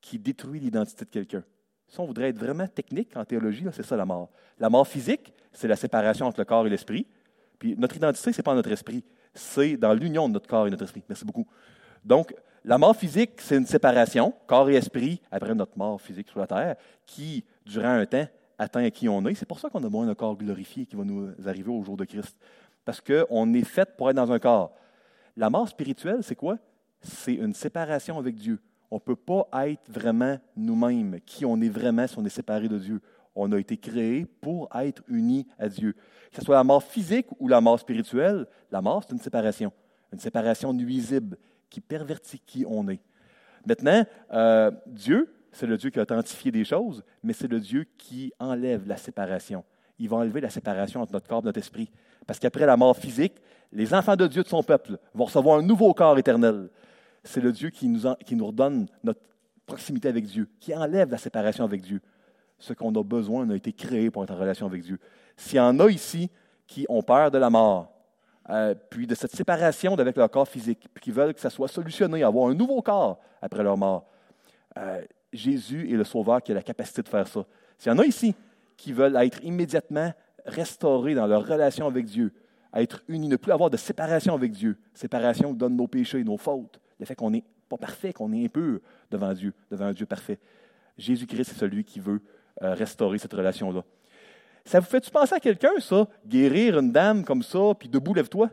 qui 0.00 0.18
détruit 0.18 0.60
l'identité 0.60 1.04
de 1.04 1.10
quelqu'un. 1.10 1.44
Si 1.88 2.00
on 2.00 2.06
voudrait 2.06 2.30
être 2.30 2.38
vraiment 2.38 2.66
technique 2.66 3.16
en 3.16 3.24
théologie, 3.24 3.64
c'est 3.72 3.84
ça 3.84 3.96
la 3.96 4.04
mort. 4.04 4.30
La 4.58 4.68
mort 4.68 4.86
physique, 4.86 5.32
c'est 5.52 5.68
la 5.68 5.76
séparation 5.76 6.26
entre 6.26 6.40
le 6.40 6.44
corps 6.44 6.66
et 6.66 6.70
l'esprit. 6.70 7.06
Notre 7.76 7.96
identité, 7.96 8.32
ce 8.32 8.38
n'est 8.38 8.42
pas 8.42 8.54
notre 8.54 8.70
esprit, 8.70 9.04
c'est 9.32 9.76
dans 9.76 9.94
l'union 9.94 10.28
de 10.28 10.34
notre 10.34 10.48
corps 10.48 10.66
et 10.66 10.70
notre 10.70 10.84
esprit. 10.84 11.02
Merci 11.08 11.24
beaucoup. 11.24 11.46
Donc, 12.04 12.34
la 12.64 12.78
mort 12.78 12.96
physique, 12.96 13.32
c'est 13.38 13.56
une 13.56 13.66
séparation, 13.66 14.32
corps 14.46 14.68
et 14.70 14.74
esprit, 14.74 15.20
après 15.30 15.54
notre 15.54 15.76
mort 15.76 16.00
physique 16.00 16.28
sur 16.28 16.40
la 16.40 16.46
terre, 16.46 16.76
qui, 17.06 17.44
durant 17.66 17.88
un 17.90 18.06
temps, 18.06 18.26
atteint 18.58 18.84
à 18.84 18.90
qui 18.90 19.08
on 19.08 19.24
est. 19.26 19.34
C'est 19.34 19.46
pour 19.46 19.58
ça 19.58 19.68
qu'on 19.68 19.80
a 19.80 19.88
besoin 19.88 20.06
d'un 20.06 20.14
corps 20.14 20.36
glorifié 20.36 20.86
qui 20.86 20.96
va 20.96 21.04
nous 21.04 21.30
arriver 21.46 21.70
au 21.70 21.82
jour 21.82 21.96
de 21.96 22.04
Christ. 22.04 22.36
Parce 22.84 23.00
qu'on 23.00 23.52
est 23.54 23.64
fait 23.64 23.96
pour 23.96 24.10
être 24.10 24.16
dans 24.16 24.30
un 24.30 24.38
corps. 24.38 24.72
La 25.36 25.50
mort 25.50 25.68
spirituelle, 25.68 26.18
c'est 26.22 26.36
quoi? 26.36 26.58
c'est 27.04 27.34
une 27.34 27.54
séparation 27.54 28.18
avec 28.18 28.34
Dieu. 28.34 28.58
On 28.90 28.96
ne 28.96 29.00
peut 29.00 29.16
pas 29.16 29.46
être 29.68 29.90
vraiment 29.90 30.38
nous-mêmes, 30.56 31.20
qui 31.24 31.44
on 31.44 31.60
est 31.60 31.68
vraiment 31.68 32.06
si 32.06 32.18
on 32.18 32.24
est 32.24 32.30
séparé 32.30 32.68
de 32.68 32.78
Dieu? 32.78 33.00
On 33.34 33.50
a 33.52 33.58
été 33.58 33.76
créé 33.76 34.26
pour 34.40 34.68
être 34.74 35.02
unis 35.08 35.46
à 35.58 35.68
Dieu. 35.68 35.94
Que 36.30 36.36
ce 36.38 36.44
soit 36.44 36.56
la 36.56 36.64
mort 36.64 36.82
physique 36.82 37.26
ou 37.38 37.48
la 37.48 37.60
mort 37.60 37.78
spirituelle, 37.78 38.46
la 38.70 38.80
mort, 38.80 39.02
c'est 39.06 39.12
une 39.12 39.20
séparation. 39.20 39.72
Une 40.12 40.20
séparation 40.20 40.72
nuisible 40.72 41.36
qui 41.68 41.80
pervertit 41.80 42.40
qui 42.46 42.64
on 42.68 42.88
est. 42.88 43.00
Maintenant, 43.66 44.04
euh, 44.32 44.70
Dieu, 44.86 45.34
c'est 45.52 45.66
le 45.66 45.76
Dieu 45.76 45.90
qui 45.90 45.98
a 45.98 46.02
authentifié 46.02 46.52
des 46.52 46.64
choses, 46.64 47.02
mais 47.22 47.32
c'est 47.32 47.48
le 47.48 47.60
Dieu 47.60 47.86
qui 47.96 48.32
enlève 48.38 48.86
la 48.86 48.96
séparation. 48.96 49.64
Il 49.98 50.08
va 50.08 50.18
enlever 50.18 50.40
la 50.40 50.50
séparation 50.50 51.00
entre 51.00 51.12
notre 51.12 51.28
corps 51.28 51.42
et 51.42 51.46
notre 51.46 51.58
esprit. 51.58 51.90
Parce 52.26 52.38
qu'après 52.38 52.66
la 52.66 52.76
mort 52.76 52.96
physique, 52.96 53.34
les 53.72 53.94
enfants 53.94 54.16
de 54.16 54.26
Dieu 54.26 54.42
de 54.42 54.48
son 54.48 54.62
peuple 54.62 54.98
vont 55.14 55.24
recevoir 55.24 55.58
un 55.58 55.62
nouveau 55.62 55.92
corps 55.94 56.18
éternel. 56.18 56.68
C'est 57.22 57.40
le 57.40 57.52
Dieu 57.52 57.70
qui 57.70 57.88
nous, 57.88 58.02
qui 58.24 58.36
nous 58.36 58.46
redonne 58.46 58.86
notre 59.02 59.20
proximité 59.66 60.08
avec 60.08 60.26
Dieu, 60.26 60.48
qui 60.60 60.74
enlève 60.74 61.10
la 61.10 61.18
séparation 61.18 61.64
avec 61.64 61.80
Dieu. 61.80 62.00
Ce 62.58 62.72
qu'on 62.72 62.94
a 62.94 63.02
besoin, 63.02 63.46
on 63.46 63.50
a 63.50 63.56
été 63.56 63.72
créé 63.72 64.10
pour 64.10 64.24
être 64.24 64.30
en 64.30 64.38
relation 64.38 64.66
avec 64.66 64.82
Dieu. 64.82 64.98
S'il 65.36 65.56
y 65.56 65.60
en 65.60 65.78
a 65.80 65.88
ici 65.90 66.30
qui 66.66 66.86
ont 66.88 67.02
peur 67.02 67.30
de 67.30 67.38
la 67.38 67.50
mort, 67.50 67.92
euh, 68.50 68.74
puis 68.90 69.06
de 69.06 69.14
cette 69.14 69.34
séparation 69.34 69.94
avec 69.94 70.16
leur 70.16 70.30
corps 70.30 70.48
physique, 70.48 70.88
puis 70.92 71.02
qui 71.02 71.10
veulent 71.10 71.34
que 71.34 71.40
ça 71.40 71.50
soit 71.50 71.68
solutionné, 71.68 72.22
avoir 72.22 72.48
un 72.48 72.54
nouveau 72.54 72.82
corps 72.82 73.18
après 73.40 73.62
leur 73.62 73.76
mort, 73.76 74.06
euh, 74.76 75.02
Jésus 75.32 75.90
est 75.92 75.96
le 75.96 76.04
Sauveur 76.04 76.42
qui 76.42 76.52
a 76.52 76.54
la 76.54 76.62
capacité 76.62 77.02
de 77.02 77.08
faire 77.08 77.26
ça. 77.26 77.44
S'il 77.78 77.90
y 77.90 77.94
en 77.94 77.98
a 77.98 78.04
ici 78.04 78.34
qui 78.76 78.92
veulent 78.92 79.16
être 79.16 79.42
immédiatement 79.42 80.12
restaurés 80.46 81.14
dans 81.14 81.26
leur 81.26 81.46
relation 81.46 81.86
avec 81.86 82.04
Dieu, 82.06 82.32
être 82.74 83.02
unis, 83.08 83.28
ne 83.28 83.36
plus 83.36 83.52
avoir 83.52 83.70
de 83.70 83.76
séparation 83.76 84.34
avec 84.34 84.52
Dieu, 84.52 84.78
séparation 84.92 85.52
qui 85.52 85.58
donne 85.58 85.76
nos 85.76 85.86
péchés, 85.86 86.22
nos 86.24 86.36
fautes, 86.36 86.80
le 86.98 87.06
fait 87.06 87.14
qu'on 87.14 87.30
n'est 87.30 87.44
pas 87.68 87.78
parfait, 87.78 88.12
qu'on 88.12 88.32
est 88.32 88.44
impur 88.44 88.80
devant 89.10 89.32
Dieu, 89.32 89.54
devant 89.70 89.86
un 89.86 89.92
Dieu 89.92 90.06
parfait. 90.06 90.38
Jésus-Christ 90.98 91.52
est 91.52 91.58
celui 91.58 91.84
qui 91.84 92.00
veut 92.00 92.20
restaurer 92.60 93.18
cette 93.18 93.32
relation-là. 93.32 93.82
Ça 94.64 94.80
vous 94.80 94.86
fait-tu 94.86 95.10
penser 95.10 95.34
à 95.34 95.40
quelqu'un, 95.40 95.78
ça, 95.78 96.08
guérir 96.26 96.78
une 96.78 96.90
dame 96.90 97.24
comme 97.24 97.42
ça, 97.42 97.74
puis 97.78 97.88
debout, 97.88 98.14
lève-toi? 98.14 98.50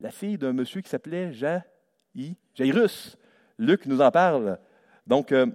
La 0.00 0.10
fille 0.10 0.38
d'un 0.38 0.52
monsieur 0.52 0.80
qui 0.80 0.88
s'appelait 0.88 1.32
Jairus. 1.32 3.16
Luc 3.58 3.86
nous 3.86 4.00
en 4.00 4.10
parle. 4.12 4.58
Donc, 5.06 5.32
euh, 5.32 5.46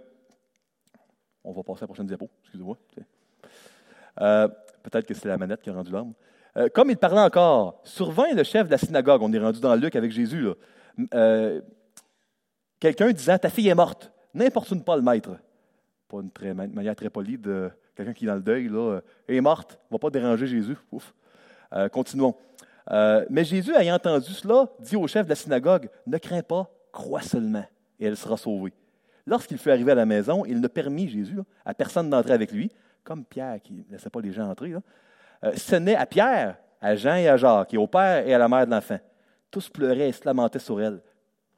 on 1.44 1.54
va 1.54 1.64
passer 1.64 1.80
à 1.80 1.84
la 1.84 1.88
prochaine 1.88 2.08
diapo, 2.08 2.30
excusez-moi. 2.42 2.78
Euh, 4.20 4.48
peut-être 4.84 5.06
que 5.06 5.14
c'est 5.14 5.30
la 5.30 5.38
manette 5.38 5.62
qui 5.62 5.70
a 5.70 5.74
rendu 5.74 5.92
l'âme. 5.92 6.14
comme 6.74 6.90
il 6.90 6.98
parlait 6.98 7.22
encore, 7.22 7.80
survint 7.84 8.34
le 8.34 8.44
chef 8.44 8.68
de 8.68 8.72
la 8.72 8.78
synagogue, 8.78 9.22
on 9.22 9.32
est 9.32 9.40
rendu 9.40 9.62
dans 9.62 9.76
Luc 9.76 9.96
avec 9.96 10.12
Jésus, 10.12 10.48
euh, 11.14 11.62
quelqu'un 12.80 13.12
disant 13.12 13.38
Ta 13.38 13.50
fille 13.50 13.70
est 13.70 13.76
morte, 13.76 14.12
n'importune 14.34 14.84
pas 14.84 14.96
le 14.96 15.02
maître. 15.02 15.32
Pas 16.14 16.20
une, 16.46 16.54
manière 16.74 16.96
très 16.96 17.10
polie 17.10 17.40
de 17.40 17.72
quelqu'un 17.96 18.14
qui 18.14 18.26
est 18.26 18.28
dans 18.28 18.36
le 18.36 18.42
deuil, 18.42 18.68
là, 18.68 19.00
est 19.28 19.42
morte, 19.42 19.80
ne 19.90 19.96
va 19.96 20.00
pas 20.00 20.12
déranger 20.12 20.46
Jésus. 20.46 20.78
Ouf. 20.92 21.12
Euh, 21.74 21.90
continuons. 21.90 22.36
Euh, 22.92 23.26
mais 23.32 23.44
Jésus, 23.44 23.74
ayant 23.76 23.96
entendu 23.96 24.32
cela, 24.32 24.70
dit 24.80 24.96
au 24.96 25.08
chef 25.08 25.26
de 25.26 25.30
la 25.30 25.36
synagogue 25.36 25.90
Ne 26.06 26.20
crains 26.20 26.44
pas, 26.44 26.70
crois 26.92 27.22
seulement, 27.22 27.66
et 28.00 28.06
elle 28.06 28.18
sera 28.18 28.38
sauvée. 28.38 28.74
Lorsqu'il 29.26 29.58
fut 29.58 29.72
arrivé 29.72 29.92
à 29.92 29.96
la 29.96 30.06
maison, 30.06 30.46
il 30.46 30.62
ne 30.62 30.68
permit, 30.68 31.10
Jésus, 31.10 31.40
à 31.66 31.74
personne 31.74 32.12
d'entrer 32.12 32.34
avec 32.34 32.52
lui, 32.52 32.70
comme 33.04 33.26
Pierre 33.26 33.60
qui 33.64 33.74
ne 33.74 33.92
laissait 33.92 34.12
pas 34.12 34.22
les 34.22 34.32
gens 34.32 34.48
entrer. 34.48 34.74
ce 35.56 35.76
n'est 35.78 35.96
à 35.96 36.06
Pierre, 36.06 36.58
à 36.80 36.96
Jean 36.96 37.16
et 37.16 37.28
à 37.28 37.38
Jacques, 37.38 37.74
et 37.74 37.78
au 37.78 37.88
père 37.88 38.28
et 38.28 38.36
à 38.36 38.38
la 38.38 38.48
mère 38.48 38.68
de 38.68 38.72
l'enfant. 38.72 39.00
Tous 39.50 39.68
pleuraient 39.68 40.10
et 40.10 40.12
se 40.12 40.26
lamentaient 40.26 40.60
sur 40.60 40.80
elle. 40.80 41.02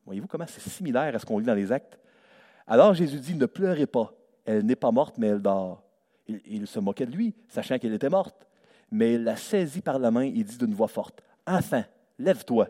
Voyez-vous 0.06 0.28
comment 0.28 0.46
c'est 0.48 0.62
similaire 0.62 1.13
à 1.13 1.20
ce 1.20 1.26
qu'on 1.26 1.39
lit 1.39 1.46
dans 1.46 1.56
les 1.56 1.72
actes? 1.72 2.00
Alors 2.68 2.94
Jésus 2.94 3.20
dit, 3.20 3.36
ne 3.36 3.48
pleurez 3.48 3.88
pas, 3.88 4.13
elle 4.45 4.65
n'est 4.65 4.75
pas 4.75 4.91
morte, 4.91 5.17
mais 5.17 5.27
elle 5.27 5.41
dort. 5.41 5.84
Il, 6.27 6.65
se 6.65 6.79
moquait 6.79 7.05
de 7.05 7.12
lui, 7.12 7.36
sachant 7.47 7.77
qu'elle 7.77 7.93
était 7.93 8.10
morte. 8.10 8.47
Mais 8.91 9.15
il 9.15 9.23
la 9.23 9.36
saisit 9.36 9.81
par 9.81 9.99
la 9.99 10.10
main 10.12 10.21
et 10.21 10.43
dit 10.43 10.58
d'une 10.58 10.73
voix 10.73 10.88
forte, 10.88 11.21
Enfin, 11.45 11.84
lève-toi. 12.17 12.69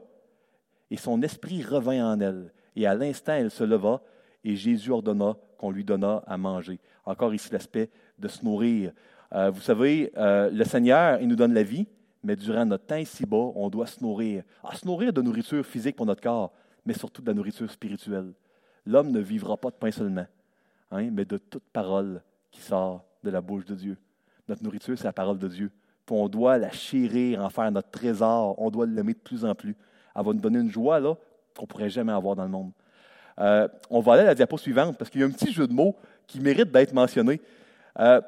Et 0.91 0.97
son 0.97 1.21
esprit 1.21 1.63
revint 1.63 2.13
en 2.13 2.19
elle. 2.19 2.51
Et 2.75 2.85
à 2.85 2.95
l'instant, 2.95 3.33
elle 3.33 3.51
se 3.51 3.63
leva, 3.63 4.01
et 4.43 4.55
Jésus 4.55 4.91
ordonna 4.91 5.35
qu'on 5.57 5.71
lui 5.71 5.83
donnât 5.83 6.23
à 6.27 6.38
manger. 6.38 6.79
Encore 7.05 7.33
ici 7.33 7.49
l'aspect 7.51 7.89
de 8.19 8.27
se 8.27 8.43
nourrir. 8.43 8.91
Euh, 9.33 9.49
vous 9.49 9.61
savez, 9.61 10.11
euh, 10.17 10.49
le 10.51 10.63
Seigneur, 10.65 11.19
il 11.21 11.27
nous 11.27 11.35
donne 11.35 11.53
la 11.53 11.63
vie, 11.63 11.88
mais 12.23 12.35
durant 12.35 12.65
notre 12.65 12.85
temps 12.85 12.95
ici-bas, 12.95 13.51
on 13.55 13.69
doit 13.69 13.88
se 13.88 14.03
nourrir. 14.03 14.43
Ah, 14.63 14.75
se 14.75 14.85
nourrir 14.85 15.13
de 15.13 15.21
nourriture 15.21 15.65
physique 15.65 15.95
pour 15.95 16.05
notre 16.05 16.21
corps, 16.21 16.51
mais 16.85 16.93
surtout 16.93 17.21
de 17.21 17.27
la 17.27 17.33
nourriture 17.33 17.69
spirituelle. 17.69 18.33
L'homme 18.85 19.11
ne 19.11 19.19
vivra 19.19 19.57
pas 19.57 19.69
de 19.69 19.75
pain 19.75 19.91
seulement, 19.91 20.25
hein, 20.91 21.10
mais 21.12 21.26
de 21.26 21.38
toute 21.38 21.63
parole 21.71 22.21
qui 22.52 22.62
sort 22.62 23.06
de 23.24 23.30
la 23.30 23.41
bouche 23.41 23.65
de 23.65 23.76
Dieu. 23.76 23.98
Notre 24.48 24.63
nourriture, 24.63 24.98
c'est 24.98 25.06
la 25.06 25.13
parole 25.13 25.39
de 25.39 25.48
Dieu. 25.48 25.71
Puis 26.06 26.15
on 26.15 26.30
doit 26.30 26.58
la 26.58 26.71
chérir, 26.71 27.41
en 27.41 27.50
faire 27.50 27.71
notre 27.71 27.89
trésor. 27.89 28.56
On 28.62 28.69
doit 28.69 28.86
l'aimer 28.86 29.13
de 29.13 29.19
plus 29.19 29.43
en 29.43 29.56
plus. 29.56 29.76
Elle 30.15 30.24
va 30.24 30.34
nous 30.34 30.39
donner 30.39 30.60
une 30.60 30.71
joie 30.71 31.00
là 31.00 31.15
qu'on 31.56 31.63
ne 31.63 31.67
pourrait 31.67 31.89
jamais 31.89 32.12
avoir 32.12 32.36
dans 32.36 32.43
le 32.43 32.50
monde. 32.50 32.71
Euh, 33.39 33.67
on 33.89 34.00
va 34.00 34.13
aller 34.13 34.21
à 34.21 34.28
la 34.28 34.36
diapo 34.36 34.58
suivante 34.58 34.98
parce 34.98 35.10
qu'il 35.10 35.21
y 35.21 35.24
a 35.24 35.28
un 35.28 35.32
petit 35.32 35.52
jeu 35.52 35.67
de 35.67 35.74
mots 35.74 35.95
qui 36.28 36.39
mérite 36.39 36.71
d'être 36.71 36.93
mentionné. 36.93 37.41
Euh, 38.00 38.21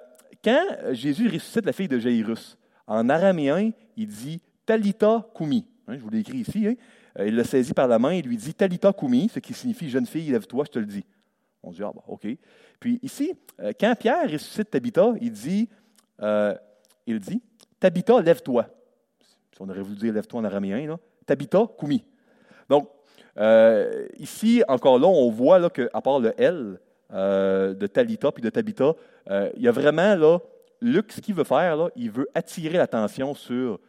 quand 0.43 0.65
Jésus 0.91 1.27
ressuscite 1.27 1.65
la 1.65 1.73
fille 1.73 1.87
de 1.87 1.99
Jairus, 1.99 2.57
en 2.87 3.09
araméen, 3.09 3.71
il 3.95 4.07
dit 4.07 4.41
Talita 4.65 5.25
Kumi. 5.35 5.65
Hein, 5.87 5.95
je 5.97 6.01
vous 6.01 6.09
l'ai 6.09 6.19
écrit 6.19 6.39
ici. 6.39 6.67
Hein. 6.67 6.75
Euh, 7.19 7.27
il 7.27 7.35
le 7.35 7.43
saisit 7.43 7.73
par 7.73 7.87
la 7.87 7.99
main 7.99 8.11
et 8.11 8.21
lui 8.21 8.37
dit 8.37 8.53
Talita 8.53 8.91
Kumi, 8.91 9.29
ce 9.29 9.39
qui 9.39 9.53
signifie 9.53 9.89
jeune 9.89 10.05
fille, 10.05 10.29
lève-toi, 10.31 10.65
je 10.65 10.71
te 10.71 10.79
le 10.79 10.85
dis. 10.85 11.05
On 11.67 11.71
dit 11.71 11.83
Ah, 11.83 11.91
bon, 11.93 12.01
OK. 12.07 12.27
Puis 12.79 12.99
ici, 13.03 13.33
euh, 13.59 13.71
quand 13.79 13.93
Pierre 13.99 14.29
ressuscite 14.29 14.69
Tabitha, 14.69 15.13
il 15.21 15.31
dit, 15.31 15.69
euh, 16.21 16.55
il 17.05 17.19
dit 17.19 17.41
Tabitha, 17.79 18.21
lève-toi. 18.21 18.67
Si 19.51 19.61
on 19.61 19.69
aurait 19.69 19.81
voulu 19.81 19.97
dire 19.97 20.13
lève-toi 20.13 20.39
en 20.39 20.43
araméen, 20.43 20.87
là, 20.87 20.97
Tabitha 21.25 21.67
Kumi. 21.79 22.03
Donc, 22.69 22.89
ici, 24.17 24.63
encore 24.67 24.97
là, 24.97 25.07
on 25.07 25.29
voit 25.29 25.69
qu'à 25.69 26.01
part 26.01 26.19
le 26.19 26.33
L 26.41 26.79
de 27.11 27.87
Talita 27.87 28.31
puis 28.31 28.41
de 28.41 28.49
Tabitha, 28.49 28.93
il 29.29 29.61
y 29.61 29.67
a 29.67 29.71
vraiment 29.71 30.15
là, 30.15 30.39
Luc, 30.81 31.11
ce 31.11 31.21
qu'il 31.21 31.35
veut 31.35 31.43
faire, 31.43 31.75
là, 31.75 31.89
il 31.95 32.11
veut 32.11 32.27
attirer 32.33 32.77
l'attention 32.77 33.33
sur 33.33 33.79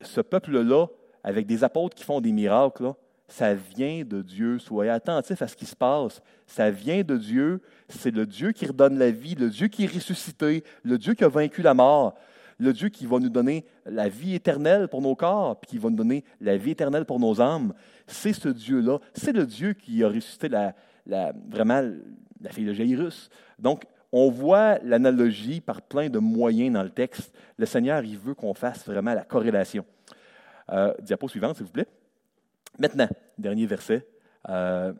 ce 0.00 0.20
peuple-là, 0.20 0.86
avec 1.24 1.46
des 1.46 1.64
apôtres 1.64 1.96
qui 1.96 2.04
font 2.04 2.20
des 2.20 2.32
miracles. 2.32 2.92
Ça 3.28 3.52
vient 3.52 4.04
de 4.04 4.22
Dieu. 4.22 4.58
Soyez 4.58 4.90
attentifs 4.90 5.42
à 5.42 5.46
ce 5.46 5.54
qui 5.54 5.66
se 5.66 5.76
passe. 5.76 6.22
Ça 6.46 6.70
vient 6.70 7.02
de 7.02 7.16
Dieu. 7.16 7.60
C'est 7.88 8.10
le 8.10 8.24
Dieu 8.24 8.52
qui 8.52 8.66
redonne 8.66 8.98
la 8.98 9.10
vie, 9.10 9.34
le 9.34 9.50
Dieu 9.50 9.68
qui 9.68 9.84
est 9.84 9.94
ressuscité, 9.94 10.64
le 10.82 10.96
Dieu 10.96 11.12
qui 11.12 11.24
a 11.24 11.28
vaincu 11.28 11.60
la 11.60 11.74
mort, 11.74 12.14
le 12.58 12.72
Dieu 12.72 12.88
qui 12.88 13.04
va 13.04 13.18
nous 13.18 13.28
donner 13.28 13.66
la 13.84 14.08
vie 14.08 14.34
éternelle 14.34 14.88
pour 14.88 15.02
nos 15.02 15.14
corps, 15.14 15.60
puis 15.60 15.72
qui 15.72 15.78
va 15.78 15.90
nous 15.90 15.96
donner 15.96 16.24
la 16.40 16.56
vie 16.56 16.70
éternelle 16.70 17.04
pour 17.04 17.20
nos 17.20 17.38
âmes. 17.40 17.74
C'est 18.06 18.32
ce 18.32 18.48
Dieu-là. 18.48 18.98
C'est 19.12 19.32
le 19.32 19.44
Dieu 19.44 19.74
qui 19.74 20.02
a 20.02 20.08
ressuscité 20.08 20.48
la, 20.48 20.74
vraiment 21.50 21.82
la 22.40 22.50
fille 22.50 22.64
de 22.64 22.72
Jairus. 22.72 23.28
Donc, 23.58 23.84
on 24.10 24.30
voit 24.30 24.78
l'analogie 24.82 25.60
par 25.60 25.82
plein 25.82 26.08
de 26.08 26.18
moyens 26.18 26.72
dans 26.72 26.82
le 26.82 26.88
texte. 26.88 27.36
Le 27.58 27.66
Seigneur, 27.66 28.02
il 28.04 28.16
veut 28.16 28.32
qu'on 28.32 28.54
fasse 28.54 28.86
vraiment 28.86 29.12
la 29.12 29.24
corrélation. 29.24 29.84
Euh, 30.70 30.94
diapo 31.02 31.28
suivante, 31.28 31.56
s'il 31.56 31.66
vous 31.66 31.72
plaît. 31.72 31.86
Maintenant, 32.78 33.08
dernier 33.36 33.66
verset. 33.66 34.06
Euh, 34.48 34.92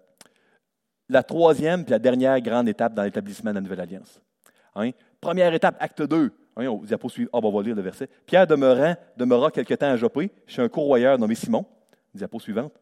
la 1.09 1.23
troisième 1.23 1.85
et 1.87 1.91
la 1.91 1.99
dernière 1.99 2.41
grande 2.41 2.69
étape 2.69 2.95
dans 2.95 3.05
l'établissement 3.05 3.51
de 3.51 3.57
la 3.57 3.61
Nouvelle 3.61 3.81
Alliance. 3.81 4.21
Hein? 4.75 4.91
Première 5.21 5.53
étape, 5.55 5.77
acte 5.81 6.03
2. 6.03 6.33
Hein, 6.57 6.81
suivante. 7.09 7.31
Ah, 7.33 7.39
on 7.43 7.51
va 7.51 7.63
lire 7.63 7.77
le 7.77 7.83
verset. 7.83 8.09
Pierre 8.27 8.47
demeura, 8.47 8.97
demeura 9.17 9.51
quelque 9.51 9.75
temps 9.75 9.91
à 9.91 9.97
Jopé, 9.97 10.31
chez 10.47 10.61
un 10.61 10.69
courroyeur 10.69 11.19
nommé 11.19 11.35
Simon. 11.35 11.65
Diapo 12.15 12.41
suivante. 12.41 12.75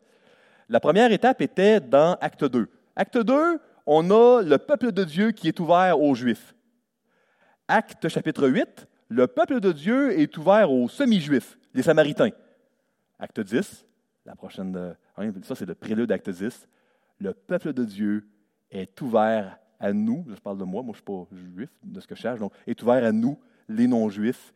La 0.69 0.81
première 0.81 1.13
étape 1.13 1.43
était 1.43 1.81
dans 1.81 2.17
acte 2.21 2.45
2. 2.45 2.69
Acte 2.97 3.19
2, 3.19 3.61
on 3.87 4.11
a 4.11 4.43
le 4.43 4.59
peuple 4.59 4.93
de 4.93 5.05
Dieu 5.05 5.31
qui 5.33 5.49
est 5.49 5.61
ouvert 5.61 6.01
aux 6.01 6.15
Juifs. 6.15 6.55
Acte 7.69 8.09
chapitre 8.09 8.49
8, 8.49 8.87
le 9.09 9.27
peuple 9.27 9.61
de 9.61 9.73
Dieu 9.73 10.19
est 10.19 10.37
ouvert 10.39 10.73
aux 10.73 10.89
semi-juifs, 10.89 11.59
les 11.75 11.83
Samaritains. 11.83 12.31
Acte 13.19 13.41
10, 13.41 13.85
la 14.27 14.35
prochaine, 14.35 14.95
hein, 15.17 15.33
ça 15.43 15.55
c'est 15.55 15.67
le 15.67 15.75
prélude 15.75 16.09
d'acte 16.09 16.29
10. 16.29 16.69
Le 17.19 17.33
peuple 17.33 17.73
de 17.73 17.85
Dieu 17.85 18.29
est 18.71 19.01
ouvert 19.01 19.59
à 19.79 19.93
nous, 19.93 20.25
je 20.29 20.35
parle 20.41 20.59
de 20.59 20.65
moi, 20.65 20.83
moi 20.83 20.95
je 20.95 21.11
ne 21.11 21.17
suis 21.17 21.27
pas 21.27 21.37
juif 21.55 21.71
de 21.83 22.01
ce 22.01 22.07
que 22.07 22.15
je 22.15 22.21
cherche, 22.21 22.41
donc 22.41 22.53
est 22.67 22.83
ouvert 22.83 23.05
à 23.05 23.13
nous, 23.13 23.39
les 23.69 23.87
non-juifs, 23.87 24.53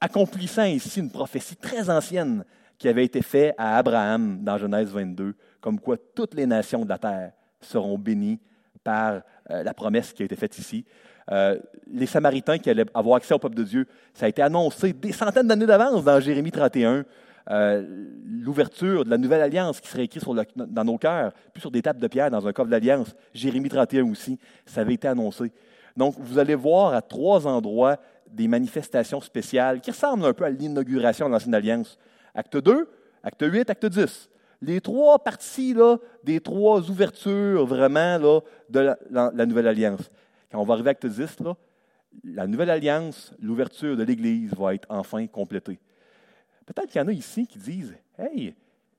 accomplissant 0.00 0.64
ici 0.64 1.00
une 1.00 1.10
prophétie 1.10 1.56
très 1.56 1.88
ancienne 1.90 2.44
qui 2.78 2.88
avait 2.88 3.04
été 3.04 3.22
faite 3.22 3.54
à 3.56 3.78
Abraham 3.78 4.42
dans 4.42 4.58
Genèse 4.58 4.90
22, 4.90 5.34
comme 5.60 5.80
quoi 5.80 5.96
toutes 6.14 6.34
les 6.34 6.46
nations 6.46 6.84
de 6.84 6.88
la 6.88 6.98
terre 6.98 7.32
seront 7.60 7.98
bénies 7.98 8.38
par 8.84 9.22
euh, 9.50 9.62
la 9.62 9.74
promesse 9.74 10.12
qui 10.12 10.22
a 10.22 10.26
été 10.26 10.36
faite 10.36 10.58
ici. 10.58 10.84
Euh, 11.30 11.58
les 11.90 12.06
Samaritains 12.06 12.58
qui 12.58 12.70
allaient 12.70 12.86
avoir 12.94 13.16
accès 13.16 13.34
au 13.34 13.38
peuple 13.38 13.56
de 13.56 13.64
Dieu, 13.64 13.86
ça 14.14 14.26
a 14.26 14.28
été 14.28 14.42
annoncé 14.42 14.92
des 14.92 15.12
centaines 15.12 15.48
d'années 15.48 15.66
d'avance 15.66 16.04
dans 16.04 16.20
Jérémie 16.20 16.52
31. 16.52 17.04
Euh, 17.50 17.84
l'ouverture 18.24 19.04
de 19.04 19.10
la 19.10 19.18
nouvelle 19.18 19.40
alliance 19.40 19.80
qui 19.80 19.88
serait 19.88 20.04
écrite 20.04 20.24
dans 20.56 20.84
nos 20.84 20.98
cœurs, 20.98 21.32
puis 21.52 21.60
sur 21.60 21.70
des 21.70 21.82
tables 21.82 22.00
de 22.00 22.08
pierre 22.08 22.30
dans 22.30 22.46
un 22.46 22.52
coffre 22.52 22.70
d'alliance. 22.70 23.14
Jérémie 23.32 23.68
31 23.68 24.10
aussi, 24.10 24.38
ça 24.64 24.80
avait 24.80 24.94
été 24.94 25.06
annoncé. 25.06 25.52
Donc, 25.96 26.16
vous 26.18 26.38
allez 26.38 26.54
voir 26.54 26.92
à 26.92 27.02
trois 27.02 27.46
endroits 27.46 27.98
des 28.30 28.48
manifestations 28.48 29.20
spéciales 29.20 29.80
qui 29.80 29.90
ressemblent 29.90 30.24
un 30.24 30.32
peu 30.32 30.44
à 30.44 30.50
l'inauguration 30.50 31.26
de 31.26 31.32
l'Ancienne 31.32 31.54
Alliance. 31.54 31.98
Acte 32.34 32.56
2, 32.56 32.88
acte 33.22 33.44
8, 33.46 33.70
acte 33.70 33.86
10. 33.86 34.28
Les 34.62 34.80
trois 34.80 35.18
parties 35.18 35.74
là, 35.74 35.98
des 36.24 36.40
trois 36.40 36.90
ouvertures 36.90 37.64
vraiment 37.66 38.18
là, 38.18 38.40
de 38.68 38.94
la, 39.10 39.46
Nouvelle 39.46 39.68
Alliance. 39.68 40.10
Quand 40.50 40.60
on 40.60 40.64
va 40.64 40.74
arriver 40.74 40.88
à 40.88 40.92
acte 40.92 41.06
10, 41.06 41.40
là, 41.40 41.56
la 42.24 42.46
Nouvelle 42.46 42.70
Alliance, 42.70 43.32
l'ouverture 43.40 43.96
de 43.96 44.02
l'Église 44.02 44.52
va 44.54 44.74
être 44.74 44.86
enfin 44.88 45.26
complétée. 45.26 45.78
Peut-être 46.66 46.90
qu'il 46.90 47.00
y 47.00 47.04
en 47.04 47.08
a 47.08 47.12
ici 47.12 47.46
qui 47.46 47.58
disent 47.58 47.94
Hey, 48.18 48.54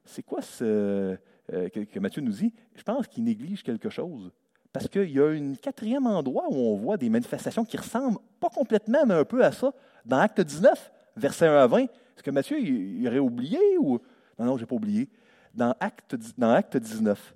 c'est 0.05 0.23
quoi 0.23 0.41
ce 0.41 0.63
euh, 0.63 1.69
que, 1.69 1.81
que 1.81 1.99
Matthieu 1.99 2.21
nous 2.21 2.31
dit 2.31 2.53
Je 2.75 2.83
pense 2.83 3.07
qu'il 3.07 3.23
néglige 3.23 3.63
quelque 3.63 3.89
chose. 3.89 4.31
Parce 4.73 4.87
qu'il 4.87 5.09
y 5.09 5.19
a 5.19 5.27
un 5.27 5.53
quatrième 5.55 6.05
endroit 6.05 6.45
où 6.49 6.55
on 6.55 6.75
voit 6.75 6.97
des 6.97 7.09
manifestations 7.09 7.65
qui 7.65 7.77
ressemblent 7.77 8.19
pas 8.39 8.49
complètement, 8.49 9.05
mais 9.05 9.15
un 9.15 9.25
peu 9.25 9.43
à 9.43 9.51
ça, 9.51 9.73
dans 10.05 10.19
Acte 10.19 10.41
19, 10.41 10.91
versets 11.15 11.47
1 11.47 11.55
à 11.55 11.67
20. 11.67 11.79
Est-ce 12.17 12.23
que 12.23 12.31
Matthieu 12.31 12.59
il, 12.59 13.07
aurait 13.07 13.19
oublié 13.19 13.59
ou? 13.79 13.99
Non, 14.39 14.45
non, 14.45 14.57
je 14.57 14.63
n'ai 14.63 14.67
pas 14.67 14.75
oublié. 14.75 15.09
Dans 15.53 15.75
Acte, 15.79 16.15
dans 16.37 16.51
acte 16.51 16.77
19, 16.77 17.35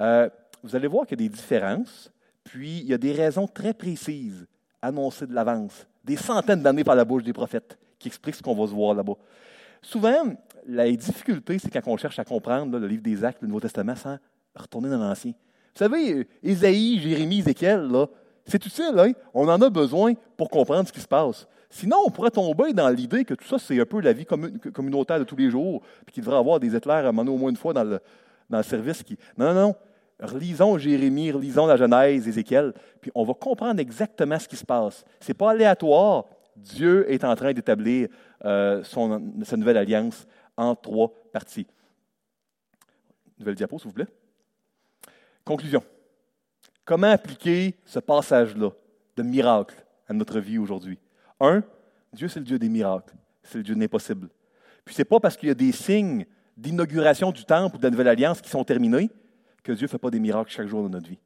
euh, 0.00 0.28
vous 0.62 0.76
allez 0.76 0.86
voir 0.86 1.06
qu'il 1.06 1.20
y 1.20 1.24
a 1.24 1.28
des 1.28 1.34
différences, 1.34 2.10
puis 2.44 2.78
il 2.80 2.86
y 2.86 2.94
a 2.94 2.98
des 2.98 3.12
raisons 3.12 3.46
très 3.46 3.72
précises 3.72 4.46
annoncées 4.80 5.26
de 5.26 5.34
l'avance, 5.34 5.86
des 6.04 6.16
centaines 6.16 6.62
d'années 6.62 6.84
par 6.84 6.94
la 6.94 7.04
bouche 7.04 7.22
des 7.22 7.32
prophètes, 7.32 7.78
qui 8.02 8.08
expliquent 8.08 8.34
ce 8.34 8.42
qu'on 8.42 8.54
va 8.54 8.66
se 8.66 8.72
voir 8.72 8.94
là-bas. 8.94 9.14
Souvent, 9.80 10.34
la 10.66 10.90
difficulté, 10.90 11.58
c'est 11.58 11.70
quand 11.70 11.80
on 11.86 11.96
cherche 11.96 12.18
à 12.18 12.24
comprendre 12.24 12.78
le 12.78 12.86
livre 12.86 13.02
des 13.02 13.24
Actes, 13.24 13.40
le 13.42 13.48
Nouveau 13.48 13.60
Testament, 13.60 13.96
sans 13.96 14.18
retourner 14.54 14.90
dans 14.90 14.98
l'Ancien. 14.98 15.32
Vous 15.32 15.78
savez, 15.78 16.28
Ésaïe, 16.42 17.00
Jérémie, 17.00 17.38
Ézéchiel, 17.38 17.88
c'est 18.44 18.64
utile, 18.64 18.98
hein? 18.98 19.12
on 19.32 19.48
en 19.48 19.60
a 19.60 19.70
besoin 19.70 20.14
pour 20.36 20.50
comprendre 20.50 20.86
ce 20.86 20.92
qui 20.92 21.00
se 21.00 21.08
passe. 21.08 21.46
Sinon, 21.70 21.96
on 22.06 22.10
pourrait 22.10 22.30
tomber 22.30 22.72
dans 22.72 22.88
l'idée 22.90 23.24
que 23.24 23.34
tout 23.34 23.46
ça, 23.46 23.58
c'est 23.58 23.80
un 23.80 23.86
peu 23.86 24.00
la 24.00 24.12
vie 24.12 24.26
communautaire 24.26 25.18
de 25.18 25.24
tous 25.24 25.36
les 25.36 25.48
jours, 25.48 25.80
puis 26.04 26.14
qu'il 26.14 26.22
devrait 26.22 26.38
avoir 26.38 26.60
des 26.60 26.76
éclairs 26.76 27.06
à 27.06 27.10
au 27.10 27.12
moins 27.12 27.50
une 27.50 27.56
fois 27.56 27.72
dans 27.72 27.84
le, 27.84 28.00
dans 28.50 28.58
le 28.58 28.62
service. 28.62 29.02
Qui... 29.02 29.16
Non, 29.38 29.54
non, 29.54 29.54
non. 29.54 29.76
Relisons 30.20 30.76
Jérémie, 30.76 31.32
relisons 31.32 31.66
la 31.66 31.76
Genèse, 31.76 32.28
Ézéchiel, 32.28 32.74
puis 33.00 33.10
on 33.14 33.24
va 33.24 33.34
comprendre 33.34 33.80
exactement 33.80 34.38
ce 34.38 34.46
qui 34.46 34.56
se 34.56 34.64
passe. 34.64 35.04
Ce 35.20 35.28
n'est 35.28 35.34
pas 35.34 35.50
aléatoire. 35.50 36.26
Dieu 36.56 37.10
est 37.10 37.24
en 37.24 37.34
train 37.34 37.52
d'établir 37.52 38.08
euh, 38.44 38.82
sa 38.84 39.56
nouvelle 39.56 39.76
alliance 39.76 40.26
en 40.56 40.74
trois 40.74 41.12
parties. 41.32 41.66
Nouvelle 43.38 43.54
diapo, 43.54 43.78
s'il 43.78 43.88
vous 43.88 43.94
plaît. 43.94 44.06
Conclusion. 45.44 45.82
Comment 46.84 47.10
appliquer 47.10 47.76
ce 47.84 47.98
passage-là 47.98 48.70
de 49.16 49.22
miracle 49.22 49.84
à 50.08 50.12
notre 50.12 50.40
vie 50.40 50.58
aujourd'hui? 50.58 50.98
Un, 51.40 51.62
Dieu, 52.12 52.28
c'est 52.28 52.40
le 52.40 52.46
Dieu 52.46 52.58
des 52.58 52.68
miracles. 52.68 53.14
C'est 53.42 53.58
le 53.58 53.64
Dieu 53.64 53.74
de 53.74 53.80
l'impossible. 53.80 54.28
Puis, 54.84 54.94
ce 54.94 55.00
n'est 55.00 55.06
pas 55.06 55.20
parce 55.20 55.36
qu'il 55.36 55.48
y 55.48 55.52
a 55.52 55.54
des 55.54 55.72
signes 55.72 56.26
d'inauguration 56.56 57.32
du 57.32 57.44
temple 57.44 57.76
ou 57.76 57.78
de 57.78 57.84
la 57.84 57.90
nouvelle 57.90 58.08
alliance 58.08 58.40
qui 58.40 58.50
sont 58.50 58.64
terminés 58.64 59.10
que 59.62 59.72
Dieu 59.72 59.86
ne 59.86 59.88
fait 59.88 59.98
pas 59.98 60.10
des 60.10 60.20
miracles 60.20 60.50
chaque 60.50 60.66
jour 60.66 60.82
dans 60.82 60.88
notre 60.88 61.08
vie. 61.08 61.18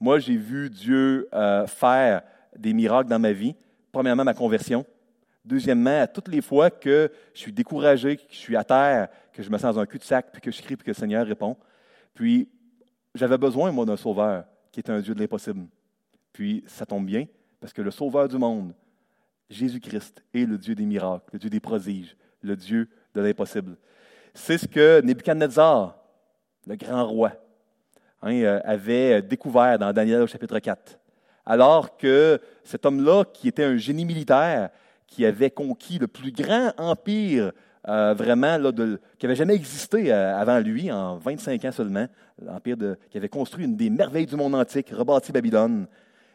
Moi, 0.00 0.18
j'ai 0.18 0.36
vu 0.36 0.70
Dieu 0.70 1.28
euh, 1.34 1.66
faire 1.66 2.22
des 2.56 2.72
miracles 2.72 3.08
dans 3.08 3.18
ma 3.18 3.32
vie. 3.32 3.54
Premièrement, 3.92 4.24
ma 4.24 4.34
conversion. 4.34 4.84
Deuxièmement, 5.44 6.06
toutes 6.06 6.28
les 6.28 6.42
fois 6.42 6.70
que 6.70 7.10
je 7.32 7.40
suis 7.40 7.52
découragé, 7.52 8.16
que 8.16 8.22
je 8.30 8.36
suis 8.36 8.56
à 8.56 8.64
terre, 8.64 9.08
que 9.32 9.42
je 9.42 9.50
me 9.50 9.58
sens 9.58 9.74
dans 9.74 9.80
un 9.80 9.86
cul-de-sac, 9.86 10.30
puis 10.32 10.40
que 10.42 10.50
je 10.50 10.60
crie, 10.60 10.76
puis 10.76 10.84
que 10.84 10.90
le 10.90 10.94
Seigneur 10.94 11.26
répond. 11.26 11.56
Puis, 12.14 12.48
j'avais 13.14 13.38
besoin, 13.38 13.72
moi, 13.72 13.86
d'un 13.86 13.96
sauveur 13.96 14.44
qui 14.70 14.80
est 14.80 14.90
un 14.90 15.00
Dieu 15.00 15.14
de 15.14 15.20
l'impossible. 15.20 15.66
Puis, 16.32 16.62
ça 16.66 16.84
tombe 16.84 17.06
bien, 17.06 17.26
parce 17.58 17.72
que 17.72 17.82
le 17.82 17.90
sauveur 17.90 18.28
du 18.28 18.36
monde, 18.36 18.74
Jésus-Christ, 19.48 20.22
est 20.34 20.44
le 20.44 20.58
Dieu 20.58 20.74
des 20.74 20.84
miracles, 20.84 21.30
le 21.32 21.38
Dieu 21.38 21.50
des 21.50 21.60
prodiges, 21.60 22.16
le 22.42 22.54
Dieu 22.54 22.88
de 23.14 23.20
l'impossible. 23.20 23.76
C'est 24.34 24.58
ce 24.58 24.68
que 24.68 25.00
Nebuchadnezzar, 25.00 25.98
le 26.66 26.76
grand 26.76 27.06
roi, 27.06 27.32
hein, 28.22 28.34
euh, 28.34 28.60
avait 28.64 29.22
découvert 29.22 29.78
dans 29.78 29.92
Daniel 29.92 30.22
au 30.22 30.26
chapitre 30.26 30.58
4. 30.58 30.99
Alors 31.46 31.96
que 31.96 32.40
cet 32.64 32.86
homme-là, 32.86 33.24
qui 33.24 33.48
était 33.48 33.64
un 33.64 33.76
génie 33.76 34.04
militaire, 34.04 34.70
qui 35.06 35.26
avait 35.26 35.50
conquis 35.50 35.98
le 35.98 36.06
plus 36.06 36.32
grand 36.32 36.72
empire 36.78 37.52
euh, 37.88 38.12
vraiment 38.12 38.58
qui 39.18 39.24
n'avait 39.26 39.36
jamais 39.36 39.54
existé 39.54 40.12
euh, 40.12 40.36
avant 40.36 40.58
lui, 40.58 40.92
en 40.92 41.16
25 41.16 41.64
ans 41.64 41.72
seulement, 41.72 42.06
l'empire 42.40 42.76
qui 43.10 43.16
avait 43.16 43.30
construit 43.30 43.64
une 43.64 43.74
des 43.74 43.88
merveilles 43.88 44.26
du 44.26 44.36
monde 44.36 44.54
antique, 44.54 44.90
rebâti 44.90 45.32
Babylone. 45.32 45.86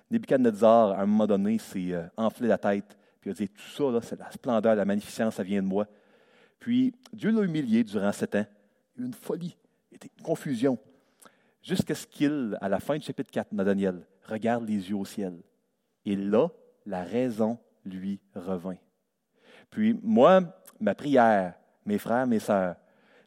Nebuchadnezzar, 0.10 0.91
à 0.91 1.01
un 1.01 1.06
moment 1.06 1.28
donné, 1.28 1.58
s'est 1.60 1.93
euh, 1.93 2.03
enflé 2.18 2.47
la 2.47 2.58
tête, 2.58 2.97
puis 3.22 3.30
il 3.30 3.32
a 3.32 3.34
dit 3.36 3.49
Tout 3.49 3.91
ça, 3.91 4.08
c'est 4.08 4.20
la 4.20 4.32
splendeur, 4.32 4.76
la 4.76 4.86
magnificence, 4.86 5.36
ça 5.36 5.43
vient 5.43 5.62
de 5.62 5.68
moi. 5.68 5.88
Puis 6.60 6.93
Dieu 7.14 7.32
l'a 7.32 7.43
humilié 7.43 7.84
durant 7.84 8.12
sept 8.12 8.36
ans. 8.36 8.45
Il 8.95 9.01
y 9.01 9.03
a 9.03 9.06
eu 9.06 9.08
une 9.08 9.14
folie, 9.14 9.56
une 9.91 10.24
confusion, 10.24 10.80
jusqu'à 11.62 11.93
ce 11.93 12.08
qu'il, 12.08 12.58
à 12.60 12.70
la 12.70 12.80
fin 12.80 12.97
du 12.97 13.06
chapitre 13.06 13.30
4 13.32 13.53
de 13.53 13.64
Daniel, 13.64 14.01
regarde 14.28 14.68
les 14.68 14.90
yeux 14.90 14.96
au 14.96 15.06
ciel. 15.06 15.42
Et 16.06 16.16
là, 16.16 16.50
la 16.86 17.04
raison 17.04 17.58
lui 17.84 18.20
revint. 18.36 18.78
Puis 19.70 19.98
moi, 20.02 20.42
ma 20.80 20.96
prière, 20.96 21.56
mes 21.86 21.98
frères, 21.98 22.28
mes 22.28 22.40
sœurs, 22.40 22.76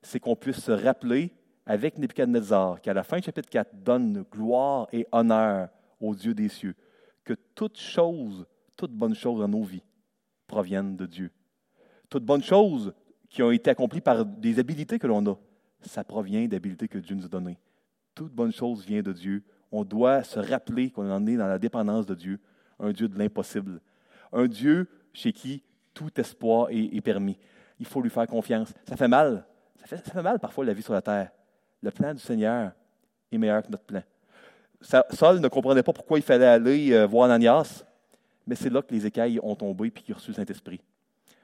c'est 0.03 0.21
qu'on 0.21 0.37
puisse 0.37 0.61
se 0.61 0.73
rappeler 0.73 1.33
avec 1.67 1.99
Nebuchadnezzar, 1.99 2.81
qu'à 2.81 2.95
la 2.95 3.03
fin 3.03 3.19
du 3.19 3.25
chapitre 3.25 3.51
4 3.51 3.83
donne 3.83 4.25
gloire 4.31 4.89
et 4.93 5.07
honneur 5.13 5.69
au 6.01 6.15
Dieu 6.15 6.35
des 6.35 6.49
cieux, 6.49 6.75
que 7.25 7.35
toute 7.55 7.79
chose, 7.79 8.47
toute 8.77 8.93
bonne 8.93 9.15
chose 9.15 9.41
dans 9.41 9.49
nos 9.49 9.65
vies 9.65 9.83
proviennent 10.47 10.97
de 10.97 11.05
Dieu. 11.05 11.31
Toutes 12.09 12.25
bonnes 12.25 12.43
choses 12.43 12.95
qui 13.29 13.43
ont 13.43 13.51
été 13.51 13.71
accomplies 13.71 14.01
par 14.01 14.25
des 14.25 14.59
habiletés 14.59 14.99
que 14.99 15.07
l'on 15.07 15.25
a, 15.27 15.37
ça 15.83 16.05
provient 16.05 16.47
d'habiletés 16.49 16.89
que 16.89 16.99
Dieu 16.99 17.15
nous 17.15 17.27
a 17.27 17.29
données. 17.29 17.59
Toute 18.15 18.33
bonne 18.33 18.53
chose 18.53 18.85
vient 18.85 19.03
de 19.03 19.13
Dieu. 19.13 19.45
On 19.71 19.85
doit 19.85 20.23
se 20.23 20.39
rappeler 20.39 20.91
qu'on 20.91 21.11
en 21.11 21.27
est 21.27 21.37
dans 21.37 21.47
la 21.47 21.59
dépendance 21.59 22.07
de 22.07 22.15
Dieu, 22.15 22.41
un 22.79 22.93
Dieu 22.93 23.09
de 23.09 23.19
l'impossible, 23.19 23.81
un 24.33 24.47
Dieu 24.47 24.89
chez 25.13 25.33
qui 25.33 25.63
tout 25.95 26.11
espoir 26.21 26.69
est, 26.71 27.01
permis. 27.01 27.37
Il 27.81 27.87
faut 27.87 28.01
lui 28.01 28.11
faire 28.11 28.27
confiance. 28.27 28.73
Ça 28.89 28.97
fait 28.97 29.09
mal. 29.09 29.45
Ça 29.85 29.97
fait, 29.97 30.23
mal 30.23 30.39
parfois 30.39 30.65
la 30.65 30.73
vie 30.73 30.83
sur 30.83 30.93
la 30.93 31.03
terre. 31.03 31.31
Le 31.83 31.91
plan 31.91 32.13
du 32.15 32.21
Seigneur 32.21 32.73
est 33.31 33.39
meilleur 33.39 33.63
que 33.63 33.71
notre 33.71 33.85
plan. 33.85 34.03
Saul 34.81 35.41
ne 35.41 35.49
comprenait 35.49 35.83
pas 35.83 35.93
pourquoi 35.93 36.19
il 36.19 36.23
fallait 36.23 36.47
aller 36.47 36.93
euh, 36.93 37.07
voir 37.07 37.25
Ananias, 37.25 37.85
mais 38.47 38.55
c'est 38.55 38.71
là 38.71 38.81
que 38.81 38.95
les 38.95 39.07
écailles 39.07 39.41
ont 39.43 39.57
tombé 39.57 39.89
et 39.89 39.91
qu'il 39.91 40.15
a 40.15 40.17
reçu 40.17 40.31
le 40.31 40.37
Saint-Esprit. 40.37 40.81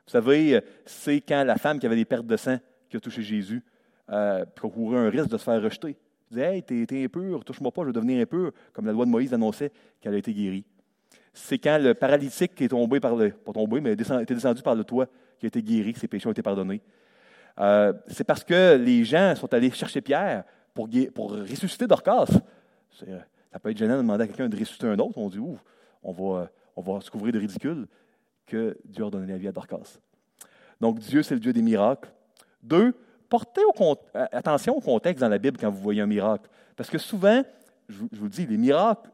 Vous 0.06 0.12
savez, 0.12 0.56
euh, 0.56 0.60
c'est 0.84 1.20
quand 1.20 1.42
la 1.44 1.56
femme 1.56 1.78
qui 1.78 1.86
avait 1.86 1.96
des 1.96 2.04
pertes 2.04 2.26
de 2.26 2.36
sang 2.36 2.58
qui 2.88 2.96
a 2.96 3.00
touché 3.00 3.22
Jésus, 3.22 3.62
euh, 4.10 4.44
couru 4.60 4.96
un 4.96 5.10
risque 5.10 5.28
de 5.28 5.36
se 5.36 5.42
faire 5.42 5.60
rejeter. 5.60 5.96
Il 6.34 6.40
disait 6.40 6.56
Hey, 6.56 6.86
t'es 6.86 7.04
impur, 7.04 7.44
touche-moi 7.44 7.72
pas, 7.72 7.82
je 7.82 7.86
vais 7.86 7.92
devenir 7.92 8.20
impur, 8.20 8.52
comme 8.72 8.86
la 8.86 8.92
loi 8.92 9.04
de 9.04 9.10
Moïse 9.10 9.32
annonçait 9.32 9.72
qu'elle 10.00 10.14
a 10.14 10.18
été 10.18 10.32
guérie 10.32 10.64
c'est 11.34 11.58
quand 11.58 11.78
le 11.78 11.94
paralytique 11.94 12.54
qui 12.54 12.64
est 12.64 12.68
tombé 12.68 13.00
par 13.00 13.16
le, 13.16 13.30
pas 13.30 13.52
tombé, 13.52 13.80
mais 13.80 13.92
était 13.92 14.34
descendu 14.34 14.62
par 14.62 14.76
le 14.76 14.84
toit, 14.84 15.06
qui 15.38 15.46
a 15.46 15.48
été 15.48 15.62
guéri, 15.62 15.92
que 15.92 15.98
ses 15.98 16.08
péchés 16.08 16.28
ont 16.28 16.32
été 16.32 16.42
pardonnés. 16.42 16.80
Euh, 17.58 17.92
c'est 18.06 18.24
parce 18.24 18.44
que 18.44 18.76
les 18.76 19.04
gens 19.04 19.34
sont 19.36 19.52
allés 19.52 19.70
chercher 19.72 20.00
Pierre 20.00 20.44
pour, 20.72 20.88
ressusciter 20.88 21.86
Dorcas. 21.86 22.26
Ça 22.92 23.58
peut 23.60 23.70
être 23.70 23.76
gênant 23.76 23.96
de 23.96 24.02
demander 24.02 24.24
à 24.24 24.26
quelqu'un 24.28 24.48
de 24.48 24.56
ressusciter 24.56 24.86
un 24.86 24.98
autre. 24.98 25.18
On 25.18 25.28
dit, 25.28 25.38
ouf, 25.38 25.58
on 26.02 26.12
va, 26.12 26.50
on 26.76 26.82
va 26.82 27.00
se 27.00 27.10
couvrir 27.10 27.32
de 27.32 27.40
ridicule 27.40 27.86
que 28.46 28.78
Dieu 28.84 29.04
a 29.04 29.10
donné 29.10 29.32
la 29.32 29.38
vie 29.38 29.48
à 29.48 29.52
Dorcas. 29.52 29.98
Donc, 30.80 31.00
Dieu, 31.00 31.22
c'est 31.22 31.34
le 31.34 31.40
Dieu 31.40 31.52
des 31.52 31.62
miracles. 31.62 32.10
Deux, 32.62 32.94
portez 33.28 33.62
attention 34.32 34.76
au 34.76 34.80
contexte 34.80 35.20
dans 35.20 35.28
la 35.28 35.38
Bible 35.38 35.58
quand 35.58 35.70
vous 35.70 35.80
voyez 35.80 36.00
un 36.00 36.06
miracle. 36.06 36.48
Parce 36.76 36.90
que 36.90 36.98
souvent, 36.98 37.42
je 37.88 37.98
vous 37.98 38.24
le 38.24 38.30
dis, 38.30 38.46
les 38.46 38.56
miracles 38.56 39.10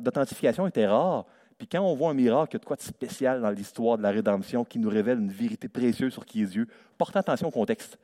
d'authentification 0.00 0.66
était 0.66 0.86
rare. 0.86 1.24
Puis 1.58 1.68
quand 1.68 1.80
on 1.80 1.94
voit 1.94 2.10
un 2.10 2.14
miracle, 2.14 2.50
il 2.52 2.54
y 2.54 2.56
a 2.56 2.58
de 2.58 2.64
quoi 2.64 2.76
de 2.76 2.82
spécial 2.82 3.40
dans 3.40 3.50
l'histoire 3.50 3.96
de 3.96 4.02
la 4.02 4.10
rédemption 4.10 4.64
qui 4.64 4.78
nous 4.78 4.88
révèle 4.88 5.18
une 5.18 5.30
vérité 5.30 5.68
précieuse 5.68 6.12
sur 6.12 6.26
qui 6.26 6.42
est 6.42 6.46
Dieu, 6.46 6.66
portez 6.98 7.18
attention 7.18 7.48
au 7.48 7.52
contexte. 7.52 7.98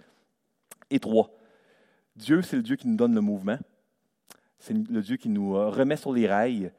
Et 0.90 1.00
trois, 1.00 1.30
Dieu, 2.14 2.42
c'est 2.42 2.56
le 2.56 2.62
Dieu 2.62 2.76
qui 2.76 2.88
nous 2.88 2.96
donne 2.96 3.14
le 3.14 3.20
mouvement. 3.20 3.58
C'est 4.58 4.74
le 4.74 5.02
Dieu 5.02 5.16
qui 5.16 5.28
nous 5.28 5.56
euh, 5.56 5.68
remet 5.68 5.96
sur 5.96 6.12
les 6.12 6.26
rails. 6.26 6.72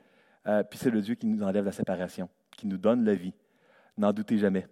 Euh, 0.48 0.64
puis 0.64 0.80
c'est 0.80 0.90
le 0.90 1.02
Dieu 1.02 1.16
qui 1.16 1.28
nous 1.28 1.44
enlève 1.44 1.66
la 1.66 1.72
séparation, 1.72 2.30
qui 2.52 2.68
nous 2.68 2.78
donne 2.78 3.06
la 3.06 3.14
vie. 3.14 3.34
N'en 3.98 4.12
doutez 4.12 4.38
jamais. 4.38 4.68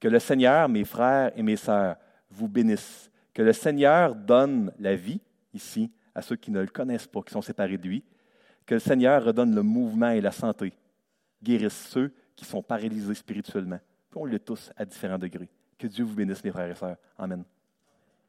Que 0.00 0.08
le 0.08 0.18
Seigneur, 0.18 0.68
mes 0.68 0.84
frères 0.84 1.32
et 1.36 1.42
mes 1.42 1.56
sœurs, 1.56 1.96
vous 2.32 2.48
bénisse. 2.48 3.10
Que 3.32 3.42
le 3.42 3.52
Seigneur 3.52 4.14
donne 4.14 4.72
la 4.78 4.94
vie 4.94 5.20
ici 5.54 5.90
à 6.14 6.22
ceux 6.22 6.36
qui 6.36 6.50
ne 6.50 6.60
le 6.60 6.66
connaissent 6.66 7.06
pas, 7.06 7.22
qui 7.22 7.32
sont 7.32 7.42
séparés 7.42 7.78
de 7.78 7.86
lui, 7.86 8.04
que 8.66 8.74
le 8.74 8.80
Seigneur 8.80 9.24
redonne 9.24 9.54
le 9.54 9.62
mouvement 9.62 10.10
et 10.10 10.20
la 10.20 10.32
santé, 10.32 10.72
guérisse 11.42 11.88
ceux 11.88 12.12
qui 12.36 12.44
sont 12.44 12.62
paralysés 12.62 13.14
spirituellement. 13.14 13.80
Puis 14.10 14.20
on 14.20 14.24
l'est 14.24 14.44
tous 14.44 14.70
à 14.76 14.84
différents 14.84 15.18
degrés. 15.18 15.48
Que 15.78 15.86
Dieu 15.86 16.04
vous 16.04 16.14
bénisse, 16.14 16.44
mes 16.44 16.50
frères 16.50 16.70
et 16.70 16.74
sœurs. 16.74 16.96
Amen. 17.16 17.44